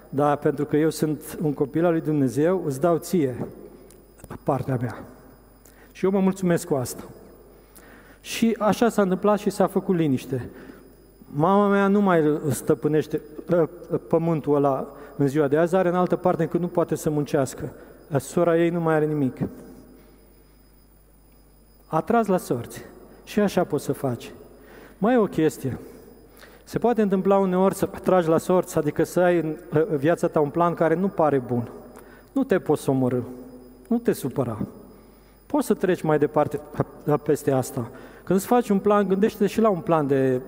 dar 0.09 0.37
pentru 0.37 0.65
că 0.65 0.77
eu 0.77 0.89
sunt 0.89 1.37
un 1.41 1.53
copil 1.53 1.85
al 1.85 1.91
lui 1.91 2.01
Dumnezeu, 2.01 2.63
îți 2.65 2.79
dau 2.79 2.97
ție 2.97 3.47
partea 4.43 4.77
mea. 4.81 5.03
Și 5.91 6.05
eu 6.05 6.11
mă 6.11 6.19
mulțumesc 6.19 6.67
cu 6.67 6.75
asta. 6.75 7.03
Și 8.21 8.55
așa 8.59 8.89
s-a 8.89 9.01
întâmplat 9.01 9.39
și 9.39 9.49
s-a 9.49 9.67
făcut 9.67 9.95
liniște. 9.95 10.49
Mama 11.25 11.67
mea 11.67 11.87
nu 11.87 12.01
mai 12.01 12.39
stăpânește 12.49 13.21
ă, 13.51 13.69
pământul 14.07 14.55
ăla 14.55 14.87
în 15.17 15.27
ziua 15.27 15.47
de 15.47 15.57
azi, 15.57 15.75
are 15.75 15.89
în 15.89 15.95
altă 15.95 16.15
parte 16.15 16.41
încât 16.41 16.59
nu 16.59 16.67
poate 16.67 16.95
să 16.95 17.09
muncească. 17.09 17.71
Sora 18.17 18.57
ei 18.57 18.69
nu 18.69 18.79
mai 18.79 18.95
are 18.95 19.05
nimic. 19.05 19.37
A 21.87 22.01
tras 22.01 22.27
la 22.27 22.37
sorți. 22.37 22.81
Și 23.23 23.39
așa 23.39 23.63
poți 23.63 23.83
să 23.83 23.91
faci. 23.91 24.31
Mai 24.97 25.13
e 25.13 25.17
o 25.17 25.25
chestie. 25.25 25.79
Se 26.63 26.79
poate 26.79 27.01
întâmpla 27.01 27.37
uneori 27.37 27.75
să 27.75 27.85
tragi 27.85 28.27
la 28.27 28.37
sorți, 28.37 28.77
adică 28.77 29.03
să 29.03 29.19
ai 29.19 29.39
în 29.39 29.57
viața 29.97 30.27
ta 30.27 30.39
un 30.39 30.49
plan 30.49 30.73
care 30.73 30.95
nu 30.95 31.07
pare 31.07 31.37
bun. 31.37 31.69
Nu 32.31 32.43
te 32.43 32.59
poți 32.59 32.89
omorâ. 32.89 33.19
Nu 33.87 33.97
te 33.97 34.11
supăra. 34.11 34.57
Poți 35.45 35.65
să 35.65 35.73
treci 35.73 36.01
mai 36.01 36.19
departe 36.19 36.59
peste 37.23 37.51
asta. 37.51 37.89
Când 38.23 38.39
îți 38.39 38.47
faci 38.47 38.69
un 38.69 38.79
plan, 38.79 39.07
gândește 39.07 39.47
și 39.47 39.61
la 39.61 39.69
un 39.69 39.79
plan 39.79 40.07
de 40.07 40.41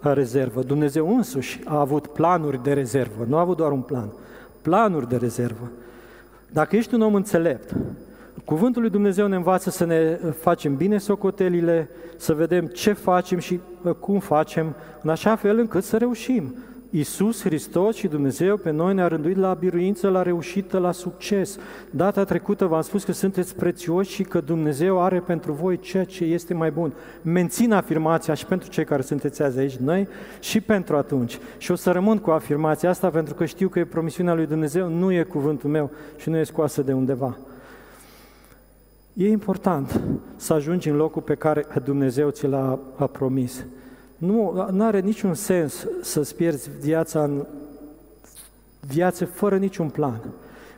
rezervă. 0.00 0.62
Dumnezeu 0.62 1.16
însuși 1.16 1.60
a 1.64 1.80
avut 1.80 2.06
planuri 2.06 2.62
de 2.62 2.72
rezervă, 2.72 3.24
nu 3.28 3.36
a 3.36 3.40
avut 3.40 3.56
doar 3.56 3.72
un 3.72 3.80
plan, 3.80 4.08
planuri 4.62 5.08
de 5.08 5.16
rezervă. 5.16 5.70
Dacă 6.54 6.76
ești 6.76 6.94
un 6.94 7.00
om 7.00 7.14
înțelept, 7.14 7.74
Cuvântul 8.44 8.82
lui 8.82 8.90
Dumnezeu 8.90 9.26
ne 9.26 9.36
învață 9.36 9.70
să 9.70 9.84
ne 9.84 10.18
facem 10.40 10.76
bine 10.76 10.98
socotelile, 10.98 11.88
să 12.16 12.34
vedem 12.34 12.66
ce 12.66 12.92
facem 12.92 13.38
și 13.38 13.60
cum 14.00 14.18
facem, 14.18 14.74
în 15.02 15.10
așa 15.10 15.36
fel 15.36 15.58
încât 15.58 15.84
să 15.84 15.96
reușim. 15.96 16.54
Iisus 16.96 17.42
Hristos 17.42 17.96
și 17.96 18.08
Dumnezeu 18.08 18.56
pe 18.56 18.70
noi 18.70 18.94
ne-a 18.94 19.06
rânduit 19.06 19.36
la 19.36 19.54
biruință, 19.54 20.08
la 20.08 20.22
reușită, 20.22 20.78
la 20.78 20.92
succes. 20.92 21.58
Data 21.90 22.24
trecută 22.24 22.66
v-am 22.66 22.80
spus 22.80 23.04
că 23.04 23.12
sunteți 23.12 23.54
prețioși 23.54 24.12
și 24.12 24.22
că 24.22 24.40
Dumnezeu 24.40 25.02
are 25.02 25.20
pentru 25.20 25.52
voi 25.52 25.78
ceea 25.78 26.04
ce 26.04 26.24
este 26.24 26.54
mai 26.54 26.70
bun. 26.70 26.92
Mențin 27.22 27.72
afirmația 27.72 28.34
și 28.34 28.46
pentru 28.46 28.68
cei 28.68 28.84
care 28.84 29.02
sunteți 29.02 29.42
azi 29.42 29.58
aici 29.58 29.76
noi 29.76 30.08
și 30.40 30.60
pentru 30.60 30.96
atunci. 30.96 31.38
Și 31.58 31.70
o 31.70 31.74
să 31.74 31.90
rămân 31.90 32.18
cu 32.18 32.30
afirmația 32.30 32.90
asta 32.90 33.10
pentru 33.10 33.34
că 33.34 33.44
știu 33.44 33.68
că 33.68 33.78
e 33.78 33.84
promisiunea 33.84 34.34
lui 34.34 34.46
Dumnezeu, 34.46 34.88
nu 34.88 35.12
e 35.12 35.22
cuvântul 35.22 35.70
meu 35.70 35.90
și 36.16 36.28
nu 36.28 36.36
e 36.36 36.42
scoasă 36.42 36.82
de 36.82 36.92
undeva. 36.92 37.38
E 39.12 39.28
important 39.28 40.00
să 40.36 40.52
ajungi 40.52 40.88
în 40.88 40.96
locul 40.96 41.22
pe 41.22 41.34
care 41.34 41.66
Dumnezeu 41.84 42.30
ți 42.30 42.46
l-a 42.46 42.78
promis. 43.12 43.64
Nu 44.16 44.84
are 44.84 45.00
niciun 45.00 45.34
sens 45.34 45.86
să-ți 46.02 46.36
pierzi 46.36 46.70
viața 46.80 47.22
în 47.22 47.46
viață 48.80 49.24
fără 49.24 49.56
niciun 49.56 49.88
plan. 49.88 50.20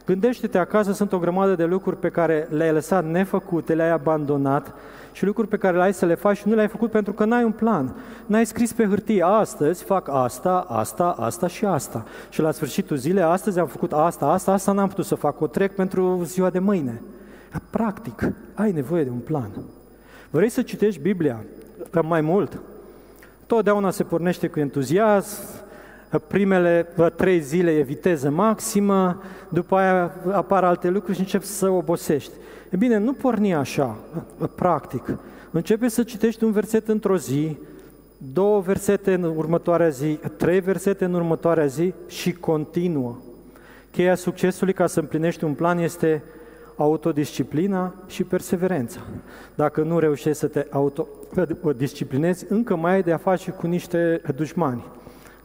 Gândește-te 0.07 0.59
acasă, 0.59 0.93
sunt 0.93 1.13
o 1.13 1.19
grămadă 1.19 1.55
de 1.55 1.65
lucruri 1.65 1.97
pe 1.97 2.09
care 2.09 2.49
le-ai 2.51 2.73
lăsat 2.73 3.05
nefăcute, 3.05 3.75
le-ai 3.75 3.91
abandonat 3.91 4.75
și 5.13 5.25
lucruri 5.25 5.49
pe 5.49 5.57
care 5.57 5.77
le-ai 5.77 5.95
să 5.95 6.07
le 6.07 6.15
faci 6.15 6.37
și 6.37 6.49
nu 6.49 6.55
le-ai 6.55 6.69
făcut 6.69 6.91
pentru 6.91 7.13
că 7.13 7.25
n-ai 7.25 7.45
un 7.45 7.53
plan. 7.53 7.95
N-ai 8.27 8.47
scris 8.47 8.73
pe 8.73 8.85
hârtie, 8.85 9.23
astăzi 9.23 9.85
fac 9.85 10.09
asta, 10.09 10.67
asta, 10.69 11.11
asta 11.19 11.47
și 11.47 11.65
asta. 11.65 12.05
Și 12.29 12.41
la 12.41 12.51
sfârșitul 12.51 12.97
zilei, 12.97 13.23
astăzi 13.23 13.59
am 13.59 13.67
făcut 13.67 13.93
asta, 13.93 14.27
asta, 14.27 14.53
asta 14.53 14.73
n-am 14.73 14.89
putut 14.89 15.05
să 15.05 15.15
fac, 15.15 15.41
o 15.41 15.47
trec 15.47 15.75
pentru 15.75 16.21
ziua 16.25 16.51
de 16.51 16.59
mâine. 16.59 17.03
Practic, 17.71 18.33
ai 18.55 18.73
nevoie 18.73 19.05
de 19.05 19.11
un 19.11 19.19
plan. 19.19 19.51
Vrei 20.31 20.49
să 20.49 20.63
citești 20.63 21.01
Biblia 21.01 21.45
mai 22.03 22.21
mult? 22.21 22.61
Totdeauna 23.47 23.91
se 23.91 24.05
pornește 24.05 24.49
cu 24.49 24.59
entuziasm, 24.59 25.43
primele 26.27 26.87
trei 27.17 27.41
zile 27.41 27.71
e 27.71 27.83
viteză 27.83 28.31
maximă, 28.31 29.23
după 29.49 29.77
aia 29.77 30.13
apar 30.33 30.65
alte 30.65 30.89
lucruri 30.89 31.15
și 31.15 31.21
începi 31.21 31.45
să 31.45 31.69
obosești. 31.69 32.33
E 32.71 32.77
bine, 32.77 32.99
nu 32.99 33.13
porni 33.13 33.55
așa, 33.55 33.97
practic. 34.55 35.19
Începe 35.51 35.89
să 35.89 36.03
citești 36.03 36.45
un 36.45 36.53
verset 36.53 36.89
într-o 36.89 37.17
zi, 37.17 37.57
două 38.33 38.61
versete 38.61 39.15
în 39.15 39.23
următoarea 39.23 39.89
zi, 39.89 40.19
trei 40.37 40.61
versete 40.61 41.05
în 41.05 41.15
următoarea 41.15 41.67
zi 41.67 41.93
și 42.09 42.33
continuă. 42.33 43.17
Cheia 43.91 44.15
succesului 44.15 44.73
ca 44.73 44.87
să 44.87 45.01
împlinești 45.01 45.45
un 45.45 45.53
plan 45.53 45.79
este 45.79 46.23
autodisciplina 46.77 47.95
și 48.07 48.25
perseverența. 48.25 49.01
Dacă 49.55 49.83
nu 49.83 49.99
reușești 49.99 50.39
să 50.39 50.47
te 50.47 50.67
autodisciplinezi, 50.71 52.47
încă 52.49 52.77
mai 52.77 52.93
ai 52.93 53.03
de 53.03 53.13
a 53.13 53.17
face 53.17 53.51
cu 53.51 53.67
niște 53.67 54.21
dușmani 54.37 54.85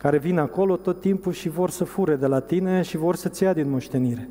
care 0.02 0.18
vin 0.18 0.40
acolo 0.40 0.76
tot 0.76 1.00
timpul 1.00 1.32
și 1.32 1.50
vor 1.50 1.70
să 1.70 1.84
fure 1.84 2.16
de 2.16 2.26
la 2.26 2.40
tine 2.40 2.82
și 2.82 2.98
vor 2.98 3.16
să-ți 3.16 3.44
ia 3.44 3.54
din 3.54 3.70
moștenire. 3.70 4.30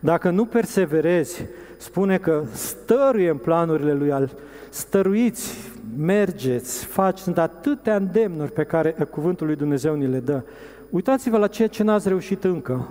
Dacă 0.00 0.30
nu 0.30 0.44
perseverezi, 0.44 1.42
spune 1.76 2.18
că 2.18 2.44
stăruie 2.52 3.30
în 3.30 3.36
planurile 3.36 3.92
lui 3.92 4.12
al 4.12 4.30
stăruiți, 4.70 5.70
mergeți, 5.96 6.84
faci, 6.84 7.18
sunt 7.18 7.38
atâtea 7.38 7.96
îndemnuri 7.96 8.52
pe 8.52 8.64
care 8.64 8.96
cuvântul 9.10 9.46
lui 9.46 9.56
Dumnezeu 9.56 9.94
ni 9.94 10.06
le 10.06 10.18
dă. 10.18 10.42
Uitați-vă 10.90 11.38
la 11.38 11.46
ceea 11.46 11.68
ce 11.68 11.82
n-ați 11.82 12.08
reușit 12.08 12.44
încă, 12.44 12.88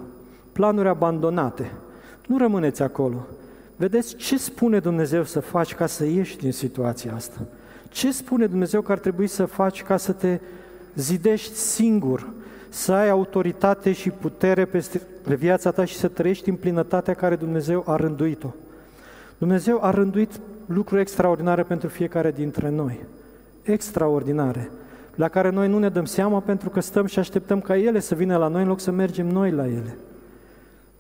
planuri 0.52 0.88
abandonate, 0.88 1.72
nu 2.32 2.38
rămâneți 2.38 2.82
acolo. 2.82 3.28
Vedeți 3.76 4.16
ce 4.16 4.38
spune 4.38 4.80
Dumnezeu 4.80 5.24
să 5.24 5.40
faci 5.40 5.76
ca 5.76 5.86
să 5.86 6.06
ieși 6.06 6.38
din 6.38 6.52
situația 6.52 7.14
asta. 7.16 7.40
Ce 7.90 8.12
spune 8.12 8.46
Dumnezeu 8.46 8.82
că 8.82 8.92
ar 8.92 9.00
trebui 9.00 9.28
să 9.28 9.46
faci 9.46 9.84
ca 9.84 9.98
să 9.98 10.12
te 10.12 10.40
zidești 10.96 11.56
singur, 11.56 12.30
să 12.70 12.94
ai 12.94 13.10
autoritate 13.10 13.92
și 13.92 14.10
putere 14.10 14.66
peste 14.66 15.02
viața 15.24 15.72
ta 15.72 15.86
și 15.86 15.96
să 15.96 16.08
trăiești 16.08 16.50
în 16.50 16.56
plinătatea 16.56 17.14
care 17.14 17.36
Dumnezeu 17.36 17.84
a 17.88 17.96
rânduit-o. 17.96 18.54
Dumnezeu 19.38 19.84
a 19.84 19.90
rânduit 19.90 20.40
lucruri 20.66 21.02
extraordinare 21.02 21.64
pentru 21.64 21.88
fiecare 21.88 22.32
dintre 22.32 22.70
noi. 22.70 23.00
Extraordinare. 23.64 24.70
La 25.16 25.28
care 25.28 25.50
noi 25.50 25.68
nu 25.68 25.80
ne 25.80 25.90
dăm 25.90 26.06
seama 26.06 26.40
pentru 26.40 26.70
că 26.70 26.80
stăm 26.80 27.06
și 27.06 27.20
așteptăm 27.20 27.62
ca 27.62 27.78
ele 27.78 28.00
să 28.00 28.16
vină 28.16 28.38
la 28.38 28.48
noi 28.48 28.62
în 28.62 28.68
loc 28.68 28.80
să 28.80 28.92
mergem 28.92 29.28
noi 29.28 29.52
la 29.52 29.66
ele. 29.66 29.96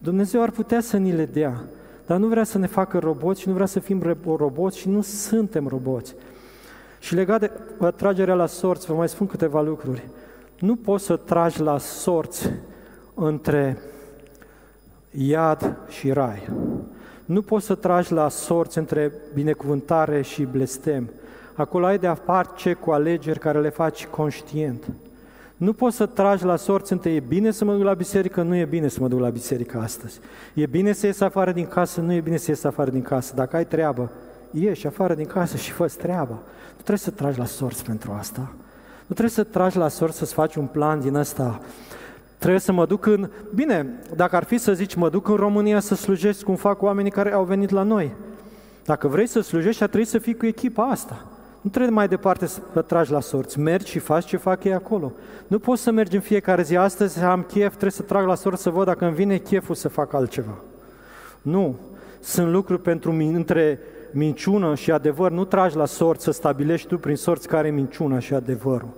Dumnezeu 0.03 0.41
ar 0.41 0.49
putea 0.49 0.81
să 0.81 0.97
ni 0.97 1.11
le 1.11 1.25
dea, 1.25 1.61
dar 2.05 2.17
nu 2.17 2.27
vrea 2.27 2.43
să 2.43 2.57
ne 2.57 2.67
facă 2.67 2.97
roboți 2.97 3.41
și 3.41 3.47
nu 3.47 3.53
vrea 3.53 3.65
să 3.65 3.79
fim 3.79 4.17
roboți 4.25 4.77
și 4.77 4.89
nu 4.89 5.01
suntem 5.01 5.67
roboți. 5.67 6.15
Și 6.99 7.15
legat 7.15 7.39
de 7.39 7.51
tragerea 7.95 8.33
la 8.33 8.45
sorți, 8.45 8.85
vă 8.85 8.93
mai 8.93 9.09
spun 9.09 9.27
câteva 9.27 9.61
lucruri. 9.61 10.07
Nu 10.59 10.75
poți 10.75 11.05
să 11.05 11.15
tragi 11.15 11.61
la 11.61 11.77
sorți 11.77 12.49
între 13.13 13.77
iad 15.11 15.77
și 15.89 16.11
rai. 16.11 16.49
Nu 17.25 17.41
poți 17.41 17.65
să 17.65 17.75
tragi 17.75 18.13
la 18.13 18.29
sorți 18.29 18.77
între 18.77 19.11
binecuvântare 19.33 20.21
și 20.21 20.43
blestem. 20.43 21.09
Acolo 21.53 21.85
ai 21.85 21.97
de-a 21.97 22.13
face 22.13 22.73
cu 22.73 22.91
alegeri 22.91 23.39
care 23.39 23.59
le 23.59 23.69
faci 23.69 24.05
conștient. 24.05 24.91
Nu 25.61 25.73
poți 25.73 25.95
să 25.95 26.05
tragi 26.05 26.45
la 26.45 26.55
sorți 26.55 26.91
între 26.91 27.11
e 27.11 27.19
bine 27.19 27.51
să 27.51 27.65
mă 27.65 27.73
duc 27.73 27.83
la 27.83 27.93
biserică, 27.93 28.41
nu 28.41 28.55
e 28.55 28.65
bine 28.65 28.87
să 28.87 28.97
mă 29.01 29.07
duc 29.07 29.19
la 29.19 29.29
biserică 29.29 29.79
astăzi. 29.79 30.19
E 30.53 30.65
bine 30.65 30.93
să 30.93 31.05
ies 31.05 31.19
afară 31.19 31.51
din 31.51 31.65
casă, 31.65 32.01
nu 32.01 32.13
e 32.13 32.19
bine 32.19 32.37
să 32.37 32.51
ies 32.51 32.63
afară 32.63 32.89
din 32.89 33.01
casă. 33.01 33.33
Dacă 33.35 33.55
ai 33.55 33.65
treabă, 33.65 34.11
ieși 34.51 34.87
afară 34.87 35.13
din 35.13 35.25
casă 35.25 35.57
și 35.57 35.71
fă 35.71 35.85
treaba. 35.85 36.33
Nu 36.67 36.73
trebuie 36.73 36.97
să 36.97 37.11
tragi 37.11 37.37
la 37.37 37.45
sorți 37.45 37.85
pentru 37.85 38.15
asta. 38.19 38.51
Nu 38.99 39.15
trebuie 39.15 39.29
să 39.29 39.43
tragi 39.43 39.77
la 39.77 39.87
sorți 39.87 40.17
să-ți 40.17 40.33
faci 40.33 40.55
un 40.55 40.65
plan 40.65 40.99
din 40.99 41.15
ăsta. 41.15 41.61
Trebuie 42.37 42.59
să 42.59 42.71
mă 42.71 42.85
duc 42.85 43.05
în... 43.05 43.29
Bine, 43.55 43.99
dacă 44.15 44.35
ar 44.35 44.43
fi 44.43 44.57
să 44.57 44.73
zici, 44.73 44.95
mă 44.95 45.09
duc 45.09 45.27
în 45.27 45.35
România 45.35 45.79
să 45.79 45.95
slujesc 45.95 46.43
cum 46.43 46.55
fac 46.55 46.81
oamenii 46.81 47.11
care 47.11 47.33
au 47.33 47.43
venit 47.43 47.69
la 47.69 47.83
noi. 47.83 48.15
Dacă 48.85 49.07
vrei 49.07 49.27
să 49.27 49.39
slujești, 49.39 49.83
ar 49.83 49.89
trebui 49.89 50.07
să 50.07 50.17
fii 50.17 50.37
cu 50.37 50.45
echipa 50.45 50.83
asta. 50.83 51.30
Nu 51.61 51.69
trebuie 51.69 51.93
mai 51.93 52.07
departe 52.07 52.45
să 52.45 52.59
tragi 52.87 53.11
la 53.11 53.19
sorți. 53.19 53.59
Mergi 53.59 53.91
și 53.91 53.99
faci 53.99 54.25
ce 54.25 54.37
fac 54.37 54.63
ei 54.63 54.73
acolo. 54.73 55.11
Nu 55.47 55.59
poți 55.59 55.81
să 55.81 55.91
mergi 55.91 56.15
în 56.15 56.21
fiecare 56.21 56.63
zi. 56.63 56.77
Astăzi 56.77 57.19
am 57.19 57.41
chef, 57.41 57.69
trebuie 57.69 57.91
să 57.91 58.01
trag 58.01 58.25
la 58.25 58.35
sorți 58.35 58.61
să 58.61 58.69
văd 58.69 58.85
dacă 58.85 59.05
îmi 59.05 59.15
vine 59.15 59.37
cheful 59.37 59.75
să 59.75 59.89
fac 59.89 60.13
altceva. 60.13 60.57
Nu. 61.41 61.75
Sunt 62.19 62.51
lucruri 62.51 62.81
pentru 62.81 63.11
mine, 63.11 63.35
între 63.35 63.79
minciună 64.11 64.75
și 64.75 64.91
adevăr. 64.91 65.31
Nu 65.31 65.45
tragi 65.45 65.75
la 65.75 65.85
sorți 65.85 66.23
să 66.23 66.31
stabilești 66.31 66.87
tu 66.87 66.97
prin 66.97 67.15
sorți 67.15 67.47
care 67.47 67.67
e 67.67 67.71
minciuna 67.71 68.19
și 68.19 68.33
adevărul. 68.33 68.89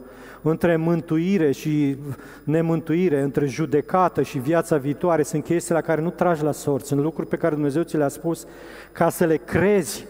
Între 0.42 0.76
mântuire 0.76 1.52
și 1.52 1.98
nemântuire, 2.44 3.22
între 3.22 3.46
judecată 3.46 4.22
și 4.22 4.38
viața 4.38 4.78
viitoare, 4.78 5.24
sunt 5.24 5.44
chestii 5.44 5.74
la 5.74 5.82
care 5.82 6.02
nu 6.02 6.10
tragi 6.10 6.44
la 6.44 6.52
sorți. 6.52 6.88
Sunt 6.88 7.02
lucruri 7.02 7.28
pe 7.28 7.36
care 7.36 7.54
Dumnezeu 7.54 7.84
ți 7.84 7.98
le-a 7.98 8.08
spus 8.08 8.46
ca 8.92 9.10
să 9.10 9.26
le 9.26 9.36
crezi 9.36 10.06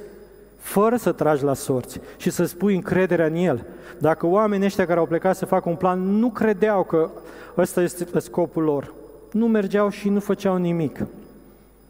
fără 0.63 0.95
să 0.95 1.11
tragi 1.11 1.43
la 1.43 1.53
sorți 1.53 1.99
și 2.17 2.29
să 2.29 2.45
spui 2.45 2.75
încrederea 2.75 3.25
în 3.25 3.35
El. 3.35 3.65
Dacă 3.97 4.27
oamenii 4.27 4.65
ăștia 4.65 4.85
care 4.85 4.99
au 4.99 5.05
plecat 5.05 5.35
să 5.35 5.45
facă 5.45 5.69
un 5.69 5.75
plan 5.75 5.99
nu 5.99 6.29
credeau 6.29 6.83
că 6.83 7.09
ăsta 7.57 7.81
este 7.81 8.19
scopul 8.19 8.63
lor, 8.63 8.93
nu 9.31 9.47
mergeau 9.47 9.89
și 9.89 10.09
nu 10.09 10.19
făceau 10.19 10.57
nimic. 10.57 11.05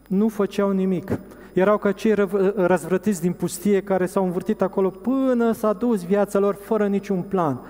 Nu 0.06 0.28
făceau 0.28 0.70
nimic. 0.70 1.18
Erau 1.52 1.78
ca 1.78 1.92
cei 1.92 2.14
răzvrătiți 2.56 3.20
din 3.20 3.32
pustie 3.32 3.82
care 3.82 4.06
s-au 4.06 4.24
învârtit 4.24 4.62
acolo 4.62 4.88
până 4.88 5.52
s-a 5.52 5.72
dus 5.72 6.04
viața 6.04 6.38
lor 6.38 6.54
fără 6.54 6.86
niciun 6.86 7.22
plan. 7.22 7.60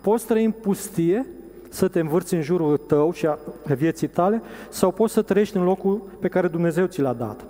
Poți 0.00 0.26
trăi 0.26 0.44
în 0.44 0.50
pustie, 0.50 1.26
să 1.68 1.88
te 1.88 2.00
învârți 2.00 2.34
în 2.34 2.42
jurul 2.42 2.76
tău 2.76 3.12
și 3.12 3.26
a 3.26 3.38
vieții 3.76 4.08
tale, 4.08 4.42
sau 4.68 4.90
poți 4.90 5.12
să 5.12 5.22
trăiești 5.22 5.56
în 5.56 5.64
locul 5.64 6.02
pe 6.20 6.28
care 6.28 6.48
Dumnezeu 6.48 6.86
ți 6.86 7.00
l-a 7.00 7.12
dat. 7.12 7.44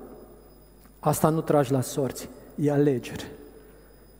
Asta 1.00 1.28
nu 1.28 1.40
tragi 1.40 1.72
la 1.72 1.80
sorți 1.80 2.28
e 2.54 2.70
alegere. 2.70 3.30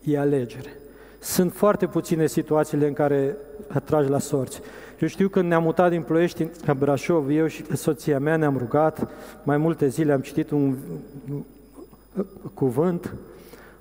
E 0.04 0.18
alegere. 0.18 0.76
Sunt 1.18 1.52
foarte 1.52 1.86
puține 1.86 2.26
situațiile 2.26 2.86
în 2.86 2.92
care 2.92 3.36
atragi 3.68 4.10
la 4.10 4.18
sorți. 4.18 4.60
Eu 5.00 5.08
știu 5.08 5.28
că 5.28 5.42
ne-am 5.42 5.62
mutat 5.62 5.90
din 5.90 6.02
Ploiești 6.02 6.48
în 6.66 6.78
Brașov, 6.78 7.30
eu 7.30 7.46
și 7.46 7.76
soția 7.76 8.18
mea 8.18 8.36
ne-am 8.36 8.56
rugat, 8.56 9.08
mai 9.42 9.56
multe 9.56 9.88
zile 9.88 10.12
am 10.12 10.20
citit 10.20 10.50
un 10.50 10.76
cuvânt, 12.54 13.14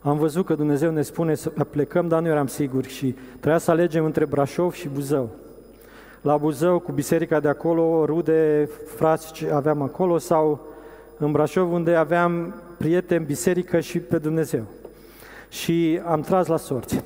am 0.02 0.18
văzut 0.18 0.45
că 0.45 0.54
Dumnezeu 0.56 0.91
ne 0.91 1.02
spune 1.02 1.36
să 1.36 1.49
plecăm, 1.49 2.08
dar 2.08 2.22
nu 2.22 2.28
eram 2.28 2.47
siguri 2.47 2.89
și 2.89 3.16
trebuia 3.30 3.58
să 3.58 3.72
alegem 3.72 4.06
între 4.06 4.26
Brașov 4.26 4.74
și 4.74 4.88
Buzău. 4.88 5.30
La 6.22 6.38
Buzău, 6.38 6.80
cu 6.80 6.91
biserica 6.91 7.39
de 7.39 7.47
acolo, 7.47 8.06
rude, 8.06 8.70
frați 8.95 9.32
ce 9.32 9.52
aveam 9.52 9.82
acolo, 9.82 10.18
sau 10.18 10.60
în 11.18 11.32
Brașov, 11.32 11.72
unde 11.72 11.95
aveam 11.95 12.54
prieteni, 12.82 13.26
biserică 13.26 13.80
și 13.80 14.00
pe 14.00 14.18
Dumnezeu. 14.18 14.64
Și 15.50 16.02
am 16.06 16.22
tras 16.22 16.48
la 16.48 16.58
sorți. 16.58 17.04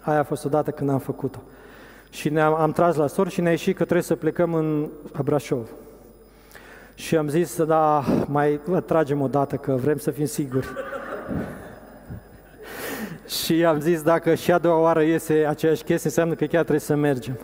Aia 0.00 0.18
a 0.18 0.22
fost 0.22 0.44
odată 0.44 0.70
când 0.70 0.90
am 0.90 0.98
făcut-o. 0.98 1.38
Și 2.10 2.28
ne-am, 2.28 2.54
am 2.54 2.72
tras 2.72 2.96
la 2.96 3.06
sorți 3.06 3.34
și 3.34 3.40
ne-a 3.40 3.50
ieșit 3.50 3.76
că 3.76 3.82
trebuie 3.82 4.02
să 4.02 4.14
plecăm 4.14 4.54
în 4.54 4.88
Brașov. 5.24 5.68
Și 6.94 7.16
am 7.16 7.28
zis, 7.28 7.62
da, 7.62 8.04
mai 8.26 8.60
tragem 8.86 9.20
o 9.20 9.28
dată 9.28 9.56
că 9.56 9.72
vrem 9.72 9.98
să 9.98 10.10
fim 10.10 10.24
siguri. 10.24 10.68
și 13.44 13.64
am 13.64 13.80
zis, 13.80 14.02
dacă 14.02 14.34
și 14.34 14.52
a 14.52 14.58
doua 14.58 14.80
oară 14.80 15.02
iese 15.02 15.46
aceeași 15.48 15.82
chestie, 15.82 16.08
înseamnă 16.08 16.34
că 16.34 16.44
chiar 16.44 16.60
trebuie 16.60 16.80
să 16.80 16.94
mergem. 16.94 17.38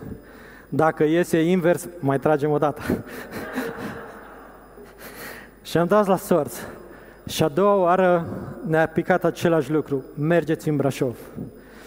Dacă 0.69 1.05
iese 1.05 1.41
invers, 1.41 1.89
mai 1.99 2.19
tragem 2.19 2.51
o 2.51 2.59
dată. 2.59 2.83
și 5.69 5.79
am 5.79 5.87
dat 5.87 6.07
la 6.07 6.17
sorți. 6.17 6.61
Și 7.27 7.43
a 7.43 7.49
doua 7.49 7.75
oară 7.75 8.27
ne-a 8.67 8.87
picat 8.87 9.25
același 9.25 9.71
lucru. 9.71 10.05
Mergeți 10.19 10.69
în 10.69 10.77
Brașov. 10.77 11.17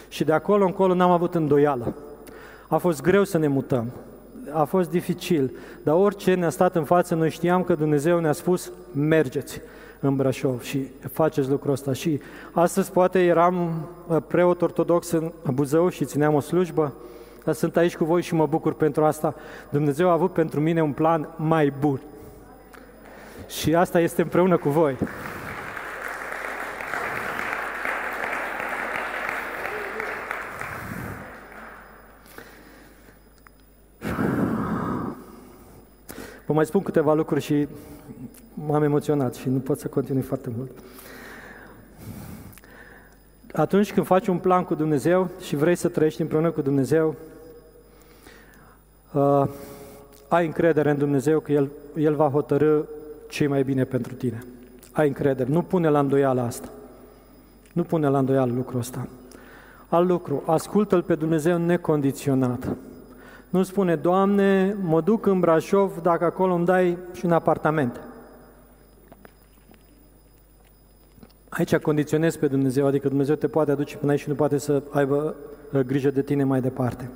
Și 0.09 0.23
de 0.23 0.31
acolo 0.31 0.65
încolo 0.65 0.93
n-am 0.93 1.11
avut 1.11 1.35
îndoială. 1.35 1.93
A 2.67 2.77
fost 2.77 3.01
greu 3.01 3.23
să 3.23 3.37
ne 3.37 3.47
mutăm. 3.47 3.91
A 4.51 4.63
fost 4.63 4.89
dificil. 4.89 5.51
Dar 5.83 5.95
orice 5.95 6.33
ne-a 6.33 6.49
stat 6.49 6.75
în 6.75 6.83
față, 6.83 7.15
noi 7.15 7.29
știam 7.29 7.63
că 7.63 7.75
Dumnezeu 7.75 8.19
ne-a 8.19 8.31
spus, 8.31 8.71
mergeți 8.93 9.61
în 9.99 10.15
Brașov 10.15 10.61
și 10.61 10.87
faceți 11.11 11.49
lucrul 11.49 11.71
ăsta. 11.71 11.93
Și 11.93 12.19
astăzi 12.51 12.91
poate 12.91 13.25
eram 13.25 13.87
uh, 14.07 14.17
preot 14.27 14.61
ortodox 14.61 15.11
în 15.11 15.31
Buzău 15.53 15.89
și 15.89 16.05
țineam 16.05 16.33
o 16.33 16.39
slujbă, 16.39 16.93
dar 17.43 17.53
sunt 17.53 17.77
aici 17.77 17.97
cu 17.97 18.05
voi 18.05 18.21
și 18.21 18.33
mă 18.33 18.45
bucur 18.45 18.73
pentru 18.73 19.03
asta. 19.03 19.35
Dumnezeu 19.69 20.09
a 20.09 20.11
avut 20.11 20.31
pentru 20.31 20.59
mine 20.59 20.81
un 20.81 20.91
plan 20.91 21.29
mai 21.35 21.73
bun. 21.79 22.01
Și 23.47 23.75
asta 23.75 23.99
este 23.99 24.21
împreună 24.21 24.57
cu 24.57 24.69
voi. 24.69 24.97
Vă 36.45 36.53
mai 36.53 36.65
spun 36.65 36.81
câteva 36.81 37.13
lucruri 37.13 37.41
și 37.41 37.67
m-am 38.53 38.83
emoționat 38.83 39.35
și 39.35 39.49
nu 39.49 39.59
pot 39.59 39.79
să 39.79 39.87
continui 39.87 40.21
foarte 40.21 40.49
mult. 40.57 40.71
Atunci 43.53 43.93
când 43.93 44.05
faci 44.05 44.27
un 44.27 44.37
plan 44.37 44.63
cu 44.63 44.75
Dumnezeu 44.75 45.29
și 45.41 45.55
vrei 45.55 45.75
să 45.75 45.87
trăiești 45.87 46.21
împreună 46.21 46.51
cu 46.51 46.61
Dumnezeu, 46.61 47.15
uh, 49.13 49.47
ai 50.27 50.45
încredere 50.45 50.89
în 50.89 50.97
Dumnezeu 50.97 51.39
că 51.39 51.51
El, 51.51 51.71
El 51.95 52.15
va 52.15 52.29
hotărâ 52.29 52.81
ce 53.35 53.47
mai 53.47 53.63
bine 53.63 53.83
pentru 53.83 54.13
tine. 54.13 54.43
Ai 54.91 55.07
încredere, 55.07 55.51
nu 55.51 55.61
pune 55.61 55.89
la 55.89 55.99
îndoială 55.99 56.41
asta. 56.41 56.69
Nu 57.73 57.83
pune 57.83 58.07
la 58.07 58.17
îndoială 58.17 58.53
lucrul 58.53 58.79
ăsta. 58.79 59.07
Al 59.87 60.05
lucru, 60.05 60.43
ascultă-L 60.45 61.01
pe 61.01 61.15
Dumnezeu 61.15 61.57
necondiționat. 61.57 62.67
Nu 63.49 63.63
spune, 63.63 63.95
Doamne, 63.95 64.75
mă 64.81 65.01
duc 65.01 65.25
în 65.25 65.39
Brașov 65.39 66.01
dacă 66.01 66.25
acolo 66.25 66.53
îmi 66.53 66.65
dai 66.65 66.97
și 67.13 67.25
un 67.25 67.31
apartament. 67.31 68.01
Aici 71.49 71.75
condiționezi 71.75 72.39
pe 72.39 72.47
Dumnezeu, 72.47 72.85
adică 72.85 73.07
Dumnezeu 73.07 73.35
te 73.35 73.47
poate 73.47 73.71
aduce 73.71 73.97
până 73.97 74.11
aici 74.11 74.21
și 74.21 74.29
nu 74.29 74.35
poate 74.35 74.57
să 74.57 74.83
aibă 74.91 75.35
uh, 75.73 75.79
grijă 75.79 76.09
de 76.09 76.21
tine 76.21 76.43
mai 76.43 76.61
departe. 76.61 77.09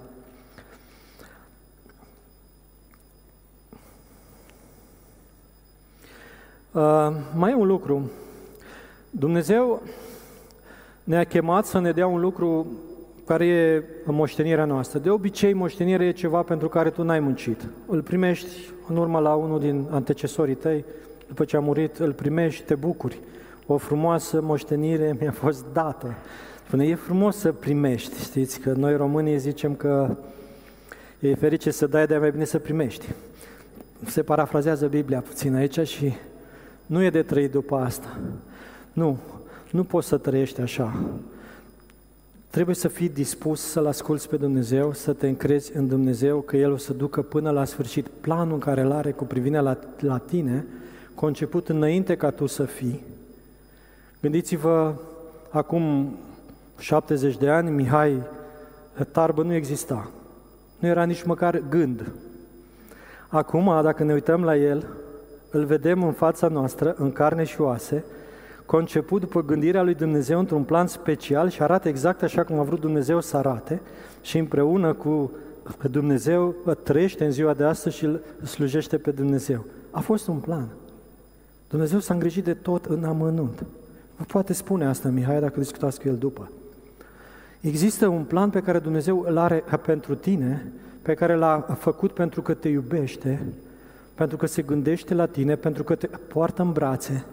Uh, 6.72 7.10
mai 7.36 7.52
e 7.52 7.56
un 7.56 7.68
lucru. 7.68 8.12
Dumnezeu 9.10 9.82
ne-a 11.04 11.24
chemat 11.24 11.66
să 11.66 11.80
ne 11.80 11.92
dea 11.92 12.08
un 12.08 12.20
lucru 12.20 12.68
care 13.26 13.46
e 13.46 13.84
moștenirea 14.06 14.66
noastră. 14.66 15.00
De 15.00 15.10
obicei, 15.10 15.54
moștenirea 15.54 16.08
e 16.08 16.12
ceva 16.12 16.42
pentru 16.42 16.70
care 16.70 16.90
tu 16.90 17.04
n-ai 17.04 17.20
muncit. 17.20 17.66
Îl 17.88 18.02
primești 18.02 18.72
în 18.88 18.98
urmă 18.98 19.20
la 19.20 19.34
unul 19.34 19.60
din 19.60 19.88
antecesorii 19.90 20.56
tăi, 20.56 20.86
după 21.28 21.46
ce 21.46 21.56
a 21.56 21.60
murit, 21.60 21.98
îl 21.98 22.14
primești, 22.14 22.64
te 22.64 22.76
bucuri. 22.76 23.20
O 23.66 23.78
frumoasă 23.78 24.42
moștenire 24.42 25.18
mi-a 25.20 25.32
fost 25.32 25.66
dată. 25.74 26.16
Până 26.70 26.84
e 26.84 26.96
frumos 26.96 27.38
să 27.38 27.52
primești, 27.52 28.22
știți, 28.24 28.60
că 28.60 28.72
noi 28.72 28.96
românii 28.96 29.38
zicem 29.38 29.76
că 29.76 30.18
E 31.20 31.36
ferice 31.36 31.72
să 31.72 31.88
dai, 31.88 32.06
de 32.06 32.18
mai 32.18 32.32
bine 32.32 32.46
să 32.46 32.60
primești. 32.60 33.06
Se 34.06 34.24
parafrazează 34.24 34.88
Biblia 34.88 35.20
puțin 35.20 35.56
aici 35.56 35.80
și 35.88 36.14
nu 36.90 37.04
e 37.04 37.10
de 37.10 37.22
trăit 37.22 37.52
după 37.52 37.76
asta. 37.76 38.18
Nu, 38.94 39.18
nu 39.72 39.84
poți 39.84 40.08
să 40.08 40.18
trăiești 40.18 40.62
așa. 40.62 41.00
Trebuie 42.50 42.76
să 42.76 42.88
fii 42.88 43.10
dispus 43.10 43.62
să-L 43.62 43.88
asculți 43.88 44.30
pe 44.30 44.38
Dumnezeu, 44.38 44.94
să 44.94 45.14
te 45.14 45.28
încrezi 45.28 45.78
în 45.78 45.88
Dumnezeu, 45.88 46.40
că 46.40 46.58
El 46.58 46.72
o 46.72 46.78
să 46.78 46.94
ducă 46.94 47.22
până 47.22 47.50
la 47.50 47.66
sfârșit 47.66 48.08
planul 48.08 48.58
care 48.58 48.82
îl 48.82 48.92
are 48.92 49.12
cu 49.12 49.24
privire 49.24 49.60
la, 49.60 49.78
la 50.00 50.18
tine, 50.18 50.66
conceput 51.16 51.70
înainte 51.70 52.16
ca 52.16 52.30
tu 52.30 52.46
să 52.46 52.64
fii. 52.64 53.04
Gândiți-vă, 54.22 54.94
acum 55.50 56.16
70 56.78 57.38
de 57.38 57.50
ani, 57.50 57.70
Mihai 57.70 58.22
Tarbă 59.12 59.44
nu 59.44 59.54
exista. 59.54 60.10
Nu 60.80 60.88
era 60.88 61.04
nici 61.04 61.24
măcar 61.24 61.62
gând. 61.70 62.12
Acum, 63.28 63.82
dacă 63.84 64.04
ne 64.04 64.14
uităm 64.14 64.44
la 64.44 64.58
el, 64.58 64.86
îl 65.50 65.66
vedem 65.66 66.04
în 66.04 66.12
fața 66.12 66.48
noastră, 66.48 66.96
în 66.98 67.12
carne 67.12 67.44
și 67.44 67.62
oase, 67.62 68.04
conceput 68.66 69.20
după 69.20 69.44
gândirea 69.44 69.84
lui 69.84 69.94
Dumnezeu 69.94 70.40
într-un 70.40 70.64
plan 70.64 70.88
special 70.88 71.50
și 71.50 71.62
arată 71.62 71.88
exact 71.88 72.24
așa 72.24 72.44
cum 72.44 72.60
a 72.60 72.64
vrut 72.64 72.80
Dumnezeu 72.80 73.22
să 73.22 73.38
arate 73.38 73.82
și 74.22 74.38
împreună 74.38 74.94
cu 74.94 75.32
Dumnezeu 75.92 76.56
trăiește 76.84 77.26
în 77.26 77.32
ziua 77.32 77.54
de 77.54 77.64
astăzi 77.64 77.96
și 77.96 78.06
îl 78.06 78.22
slujește 78.44 78.98
pe 78.98 79.12
Dumnezeu. 79.12 79.66
A 79.92 80.00
fost 80.00 80.28
un 80.28 80.38
plan. 80.38 80.68
Dumnezeu 81.70 82.00
s-a 82.00 82.14
îngrijit 82.14 82.44
de 82.44 82.54
tot 82.54 82.86
în 82.86 83.04
amănunt. 83.04 83.66
Vă 84.18 84.24
poate 84.28 84.54
spune 84.54 84.86
asta 84.86 85.10
Mihai 85.10 85.40
dacă 85.40 85.60
discutați 85.60 86.00
cu 86.00 86.08
el 86.08 86.16
după. 86.16 86.52
Există 87.62 88.08
un 88.08 88.24
plan 88.24 88.50
pe 88.50 88.62
care 88.62 88.80
Dumnezeu 88.80 89.26
îl 89.28 89.38
are 89.38 89.64
pentru 89.86 90.16
tine, 90.16 90.72
pe 91.02 91.14
care 91.14 91.36
l-a 91.36 91.78
făcut 91.80 92.12
pentru 92.12 92.42
că 92.42 92.54
te 92.54 92.68
iubește, 92.68 93.42
pentru 94.20 94.38
că 94.38 94.46
se 94.46 94.62
gândește 94.62 95.14
la 95.14 95.26
tine, 95.26 95.56
pentru 95.56 95.84
că 95.84 95.96
te 95.96 96.08
poartă 96.08 96.62
în 96.62 96.72
brațe, 96.72 97.26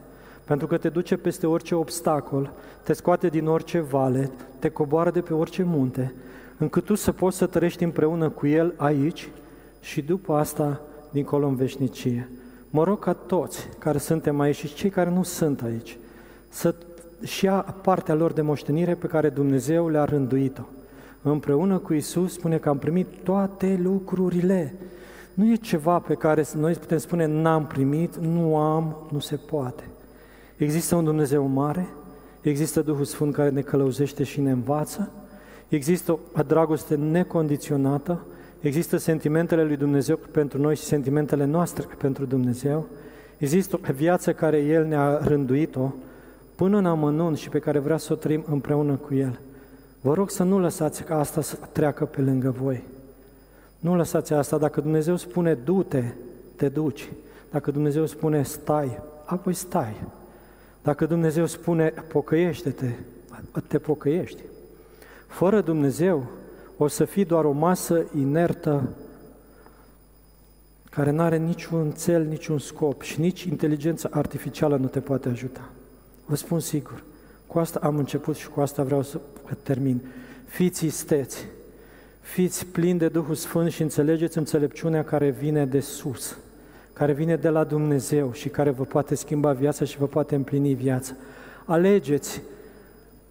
pentru 0.45 0.66
că 0.66 0.76
te 0.76 0.89
duce 0.89 1.16
peste 1.16 1.47
orice 1.47 1.74
obstacol, 1.74 2.51
te 2.82 2.93
scoate 2.93 3.28
din 3.28 3.47
orice 3.47 3.80
vale, 3.80 4.30
te 4.59 4.68
coboară 4.68 5.11
de 5.11 5.20
pe 5.20 5.34
orice 5.34 5.62
munte, 5.62 6.14
încât 6.59 6.84
tu 6.84 6.95
să 6.95 7.12
poți 7.12 7.37
să 7.37 7.47
trăiești 7.47 7.84
împreună 7.84 8.28
cu 8.28 8.47
El 8.47 8.74
aici 8.76 9.28
și 9.80 10.03
după 10.03 10.34
asta 10.34 10.80
dincolo 11.11 11.47
în 11.47 11.55
veșnicie. 11.55 12.28
Mă 12.70 12.84
rog 12.84 12.99
ca 12.99 13.12
toți 13.12 13.68
care 13.78 13.99
suntem 13.99 14.41
aici 14.41 14.57
și 14.57 14.74
cei 14.74 14.91
care 14.91 15.11
nu 15.11 15.22
sunt 15.22 15.62
aici 15.62 15.99
să 16.49 16.74
și 17.22 17.45
ia 17.45 17.74
partea 17.82 18.14
lor 18.14 18.32
de 18.32 18.43
moștenire 18.43 18.95
pe 18.95 19.07
care 19.07 19.28
Dumnezeu 19.28 19.89
le-a 19.89 20.05
rânduit-o. 20.05 20.62
Împreună 21.22 21.78
cu 21.78 21.93
Isus 21.93 22.32
spune 22.32 22.59
că 22.59 22.68
am 22.68 22.78
primit 22.78 23.07
toate 23.22 23.80
lucrurile. 23.82 24.74
Nu 25.37 25.53
e 25.53 25.55
ceva 25.55 25.99
pe 25.99 26.14
care 26.14 26.45
noi 26.55 26.72
putem 26.72 26.99
spune 26.99 27.26
n-am 27.26 27.66
primit, 27.66 28.16
nu 28.16 28.57
am, 28.57 28.97
nu 29.12 29.18
se 29.18 29.37
poate. 29.37 29.84
Există 30.57 30.95
un 30.95 31.05
Dumnezeu 31.05 31.47
mare, 31.47 31.89
există 32.41 32.80
Duhul 32.80 33.05
Sfânt 33.05 33.34
care 33.34 33.51
ne 33.51 33.61
călăuzește 33.61 34.24
și 34.24 34.41
ne 34.41 34.51
învață, 34.51 35.11
există 35.68 36.12
o 36.12 36.43
dragoste 36.47 36.95
necondiționată, 36.95 38.24
există 38.61 38.97
sentimentele 38.97 39.64
lui 39.64 39.76
Dumnezeu 39.76 40.18
pentru 40.30 40.61
noi 40.61 40.76
și 40.76 40.82
sentimentele 40.82 41.45
noastre 41.45 41.87
pentru 41.99 42.24
Dumnezeu, 42.24 42.87
există 43.39 43.76
o 43.76 43.93
viață 43.93 44.32
care 44.32 44.59
El 44.59 44.87
ne-a 44.87 45.16
rânduit-o 45.16 45.93
până 46.55 46.78
în 46.78 46.87
amănunt 46.87 47.37
și 47.37 47.49
pe 47.49 47.59
care 47.59 47.78
vrea 47.78 47.97
să 47.97 48.12
o 48.12 48.16
trăim 48.16 48.45
împreună 48.51 48.95
cu 48.95 49.14
El. 49.14 49.41
Vă 50.01 50.14
rog 50.14 50.30
să 50.30 50.43
nu 50.43 50.59
lăsați 50.59 51.03
ca 51.03 51.18
asta 51.18 51.41
să 51.41 51.59
treacă 51.72 52.05
pe 52.05 52.20
lângă 52.20 52.55
voi. 52.62 52.82
Nu 53.87 53.97
lăsați 53.97 54.32
asta. 54.32 54.59
Dacă 54.59 54.80
Dumnezeu 54.80 55.16
spune 55.16 55.55
du-te, 55.55 56.05
te 56.57 56.68
duci. 56.68 57.09
Dacă 57.51 57.70
Dumnezeu 57.70 58.07
spune 58.07 58.43
stai, 58.43 59.01
apoi 59.24 59.55
stai. 59.55 59.95
Dacă 60.82 61.07
Dumnezeu 61.07 61.47
spune 61.47 61.93
pocăiește-te, 62.09 62.91
te 63.66 63.78
pocăiești. 63.78 64.41
Fără 65.26 65.61
Dumnezeu 65.61 66.26
o 66.76 66.87
să 66.87 67.05
fii 67.05 67.24
doar 67.24 67.45
o 67.45 67.51
masă 67.51 68.05
inertă 68.18 68.89
care 70.91 71.11
nu 71.11 71.22
are 71.22 71.37
niciun 71.37 71.91
cel, 71.91 72.24
niciun 72.24 72.59
scop 72.59 73.03
și 73.03 73.20
nici 73.20 73.43
inteligența 73.43 74.09
artificială 74.12 74.76
nu 74.76 74.87
te 74.87 75.01
poate 75.01 75.28
ajuta. 75.28 75.68
Vă 76.24 76.34
spun 76.34 76.61
sigur, 76.61 77.03
cu 77.47 77.59
asta 77.59 77.78
am 77.82 77.97
început 77.99 78.37
și 78.37 78.49
cu 78.49 78.61
asta 78.61 78.82
vreau 78.82 79.03
să 79.03 79.20
termin. 79.62 80.01
Fiți 80.45 80.87
isteți, 80.87 81.47
fiți 82.27 82.66
plini 82.66 82.99
de 82.99 83.09
Duhul 83.09 83.35
Sfânt 83.35 83.70
și 83.70 83.83
înțelegeți 83.83 84.39
înțelepciunea 84.39 85.05
care 85.05 85.29
vine 85.29 85.66
de 85.66 85.81
sus, 85.81 86.39
care 86.93 87.12
vine 87.12 87.37
de 87.37 87.49
la 87.49 87.64
Dumnezeu 87.64 88.33
și 88.33 88.49
care 88.49 88.70
vă 88.70 88.85
poate 88.85 89.14
schimba 89.14 89.53
viața 89.53 89.85
și 89.85 89.99
vă 89.99 90.07
poate 90.07 90.35
împlini 90.35 90.74
viața. 90.74 91.12
Alegeți 91.64 92.43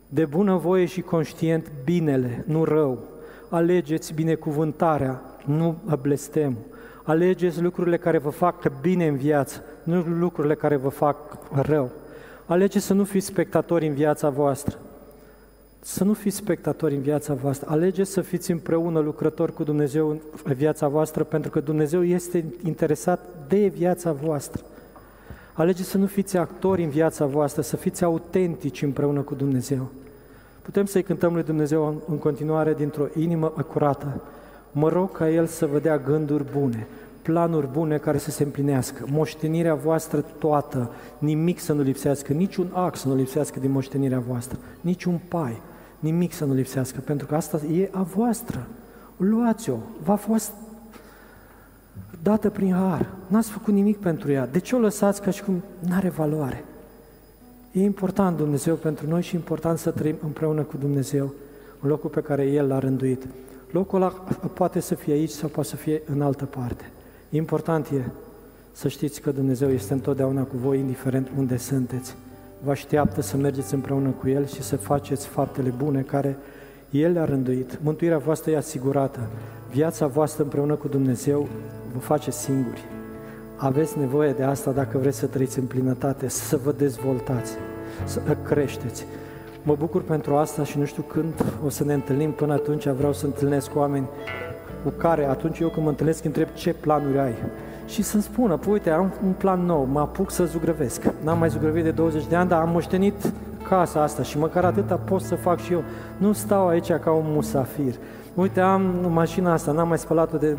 de 0.09 0.25
bunăvoie 0.25 0.85
și 0.85 1.01
conștient 1.01 1.71
binele, 1.83 2.43
nu 2.47 2.63
rău. 2.63 3.03
Alegeți 3.49 4.13
binecuvântarea, 4.13 5.21
nu 5.45 5.77
blestemul. 6.01 6.61
Alegeți 7.03 7.61
lucrurile 7.61 7.97
care 7.97 8.17
vă 8.17 8.29
fac 8.29 8.79
bine 8.81 9.07
în 9.07 9.15
viață, 9.15 9.63
nu 9.83 10.01
lucrurile 10.19 10.55
care 10.55 10.75
vă 10.75 10.89
fac 10.89 11.17
rău. 11.51 11.91
Alegeți 12.45 12.85
să 12.85 12.93
nu 12.93 13.03
fiți 13.03 13.25
spectatori 13.25 13.87
în 13.87 13.93
viața 13.93 14.29
voastră. 14.29 14.77
Să 15.87 16.03
nu 16.03 16.13
fiți 16.13 16.35
spectatori 16.35 16.95
în 16.95 17.01
viața 17.01 17.33
voastră. 17.33 17.69
Alegeți 17.69 18.11
să 18.11 18.21
fiți 18.21 18.51
împreună 18.51 18.99
lucrători 18.99 19.53
cu 19.53 19.63
Dumnezeu 19.63 20.09
în 20.43 20.53
viața 20.53 20.87
voastră, 20.87 21.23
pentru 21.23 21.51
că 21.51 21.59
Dumnezeu 21.59 22.03
este 22.03 22.45
interesat 22.63 23.25
de 23.47 23.67
viața 23.67 24.11
voastră. 24.11 24.61
Alegeți 25.53 25.89
să 25.89 25.97
nu 25.97 26.05
fiți 26.05 26.37
actori 26.37 26.83
în 26.83 26.89
viața 26.89 27.25
voastră, 27.25 27.61
să 27.61 27.75
fiți 27.75 28.03
autentici 28.03 28.81
împreună 28.81 29.21
cu 29.21 29.35
Dumnezeu. 29.35 29.87
Putem 30.61 30.85
să-i 30.85 31.03
cântăm 31.03 31.33
lui 31.33 31.43
Dumnezeu 31.43 32.01
în 32.09 32.17
continuare 32.17 32.73
dintr-o 32.73 33.05
inimă 33.15 33.47
curată. 33.47 34.21
Mă 34.71 34.89
rog 34.89 35.11
ca 35.11 35.29
El 35.29 35.45
să 35.45 35.65
vă 35.65 35.79
dea 35.79 35.97
gânduri 35.97 36.45
bune, 36.51 36.87
planuri 37.21 37.67
bune 37.71 37.97
care 37.97 38.17
să 38.17 38.31
se 38.31 38.43
împlinească. 38.43 39.05
Moștenirea 39.11 39.75
voastră 39.75 40.25
toată, 40.39 40.91
nimic 41.17 41.59
să 41.59 41.73
nu 41.73 41.81
lipsească, 41.81 42.33
niciun 42.33 42.69
ax 42.73 42.99
să 42.99 43.07
nu 43.07 43.15
lipsească 43.15 43.59
din 43.59 43.71
moștenirea 43.71 44.19
voastră, 44.19 44.57
niciun 44.81 45.19
pai, 45.27 45.61
nimic 46.05 46.33
să 46.33 46.45
nu 46.45 46.53
lipsească, 46.53 46.99
pentru 46.99 47.27
că 47.27 47.35
asta 47.35 47.61
e 47.65 47.89
a 47.91 48.01
voastră. 48.01 48.67
Luați-o, 49.17 49.75
v-a 50.03 50.15
fost 50.15 50.51
dată 52.23 52.49
prin 52.49 52.73
har, 52.73 53.09
n-ați 53.27 53.49
făcut 53.49 53.73
nimic 53.73 53.97
pentru 53.97 54.31
ea. 54.31 54.47
De 54.47 54.59
ce 54.59 54.75
o 54.75 54.79
lăsați 54.79 55.21
ca 55.21 55.31
și 55.31 55.43
cum 55.43 55.61
nu 55.79 55.95
are 55.95 56.09
valoare? 56.09 56.65
E 57.71 57.83
important 57.83 58.37
Dumnezeu 58.37 58.75
pentru 58.75 59.07
noi 59.07 59.21
și 59.21 59.35
important 59.35 59.77
să 59.77 59.91
trăim 59.91 60.15
împreună 60.23 60.61
cu 60.61 60.77
Dumnezeu 60.77 61.33
în 61.81 61.89
locul 61.89 62.09
pe 62.09 62.21
care 62.21 62.43
El 62.43 62.67
l-a 62.67 62.79
rânduit. 62.79 63.27
Locul 63.71 64.01
ăla 64.01 64.09
poate 64.53 64.79
să 64.79 64.95
fie 64.95 65.13
aici 65.13 65.29
sau 65.29 65.49
poate 65.49 65.69
să 65.69 65.75
fie 65.75 66.01
în 66.05 66.21
altă 66.21 66.45
parte. 66.45 66.91
Important 67.29 67.87
e 67.87 68.01
să 68.71 68.87
știți 68.87 69.21
că 69.21 69.31
Dumnezeu 69.31 69.69
este 69.69 69.93
întotdeauna 69.93 70.41
cu 70.41 70.57
voi, 70.57 70.79
indiferent 70.79 71.29
unde 71.37 71.57
sunteți. 71.57 72.15
Vă 72.65 72.71
așteaptă 72.71 73.21
să 73.21 73.37
mergeți 73.37 73.73
împreună 73.73 74.09
cu 74.09 74.29
El 74.29 74.45
și 74.45 74.61
să 74.61 74.77
faceți 74.77 75.27
faptele 75.27 75.73
bune 75.77 76.01
care 76.01 76.37
El 76.89 77.11
le-a 77.11 77.25
rânduit. 77.25 77.79
Mântuirea 77.83 78.17
voastră 78.17 78.51
e 78.51 78.57
asigurată. 78.57 79.19
Viața 79.71 80.07
voastră 80.07 80.43
împreună 80.43 80.73
cu 80.75 80.87
Dumnezeu 80.87 81.47
vă 81.93 81.99
face 81.99 82.31
singuri. 82.31 82.83
Aveți 83.55 83.97
nevoie 83.97 84.31
de 84.31 84.43
asta 84.43 84.71
dacă 84.71 84.97
vreți 84.97 85.17
să 85.17 85.25
trăiți 85.25 85.59
în 85.59 85.65
plinătate, 85.65 86.27
să 86.27 86.57
vă 86.57 86.71
dezvoltați, 86.71 87.51
să 88.05 88.21
creșteți. 88.43 89.05
Mă 89.63 89.75
bucur 89.79 90.01
pentru 90.01 90.35
asta 90.35 90.63
și 90.63 90.77
nu 90.77 90.85
știu 90.85 91.03
când 91.03 91.33
o 91.65 91.69
să 91.69 91.83
ne 91.83 91.93
întâlnim. 91.93 92.31
Până 92.31 92.53
atunci 92.53 92.87
vreau 92.87 93.13
să 93.13 93.25
întâlnesc 93.25 93.75
oameni 93.75 94.07
cu 94.83 94.89
care 94.89 95.25
atunci 95.25 95.59
eu 95.59 95.67
când 95.67 95.83
mă 95.83 95.91
întâlnesc 95.91 96.23
întreb 96.23 96.47
ce 96.53 96.73
planuri 96.73 97.19
ai. 97.19 97.33
Și 97.85 98.01
să-mi 98.01 98.23
spună, 98.23 98.57
păi 98.57 98.71
uite, 98.71 98.89
am 98.89 99.11
un 99.25 99.31
plan 99.37 99.65
nou, 99.65 99.87
mă 99.91 99.99
apuc 99.99 100.31
să 100.31 100.45
zugrăvesc. 100.45 101.03
N-am 101.23 101.37
mai 101.37 101.49
zugrăvit 101.49 101.83
de 101.83 101.91
20 101.91 102.27
de 102.27 102.35
ani, 102.35 102.49
dar 102.49 102.61
am 102.61 102.69
moștenit 102.69 103.31
casa 103.69 104.01
asta 104.01 104.23
și 104.23 104.37
măcar 104.37 104.63
atâta 104.63 104.95
pot 104.95 105.21
să 105.21 105.35
fac 105.35 105.59
și 105.59 105.73
eu. 105.73 105.83
Nu 106.17 106.31
stau 106.31 106.67
aici 106.67 106.91
ca 106.91 107.11
un 107.11 107.25
musafir. 107.27 107.93
Uite, 108.33 108.59
am 108.59 109.11
mașina 109.13 109.53
asta, 109.53 109.71
n-am 109.71 109.87
mai 109.87 109.97
spălat-o 109.97 110.37
de 110.37 110.57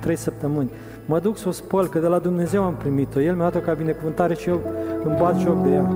trei 0.00 0.16
săptămâni. 0.16 0.70
Mă 1.06 1.18
duc 1.18 1.36
să 1.36 1.48
o 1.48 1.50
spăl, 1.50 1.86
că 1.86 1.98
de 1.98 2.06
la 2.06 2.18
Dumnezeu 2.18 2.62
am 2.62 2.74
primit-o. 2.74 3.20
El 3.20 3.34
mi-a 3.34 3.44
dat-o 3.44 3.64
ca 3.64 3.72
binecuvântare 3.72 4.34
și 4.34 4.48
eu 4.48 4.60
îmi 5.04 5.16
bat 5.18 5.38
joc 5.38 5.62
de 5.62 5.70
ea. 5.70 5.90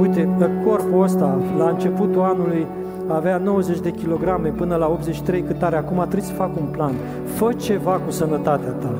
Uite, 0.00 0.28
corpul 0.64 1.02
ăsta, 1.02 1.38
la 1.58 1.68
începutul 1.68 2.22
anului, 2.22 2.66
avea 3.08 3.36
90 3.36 3.80
de 3.80 3.90
kilograme 3.90 4.48
până 4.48 4.76
la 4.76 4.88
83 4.88 5.42
cât 5.42 5.62
are 5.62 5.76
acum, 5.76 5.96
trebuie 5.96 6.22
să 6.22 6.32
fac 6.32 6.56
un 6.56 6.66
plan. 6.70 6.92
Fă 7.24 7.52
ceva 7.52 8.00
cu 8.04 8.10
sănătatea 8.10 8.70
ta. 8.70 8.94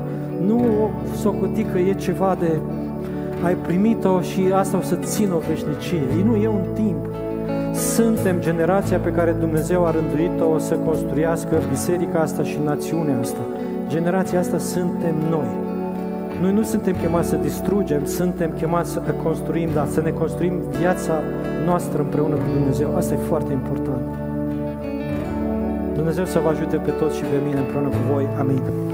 Nu 0.45 0.57
o 0.57 1.15
socoti 1.15 1.63
că 1.63 1.77
e 1.77 1.93
ceva 1.93 2.35
de... 2.39 2.59
Ai 3.43 3.55
primit-o 3.55 4.21
și 4.21 4.41
asta 4.53 4.77
o 4.77 4.81
să 4.81 4.95
țină 4.95 5.33
o 5.33 5.41
veșnicie. 5.49 6.01
Nu, 6.25 6.35
e 6.35 6.47
un 6.47 6.65
timp. 6.73 7.05
Suntem 7.73 8.39
generația 8.39 8.97
pe 8.97 9.09
care 9.09 9.31
Dumnezeu 9.39 9.85
a 9.85 9.91
rânduit-o 9.91 10.57
să 10.57 10.75
construiască 10.75 11.55
biserica 11.69 12.19
asta 12.19 12.43
și 12.43 12.57
națiunea 12.63 13.19
asta. 13.19 13.39
Generația 13.87 14.39
asta 14.39 14.57
suntem 14.57 15.15
noi. 15.29 15.65
Noi 16.41 16.53
nu 16.53 16.63
suntem 16.63 16.95
chemați 17.01 17.29
să 17.29 17.35
distrugem, 17.35 18.05
suntem 18.05 18.51
chemați 18.57 18.91
să 18.91 18.99
construim, 19.23 19.69
dar 19.73 19.87
să 19.87 20.01
ne 20.01 20.09
construim 20.09 20.53
viața 20.79 21.13
noastră 21.65 22.01
împreună 22.01 22.35
cu 22.35 22.49
Dumnezeu. 22.53 22.95
Asta 22.95 23.13
e 23.13 23.17
foarte 23.17 23.51
important. 23.51 24.01
Dumnezeu 25.95 26.25
să 26.25 26.39
vă 26.43 26.49
ajute 26.49 26.75
pe 26.75 26.91
toți 26.91 27.17
și 27.17 27.23
pe 27.23 27.37
mine 27.47 27.59
împreună 27.59 27.87
cu 27.87 28.13
voi. 28.13 28.27
Amin. 28.39 28.86